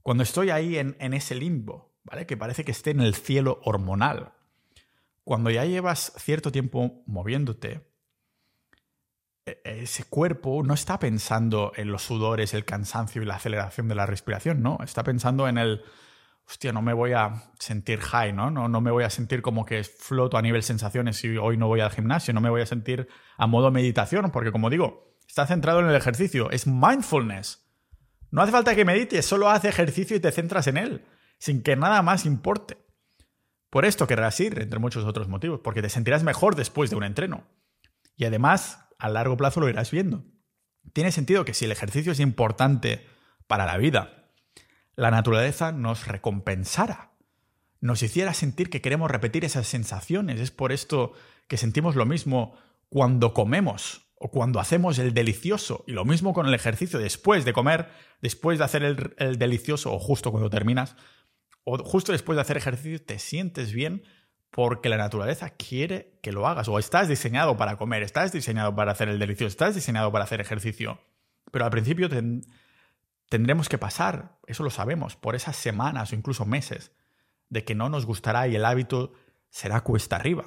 Cuando 0.02 0.24
estoy 0.24 0.50
ahí 0.50 0.78
en, 0.78 0.96
en 1.00 1.14
ese 1.14 1.36
limbo, 1.36 1.96
¿vale? 2.04 2.26
Que 2.26 2.38
parece 2.38 2.64
que 2.64 2.72
esté 2.72 2.92
en 2.92 3.02
el 3.02 3.16
cielo 3.16 3.60
hormonal. 3.64 4.34
Cuando 5.24 5.50
ya 5.50 5.66
llevas 5.66 6.14
cierto 6.18 6.52
tiempo 6.52 7.04
moviéndote, 7.06 7.91
ese 9.46 10.04
cuerpo 10.04 10.62
no 10.64 10.74
está 10.74 11.00
pensando 11.00 11.72
en 11.76 11.92
los 11.92 12.04
sudores, 12.04 12.54
el 12.54 12.66
cansancio 12.66 13.22
y 13.22 13.26
la 13.26 13.36
aceleración 13.36 13.88
de 13.88 13.96
la 13.96 14.06
respiración, 14.06 14.62
no. 14.62 14.78
Está 14.84 15.04
pensando 15.04 15.48
en 15.48 15.58
el, 15.58 15.84
hostia, 16.48 16.72
no 16.72 16.82
me 16.82 16.94
voy 16.94 17.14
a 17.14 17.52
sentir 17.60 18.00
high, 18.00 18.34
¿no? 18.34 18.52
¿no? 18.52 18.82
Me 18.82 18.92
voy 18.92 19.04
a 19.04 19.10
sentir 19.10 19.42
como 19.42 19.66
que 19.66 19.84
floto 19.84 20.38
a 20.38 20.42
nivel 20.42 20.64
sensaciones 20.64 21.18
si 21.18 21.38
hoy 21.38 21.58
no 21.58 21.68
voy 21.68 21.80
al 21.80 21.92
gimnasio, 21.92 22.34
no 22.34 22.42
me 22.42 22.50
voy 22.50 22.62
a 22.62 22.66
sentir 22.66 23.08
a 23.38 23.48
modo 23.48 23.72
meditación, 23.72 24.32
porque 24.32 24.52
como 24.52 24.70
digo, 24.70 25.18
está 25.28 25.48
centrado 25.48 25.80
en 25.80 25.88
el 25.88 25.96
ejercicio, 25.96 26.52
es 26.52 26.68
mindfulness. 26.68 27.68
No 28.30 28.42
hace 28.42 28.52
falta 28.52 28.76
que 28.76 28.86
medites, 28.86 29.26
solo 29.26 29.50
haz 29.50 29.66
ejercicio 29.66 30.16
y 30.16 30.20
te 30.20 30.32
centras 30.32 30.68
en 30.68 30.78
él, 30.78 31.06
sin 31.38 31.64
que 31.64 31.76
nada 31.76 32.02
más 32.02 32.26
importe. 32.26 32.78
Por 33.70 33.86
esto 33.86 34.06
querrás 34.06 34.40
ir, 34.40 34.60
entre 34.62 34.80
muchos 34.80 35.06
otros 35.06 35.30
motivos, 35.30 35.62
porque 35.64 35.82
te 35.82 35.90
sentirás 35.90 36.24
mejor 36.24 36.56
después 36.56 36.90
de 36.90 36.98
un 36.98 37.04
entreno. 37.04 37.48
Y 38.18 38.26
además, 38.26 38.90
a 39.02 39.10
largo 39.10 39.36
plazo 39.36 39.60
lo 39.60 39.70
irás 39.70 39.90
viendo. 39.90 40.24
Tiene 40.94 41.12
sentido 41.12 41.44
que 41.44 41.54
si 41.54 41.66
el 41.66 41.72
ejercicio 41.72 42.12
es 42.12 42.20
importante 42.20 43.06
para 43.48 43.66
la 43.66 43.78
vida, 43.78 44.30
la 44.96 45.10
naturaleza 45.10 45.72
nos 45.72 46.08
recompensara, 46.08 47.12
nos 47.80 48.04
hiciera 48.04 48.34
sentir 48.36 48.70
que 48.70 48.82
queremos 48.82 49.10
repetir 49.10 49.44
esas 49.44 49.68
sensaciones. 49.68 50.40
Es 50.40 50.52
por 50.52 50.72
esto 50.72 51.14
que 51.48 51.58
sentimos 51.58 51.96
lo 51.96 52.06
mismo 52.06 52.56
cuando 52.90 53.34
comemos 53.34 54.14
o 54.18 54.30
cuando 54.30 54.60
hacemos 54.60 55.00
el 55.00 55.16
delicioso. 55.16 55.84
Y 55.88 55.94
lo 55.94 56.06
mismo 56.06 56.34
con 56.34 56.46
el 56.46 56.54
ejercicio 56.54 57.00
después 57.00 57.44
de 57.44 57.54
comer, 57.54 57.90
después 58.22 58.60
de 58.60 58.66
hacer 58.66 59.14
el, 59.18 59.40
delicioso 59.40 59.92
o 59.92 59.98
justo 60.00 60.30
cuando 60.30 60.52
terminas, 60.52 60.96
o 61.64 61.80
justo 61.80 62.12
después 62.12 62.36
de 62.36 62.42
hacer 62.42 62.58
ejercicio 62.58 63.04
te 63.04 63.18
sientes 63.18 63.74
bien 63.74 64.04
porque 64.52 64.90
la 64.90 64.98
naturaleza 64.98 65.50
quiere 65.50 66.20
que 66.22 66.32
lo 66.32 66.48
hagas. 66.48 66.68
O 66.68 66.78
estás 66.78 67.08
diseñado 67.08 67.58
para 67.58 67.78
comer, 67.78 68.04
estás 68.04 68.32
diseñado 68.32 68.76
para 68.76 68.92
hacer 68.92 69.10
el 69.10 69.18
delicioso, 69.18 69.48
estás 69.48 69.76
diseñado 69.76 70.12
para 70.12 70.26
hacer 70.26 70.42
ejercicio. 70.42 71.00
Pero 71.52 71.66
al 71.66 71.72
principio 71.72 72.10
te, 72.10 72.22
tendremos 73.30 73.70
que 73.70 73.78
pasar, 73.78 74.38
eso 74.46 74.64
lo 74.64 74.70
sabemos, 74.70 75.16
por 75.16 75.36
esas 75.36 75.56
semanas 75.56 76.12
o 76.12 76.16
incluso 76.16 76.46
meses 76.46 76.92
de 77.50 77.64
que 77.64 77.76
no 77.76 77.90
nos 77.90 78.06
gustará 78.06 78.48
y 78.48 78.56
el 78.56 78.66
hábito 78.66 79.14
será 79.50 79.82
cuesta 79.82 80.18
arriba. 80.18 80.46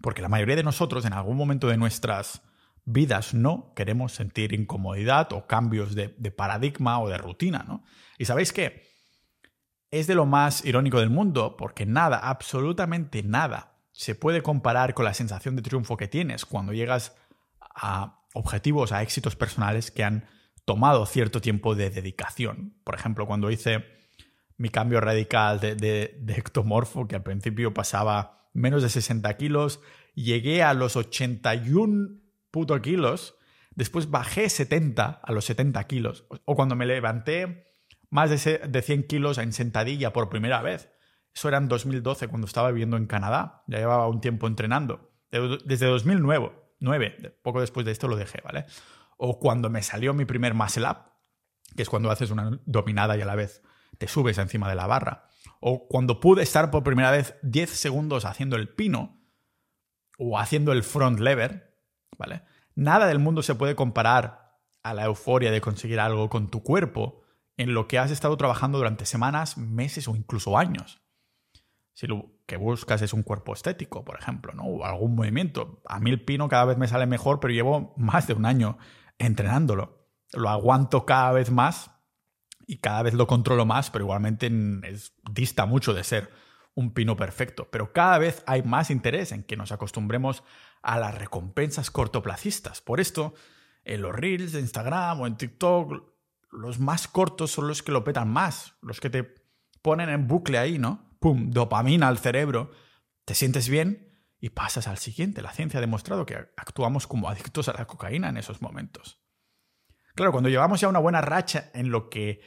Porque 0.00 0.22
la 0.22 0.28
mayoría 0.28 0.56
de 0.56 0.64
nosotros 0.64 1.04
en 1.04 1.12
algún 1.12 1.36
momento 1.36 1.68
de 1.68 1.76
nuestras 1.76 2.42
vidas 2.84 3.34
no 3.34 3.72
queremos 3.74 4.12
sentir 4.12 4.52
incomodidad 4.52 5.32
o 5.32 5.46
cambios 5.46 5.94
de, 5.94 6.08
paradigma 6.08 7.00
o 7.00 7.08
de 7.08 7.18
rutina, 7.18 7.64
¿no? 7.66 7.84
Y 8.18 8.24
sabéis 8.24 8.52
qué? 8.52 8.91
Es 9.92 10.08
de 10.08 10.16
lo 10.16 10.26
más 10.26 10.64
irónico 10.64 10.98
del 10.98 11.10
mundo 11.10 11.56
porque 11.56 11.86
nada, 11.86 12.18
absolutamente 12.18 13.22
nada, 13.22 13.76
se 13.92 14.16
puede 14.16 14.42
comparar 14.42 14.94
con 14.94 15.04
la 15.04 15.14
sensación 15.14 15.54
de 15.54 15.62
triunfo 15.62 15.96
que 15.96 16.08
tienes 16.08 16.44
cuando 16.44 16.72
llegas 16.72 17.14
a 17.60 18.24
objetivos, 18.34 18.90
a 18.90 19.02
éxitos 19.02 19.36
personales 19.36 19.92
que 19.92 20.02
han 20.02 20.26
tomado 20.64 21.06
cierto 21.06 21.40
tiempo 21.40 21.76
de 21.76 21.90
dedicación. 21.90 22.74
Por 22.82 22.96
ejemplo, 22.96 23.26
cuando 23.26 23.52
hice 23.52 23.84
mi 24.56 24.68
cambio 24.70 25.00
radical 25.00 25.60
de, 25.60 26.20
ectomorfo, 26.26 27.06
que 27.06 27.14
al 27.14 27.22
principio 27.22 27.72
pasaba 27.72 28.48
menos 28.52 28.82
de 28.82 28.88
60 28.88 29.36
kilos, 29.36 29.80
llegué 30.14 30.64
a 30.64 30.74
los 30.74 30.96
81 30.96 32.18
puto 32.50 32.82
kilos 32.82 33.36
Después 33.74 34.10
bajé 34.10 34.48
70 34.48 35.20
a 35.22 35.32
los 35.32 35.44
70 35.46 35.82
kilos. 35.84 36.26
O 36.44 36.54
cuando 36.54 36.76
me 36.76 36.86
levanté 36.86 37.71
más 38.12 38.28
de 38.28 38.82
100 38.82 39.06
kilos 39.06 39.38
en 39.38 39.54
sentadilla 39.54 40.12
por 40.12 40.28
primera 40.28 40.60
vez. 40.60 40.92
Eso 41.34 41.48
era 41.48 41.56
en 41.56 41.66
2012, 41.66 42.28
cuando 42.28 42.46
estaba 42.46 42.70
viviendo 42.70 42.98
en 42.98 43.06
Canadá. 43.06 43.64
Ya 43.66 43.78
llevaba 43.78 44.06
un 44.06 44.20
tiempo 44.20 44.46
entrenando. 44.46 45.14
Desde 45.64 45.86
2009, 45.86 46.52
9, 46.78 47.38
poco 47.42 47.62
después 47.62 47.86
de 47.86 47.92
esto 47.92 48.08
lo 48.08 48.16
dejé, 48.16 48.42
¿vale? 48.44 48.66
O 49.16 49.40
cuando 49.40 49.70
me 49.70 49.82
salió 49.82 50.12
mi 50.12 50.26
primer 50.26 50.52
muscle 50.52 50.86
up, 50.90 50.98
que 51.74 51.80
es 51.80 51.88
cuando 51.88 52.10
haces 52.10 52.30
una 52.30 52.60
dominada 52.66 53.16
y 53.16 53.22
a 53.22 53.24
la 53.24 53.34
vez 53.34 53.62
te 53.96 54.06
subes 54.08 54.36
encima 54.36 54.68
de 54.68 54.74
la 54.74 54.86
barra. 54.86 55.28
O 55.60 55.88
cuando 55.88 56.20
pude 56.20 56.42
estar 56.42 56.70
por 56.70 56.84
primera 56.84 57.10
vez 57.10 57.36
10 57.40 57.70
segundos 57.70 58.26
haciendo 58.26 58.56
el 58.56 58.68
pino 58.68 59.24
o 60.18 60.38
haciendo 60.38 60.72
el 60.72 60.82
front 60.82 61.18
lever, 61.18 61.78
¿vale? 62.18 62.42
Nada 62.74 63.06
del 63.06 63.20
mundo 63.20 63.42
se 63.42 63.54
puede 63.54 63.74
comparar 63.74 64.58
a 64.82 64.92
la 64.92 65.04
euforia 65.04 65.50
de 65.50 65.62
conseguir 65.62 65.98
algo 65.98 66.28
con 66.28 66.50
tu 66.50 66.62
cuerpo 66.62 67.21
en 67.56 67.74
lo 67.74 67.88
que 67.88 67.98
has 67.98 68.10
estado 68.10 68.36
trabajando 68.36 68.78
durante 68.78 69.06
semanas, 69.06 69.58
meses 69.58 70.08
o 70.08 70.16
incluso 70.16 70.58
años. 70.58 71.02
Si 71.94 72.06
lo 72.06 72.32
que 72.46 72.56
buscas 72.56 73.02
es 73.02 73.12
un 73.12 73.22
cuerpo 73.22 73.52
estético, 73.52 74.04
por 74.04 74.18
ejemplo, 74.18 74.52
¿no? 74.54 74.64
o 74.64 74.84
algún 74.84 75.14
movimiento. 75.14 75.82
A 75.86 76.00
mí 76.00 76.10
el 76.10 76.24
pino 76.24 76.48
cada 76.48 76.64
vez 76.64 76.78
me 76.78 76.88
sale 76.88 77.06
mejor, 77.06 77.40
pero 77.40 77.52
llevo 77.52 77.94
más 77.96 78.26
de 78.26 78.34
un 78.34 78.46
año 78.46 78.78
entrenándolo. 79.18 80.08
Lo 80.32 80.48
aguanto 80.48 81.04
cada 81.04 81.32
vez 81.32 81.50
más 81.50 81.90
y 82.66 82.78
cada 82.78 83.02
vez 83.02 83.14
lo 83.14 83.26
controlo 83.26 83.66
más, 83.66 83.90
pero 83.90 84.04
igualmente 84.04 84.50
es, 84.84 85.12
dista 85.30 85.66
mucho 85.66 85.92
de 85.92 86.04
ser 86.04 86.30
un 86.74 86.94
pino 86.94 87.16
perfecto. 87.16 87.68
Pero 87.70 87.92
cada 87.92 88.18
vez 88.18 88.42
hay 88.46 88.62
más 88.62 88.90
interés 88.90 89.32
en 89.32 89.42
que 89.42 89.56
nos 89.56 89.72
acostumbremos 89.72 90.42
a 90.80 90.98
las 90.98 91.14
recompensas 91.14 91.90
cortoplacistas. 91.90 92.80
Por 92.80 93.00
esto, 93.00 93.34
en 93.84 94.00
los 94.00 94.14
reels 94.14 94.52
de 94.52 94.60
Instagram 94.60 95.20
o 95.20 95.26
en 95.26 95.36
TikTok, 95.36 96.11
los 96.52 96.78
más 96.78 97.08
cortos 97.08 97.50
son 97.50 97.66
los 97.66 97.82
que 97.82 97.92
lo 97.92 98.04
petan 98.04 98.28
más, 98.28 98.74
los 98.82 99.00
que 99.00 99.10
te 99.10 99.24
ponen 99.80 100.10
en 100.10 100.28
bucle 100.28 100.58
ahí, 100.58 100.78
¿no? 100.78 101.16
¡Pum! 101.18 101.50
Dopamina 101.50 102.08
al 102.08 102.18
cerebro, 102.18 102.70
te 103.24 103.34
sientes 103.34 103.68
bien 103.68 104.12
y 104.38 104.50
pasas 104.50 104.86
al 104.86 104.98
siguiente. 104.98 105.42
La 105.42 105.52
ciencia 105.52 105.78
ha 105.78 105.80
demostrado 105.80 106.26
que 106.26 106.36
actuamos 106.56 107.06
como 107.06 107.28
adictos 107.28 107.68
a 107.68 107.72
la 107.72 107.86
cocaína 107.86 108.28
en 108.28 108.36
esos 108.36 108.60
momentos. 108.60 109.18
Claro, 110.14 110.32
cuando 110.32 110.50
llevamos 110.50 110.80
ya 110.80 110.88
una 110.88 110.98
buena 110.98 111.20
racha 111.20 111.70
en 111.74 111.90
lo 111.90 112.10
que 112.10 112.42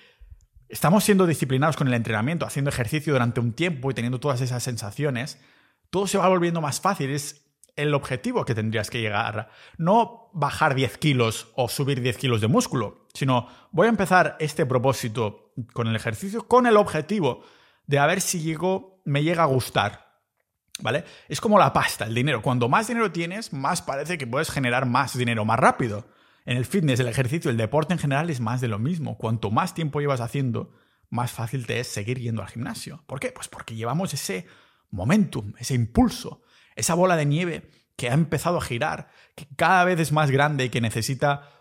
estamos 0.70 1.04
siendo 1.04 1.26
disciplinados 1.26 1.76
con 1.76 1.88
el 1.88 1.94
entrenamiento, 1.94 2.46
haciendo 2.46 2.70
ejercicio 2.70 3.14
durante 3.14 3.40
un 3.40 3.54
tiempo 3.54 3.90
y 3.90 3.94
teniendo 3.94 4.20
todas 4.20 4.42
esas 4.42 4.62
sensaciones, 4.62 5.42
todo 5.90 6.06
se 6.06 6.18
va 6.18 6.28
volviendo 6.28 6.62
más 6.62 6.80
fácil. 6.80 7.10
Es 7.10 7.46
el 7.76 7.94
objetivo 7.94 8.46
que 8.46 8.56
tendrías 8.56 8.90
que 8.90 9.02
llegar. 9.02 9.50
No 9.78 10.30
bajar 10.34 10.76
10 10.76 10.98
kilos 10.98 11.48
o 11.56 11.70
subir 11.70 12.02
10 12.02 12.18
kilos 12.18 12.42
de 12.42 12.48
músculo, 12.48 13.05
sino 13.16 13.48
voy 13.72 13.88
a 13.88 13.90
empezar 13.90 14.38
este 14.40 14.68
propósito 14.68 15.52
con 15.74 15.88
el 15.88 15.96
ejercicio 15.96 16.48
con 16.48 16.68
el 16.68 16.78
objetivo 16.78 17.44
de 17.88 17.98
a 17.98 18.06
ver 18.06 18.22
si 18.22 18.42
llego, 18.42 19.02
me 19.06 19.24
llega 19.24 19.44
a 19.44 19.48
gustar. 19.48 20.06
¿Vale? 20.82 21.06
Es 21.30 21.40
como 21.40 21.58
la 21.58 21.72
pasta, 21.72 22.06
el 22.06 22.14
dinero. 22.14 22.42
Cuando 22.42 22.68
más 22.68 22.88
dinero 22.88 23.12
tienes, 23.12 23.54
más 23.54 23.82
parece 23.82 24.18
que 24.18 24.28
puedes 24.28 24.52
generar 24.52 24.86
más 24.86 25.18
dinero 25.18 25.46
más 25.46 25.58
rápido. 25.58 26.06
En 26.46 26.58
el 26.58 26.66
fitness, 26.66 27.00
el 27.00 27.08
ejercicio, 27.08 27.50
el 27.50 27.58
deporte 27.58 27.94
en 27.94 28.00
general 28.00 28.30
es 28.30 28.42
más 28.42 28.60
de 28.60 28.68
lo 28.68 28.78
mismo. 28.78 29.18
Cuanto 29.18 29.52
más 29.52 29.74
tiempo 29.74 30.02
llevas 30.02 30.20
haciendo, 30.20 30.74
más 31.10 31.32
fácil 31.32 31.66
te 31.66 31.80
es 31.80 31.88
seguir 31.88 32.20
yendo 32.20 32.42
al 32.42 32.50
gimnasio. 32.50 33.04
¿Por 33.08 33.22
qué? 33.22 33.32
Pues 33.32 33.48
porque 33.48 33.76
llevamos 33.76 34.14
ese 34.14 34.48
momentum, 34.92 35.54
ese 35.58 35.76
impulso 35.76 36.42
esa 36.76 36.94
bola 36.94 37.16
de 37.16 37.26
nieve 37.26 37.70
que 37.96 38.10
ha 38.10 38.14
empezado 38.14 38.58
a 38.58 38.62
girar, 38.62 39.10
que 39.36 39.48
cada 39.56 39.84
vez 39.86 40.00
es 40.00 40.12
más 40.12 40.30
grande 40.30 40.66
y 40.66 40.70
que 40.70 40.82
necesita 40.82 41.55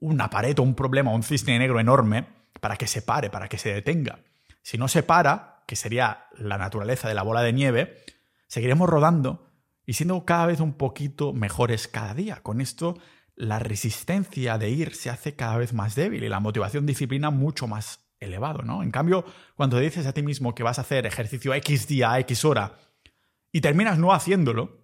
una 0.00 0.30
pared 0.30 0.58
o 0.58 0.62
un 0.62 0.74
problema, 0.74 1.12
un 1.12 1.22
cisne 1.22 1.58
negro 1.58 1.80
enorme 1.80 2.26
para 2.60 2.76
que 2.76 2.86
se 2.86 3.02
pare, 3.02 3.30
para 3.30 3.48
que 3.48 3.58
se 3.58 3.72
detenga. 3.72 4.20
Si 4.62 4.78
no 4.78 4.88
se 4.88 5.02
para, 5.02 5.62
que 5.66 5.76
sería 5.76 6.26
la 6.36 6.58
naturaleza 6.58 7.08
de 7.08 7.14
la 7.14 7.22
bola 7.22 7.42
de 7.42 7.52
nieve, 7.52 7.96
seguiremos 8.46 8.88
rodando 8.88 9.50
y 9.86 9.94
siendo 9.94 10.24
cada 10.24 10.46
vez 10.46 10.60
un 10.60 10.74
poquito 10.74 11.32
mejores 11.32 11.88
cada 11.88 12.14
día. 12.14 12.40
Con 12.42 12.60
esto, 12.60 12.98
la 13.34 13.58
resistencia 13.58 14.58
de 14.58 14.70
ir 14.70 14.94
se 14.94 15.10
hace 15.10 15.34
cada 15.34 15.56
vez 15.56 15.72
más 15.72 15.94
débil 15.94 16.24
y 16.24 16.28
la 16.28 16.40
motivación 16.40 16.86
disciplina 16.86 17.30
mucho 17.30 17.66
más 17.66 18.00
elevado, 18.20 18.62
¿no? 18.62 18.82
En 18.82 18.90
cambio, 18.90 19.24
cuando 19.54 19.78
dices 19.78 20.06
a 20.06 20.12
ti 20.12 20.22
mismo 20.22 20.54
que 20.54 20.62
vas 20.62 20.78
a 20.78 20.82
hacer 20.82 21.06
ejercicio 21.06 21.54
X 21.54 21.86
día, 21.88 22.18
X 22.20 22.44
hora, 22.44 22.76
y 23.50 23.62
terminas 23.62 23.98
no 23.98 24.12
haciéndolo, 24.12 24.78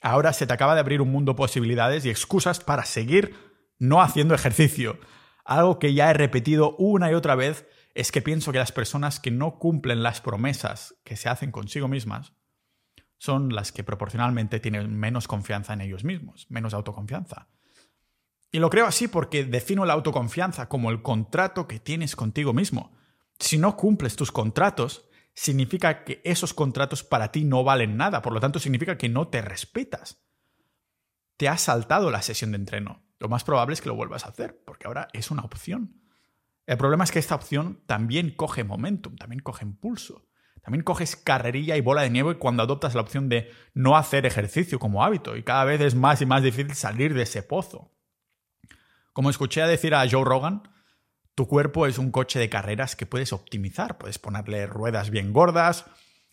ahora 0.00 0.32
se 0.32 0.46
te 0.46 0.52
acaba 0.52 0.74
de 0.74 0.80
abrir 0.80 1.00
un 1.00 1.10
mundo 1.10 1.32
de 1.32 1.36
posibilidades 1.36 2.04
y 2.04 2.10
excusas 2.10 2.60
para 2.60 2.84
seguir 2.84 3.34
no 3.82 4.00
haciendo 4.00 4.34
ejercicio. 4.34 5.00
Algo 5.44 5.80
que 5.80 5.92
ya 5.92 6.08
he 6.08 6.14
repetido 6.14 6.76
una 6.76 7.10
y 7.10 7.14
otra 7.14 7.34
vez 7.34 7.66
es 7.94 8.12
que 8.12 8.22
pienso 8.22 8.52
que 8.52 8.58
las 8.58 8.70
personas 8.70 9.18
que 9.18 9.32
no 9.32 9.58
cumplen 9.58 10.04
las 10.04 10.20
promesas 10.20 10.94
que 11.02 11.16
se 11.16 11.28
hacen 11.28 11.50
consigo 11.50 11.88
mismas 11.88 12.32
son 13.18 13.52
las 13.52 13.72
que 13.72 13.82
proporcionalmente 13.82 14.60
tienen 14.60 14.96
menos 14.96 15.26
confianza 15.26 15.72
en 15.72 15.80
ellos 15.80 16.04
mismos, 16.04 16.46
menos 16.48 16.74
autoconfianza. 16.74 17.48
Y 18.52 18.60
lo 18.60 18.70
creo 18.70 18.86
así 18.86 19.08
porque 19.08 19.44
defino 19.44 19.84
la 19.84 19.94
autoconfianza 19.94 20.68
como 20.68 20.90
el 20.92 21.02
contrato 21.02 21.66
que 21.66 21.80
tienes 21.80 22.14
contigo 22.14 22.52
mismo. 22.52 22.92
Si 23.40 23.58
no 23.58 23.76
cumples 23.76 24.14
tus 24.14 24.30
contratos, 24.30 25.08
significa 25.34 26.04
que 26.04 26.20
esos 26.24 26.54
contratos 26.54 27.02
para 27.02 27.32
ti 27.32 27.44
no 27.44 27.64
valen 27.64 27.96
nada, 27.96 28.22
por 28.22 28.32
lo 28.32 28.38
tanto 28.38 28.60
significa 28.60 28.96
que 28.96 29.08
no 29.08 29.26
te 29.26 29.42
respetas. 29.42 30.22
Te 31.36 31.48
has 31.48 31.62
saltado 31.62 32.12
la 32.12 32.22
sesión 32.22 32.52
de 32.52 32.58
entreno. 32.58 33.02
Lo 33.22 33.28
más 33.28 33.44
probable 33.44 33.74
es 33.74 33.80
que 33.80 33.88
lo 33.88 33.94
vuelvas 33.94 34.24
a 34.24 34.30
hacer, 34.30 34.60
porque 34.66 34.88
ahora 34.88 35.06
es 35.12 35.30
una 35.30 35.42
opción. 35.42 36.02
El 36.66 36.76
problema 36.76 37.04
es 37.04 37.12
que 37.12 37.20
esta 37.20 37.36
opción 37.36 37.80
también 37.86 38.34
coge 38.34 38.64
momentum, 38.64 39.14
también 39.14 39.38
coge 39.38 39.64
impulso. 39.64 40.26
También 40.60 40.82
coges 40.82 41.14
carrerilla 41.14 41.76
y 41.76 41.82
bola 41.82 42.02
de 42.02 42.10
nieve 42.10 42.36
cuando 42.38 42.64
adoptas 42.64 42.96
la 42.96 43.00
opción 43.00 43.28
de 43.28 43.48
no 43.74 43.96
hacer 43.96 44.26
ejercicio 44.26 44.80
como 44.80 45.04
hábito 45.04 45.36
y 45.36 45.44
cada 45.44 45.64
vez 45.64 45.80
es 45.80 45.94
más 45.94 46.20
y 46.20 46.26
más 46.26 46.42
difícil 46.42 46.74
salir 46.74 47.14
de 47.14 47.22
ese 47.22 47.44
pozo. 47.44 47.92
Como 49.12 49.30
escuché 49.30 49.62
a 49.62 49.68
decir 49.68 49.94
a 49.94 50.04
Joe 50.10 50.24
Rogan, 50.24 50.68
tu 51.36 51.46
cuerpo 51.46 51.86
es 51.86 51.98
un 51.98 52.10
coche 52.10 52.40
de 52.40 52.50
carreras 52.50 52.96
que 52.96 53.06
puedes 53.06 53.32
optimizar. 53.32 53.98
Puedes 53.98 54.18
ponerle 54.18 54.66
ruedas 54.66 55.10
bien 55.10 55.32
gordas, 55.32 55.84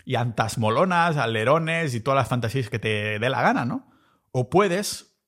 llantas 0.06 0.58
molonas, 0.58 1.18
alerones 1.18 1.94
y 1.94 2.02
todas 2.02 2.18
las 2.18 2.30
fantasías 2.30 2.72
que 2.72 2.80
te 2.80 3.20
dé 3.20 3.30
la 3.30 3.44
gana, 3.44 3.66
¿no? 3.66 3.92
O 4.32 4.50
puedes, 4.50 5.20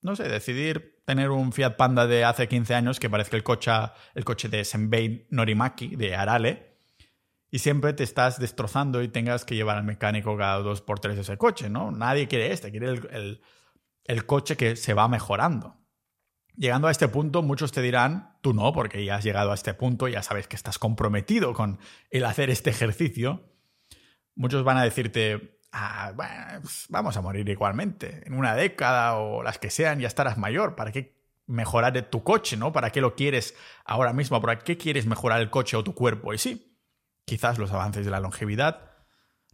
no 0.00 0.16
sé, 0.16 0.26
decidir 0.30 0.92
tener 1.04 1.30
un 1.30 1.52
Fiat 1.52 1.76
Panda 1.76 2.06
de 2.06 2.24
hace 2.24 2.48
15 2.48 2.74
años 2.74 3.00
que 3.00 3.10
parezca 3.10 3.36
el 3.36 3.42
coche, 3.42 3.70
el 4.14 4.24
coche 4.24 4.48
de 4.48 4.64
Senbei 4.64 5.26
Norimaki, 5.30 5.96
de 5.96 6.14
Arale, 6.14 6.78
y 7.50 7.58
siempre 7.58 7.92
te 7.92 8.04
estás 8.04 8.38
destrozando 8.38 9.02
y 9.02 9.08
tengas 9.08 9.44
que 9.44 9.54
llevar 9.54 9.76
al 9.76 9.84
mecánico 9.84 10.36
cada 10.36 10.58
dos 10.58 10.80
por 10.80 11.00
tres 11.00 11.18
ese 11.18 11.36
coche, 11.36 11.68
¿no? 11.68 11.90
Nadie 11.90 12.28
quiere 12.28 12.52
este, 12.52 12.70
quiere 12.70 13.00
el 14.04 14.26
coche 14.26 14.56
que 14.56 14.76
se 14.76 14.94
va 14.94 15.08
mejorando. 15.08 15.82
Llegando 16.56 16.88
a 16.88 16.90
este 16.90 17.08
punto, 17.08 17.42
muchos 17.42 17.72
te 17.72 17.80
dirán, 17.80 18.36
tú 18.42 18.52
no, 18.52 18.72
porque 18.72 19.04
ya 19.04 19.16
has 19.16 19.24
llegado 19.24 19.52
a 19.52 19.54
este 19.54 19.72
punto, 19.72 20.06
ya 20.08 20.22
sabes 20.22 20.48
que 20.48 20.56
estás 20.56 20.78
comprometido 20.78 21.54
con 21.54 21.78
el 22.10 22.24
hacer 22.26 22.50
este 22.50 22.70
ejercicio. 22.70 23.42
Muchos 24.34 24.62
van 24.62 24.76
a 24.76 24.84
decirte, 24.84 25.60
pues 26.16 26.86
vamos 26.88 27.16
a 27.16 27.22
morir 27.22 27.48
igualmente. 27.48 28.22
En 28.26 28.34
una 28.34 28.54
década 28.54 29.16
o 29.16 29.42
las 29.42 29.58
que 29.58 29.70
sean 29.70 30.00
ya 30.00 30.08
estarás 30.08 30.38
mayor. 30.38 30.76
¿Para 30.76 30.92
qué 30.92 31.16
mejorar 31.46 32.00
tu 32.10 32.22
coche, 32.22 32.56
no? 32.56 32.72
¿Para 32.72 32.90
qué 32.90 33.00
lo 33.00 33.14
quieres 33.14 33.54
ahora 33.84 34.12
mismo? 34.12 34.40
¿Para 34.40 34.58
qué 34.58 34.76
quieres 34.76 35.06
mejorar 35.06 35.40
el 35.40 35.50
coche 35.50 35.76
o 35.76 35.84
tu 35.84 35.94
cuerpo? 35.94 36.34
Y 36.34 36.38
sí, 36.38 36.78
quizás 37.24 37.58
los 37.58 37.72
avances 37.72 38.04
de 38.04 38.10
la 38.10 38.20
longevidad 38.20 38.90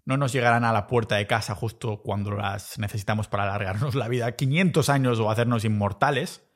no 0.05 0.16
nos 0.16 0.33
llegarán 0.33 0.64
a 0.64 0.73
la 0.73 0.87
puerta 0.87 1.16
de 1.16 1.27
casa 1.27 1.55
justo 1.55 2.03
cuando 2.03 2.33
las 2.33 2.79
necesitamos 2.79 3.29
para 3.29 3.45
alargarnos 3.45 3.95
la 3.95 4.09
vida 4.09 4.33
500 4.33 4.89
años 4.89 5.21
o 5.21 5.31
hacernos 5.31 5.64
inmortales 5.64 6.49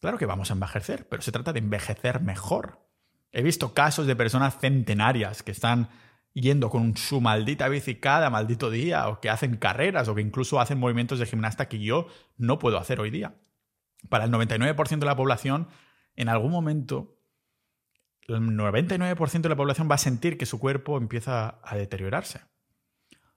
Claro 0.00 0.18
que 0.18 0.26
vamos 0.26 0.50
a 0.50 0.54
envejecer, 0.54 1.08
pero 1.08 1.22
se 1.22 1.32
trata 1.32 1.52
de 1.52 1.58
envejecer 1.58 2.20
mejor. 2.20 2.86
He 3.32 3.42
visto 3.42 3.74
casos 3.74 4.06
de 4.06 4.16
personas 4.16 4.58
centenarias 4.58 5.42
que 5.42 5.50
están 5.50 5.88
yendo 6.36 6.68
con 6.68 6.98
su 6.98 7.22
maldita 7.22 7.66
bici 7.68 7.94
cada 7.94 8.28
maldito 8.28 8.70
día, 8.70 9.08
o 9.08 9.20
que 9.20 9.30
hacen 9.30 9.56
carreras, 9.56 10.06
o 10.08 10.14
que 10.14 10.20
incluso 10.20 10.60
hacen 10.60 10.78
movimientos 10.78 11.18
de 11.18 11.24
gimnasta 11.24 11.66
que 11.66 11.78
yo 11.78 12.08
no 12.36 12.58
puedo 12.58 12.78
hacer 12.78 13.00
hoy 13.00 13.10
día. 13.10 13.36
Para 14.10 14.24
el 14.24 14.30
99% 14.30 14.98
de 14.98 15.06
la 15.06 15.16
población, 15.16 15.68
en 16.14 16.28
algún 16.28 16.50
momento, 16.50 17.16
el 18.28 18.40
99% 18.40 19.40
de 19.40 19.48
la 19.48 19.56
población 19.56 19.88
va 19.90 19.94
a 19.94 19.98
sentir 19.98 20.36
que 20.36 20.44
su 20.44 20.58
cuerpo 20.58 20.98
empieza 20.98 21.58
a 21.64 21.74
deteriorarse. 21.74 22.42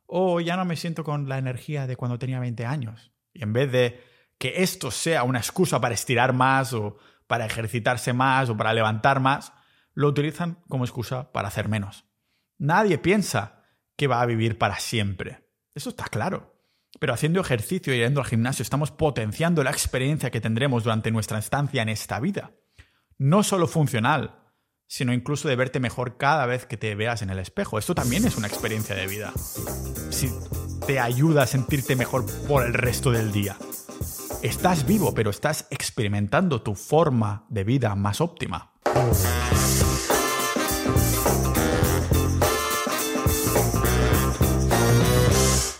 O 0.05 0.41
ya 0.41 0.57
no 0.57 0.65
me 0.65 0.75
siento 0.75 1.05
con 1.05 1.29
la 1.29 1.37
energía 1.37 1.87
de 1.87 1.95
cuando 1.95 2.19
tenía 2.19 2.41
20 2.41 2.65
años. 2.65 3.13
Y 3.31 3.43
en 3.43 3.53
vez 3.53 3.71
de 3.71 4.03
que 4.37 4.61
esto 4.61 4.91
sea 4.91 5.23
una 5.23 5.39
excusa 5.39 5.79
para 5.79 5.93
estirar 5.93 6.33
más 6.33 6.73
o 6.73 6.97
para 7.27 7.45
ejercitarse 7.45 8.11
más 8.11 8.49
o 8.49 8.57
para 8.57 8.73
levantar 8.73 9.21
más, 9.21 9.53
lo 9.93 10.09
utilizan 10.09 10.57
como 10.67 10.83
excusa 10.83 11.31
para 11.31 11.47
hacer 11.47 11.69
menos. 11.69 12.08
Nadie 12.59 12.97
piensa 12.97 13.63
que 13.95 14.07
va 14.07 14.21
a 14.21 14.25
vivir 14.25 14.57
para 14.57 14.79
siempre. 14.79 15.49
Eso 15.73 15.89
está 15.89 16.05
claro. 16.05 16.55
Pero 16.99 17.13
haciendo 17.13 17.39
ejercicio 17.39 17.93
y 17.93 17.99
yendo 17.99 18.19
al 18.19 18.27
gimnasio 18.27 18.63
estamos 18.63 18.91
potenciando 18.91 19.63
la 19.63 19.71
experiencia 19.71 20.29
que 20.29 20.41
tendremos 20.41 20.83
durante 20.83 21.11
nuestra 21.11 21.39
estancia 21.39 21.81
en 21.81 21.89
esta 21.89 22.19
vida. 22.19 22.51
No 23.17 23.43
solo 23.43 23.67
funcional, 23.67 24.39
sino 24.87 25.13
incluso 25.13 25.47
de 25.47 25.55
verte 25.55 25.79
mejor 25.79 26.17
cada 26.17 26.45
vez 26.45 26.65
que 26.65 26.77
te 26.77 26.95
veas 26.95 27.21
en 27.21 27.29
el 27.29 27.39
espejo. 27.39 27.79
Esto 27.79 27.95
también 27.95 28.25
es 28.25 28.37
una 28.37 28.47
experiencia 28.47 28.95
de 28.95 29.07
vida. 29.07 29.31
Si 30.09 30.29
te 30.85 30.99
ayuda 30.99 31.43
a 31.43 31.47
sentirte 31.47 31.95
mejor 31.95 32.25
por 32.47 32.65
el 32.65 32.73
resto 32.73 33.11
del 33.11 33.31
día. 33.31 33.55
Estás 34.41 34.85
vivo, 34.85 35.13
pero 35.13 35.29
estás 35.29 35.67
experimentando 35.69 36.61
tu 36.61 36.75
forma 36.75 37.45
de 37.49 37.63
vida 37.63 37.95
más 37.95 38.19
óptima. 38.19 38.73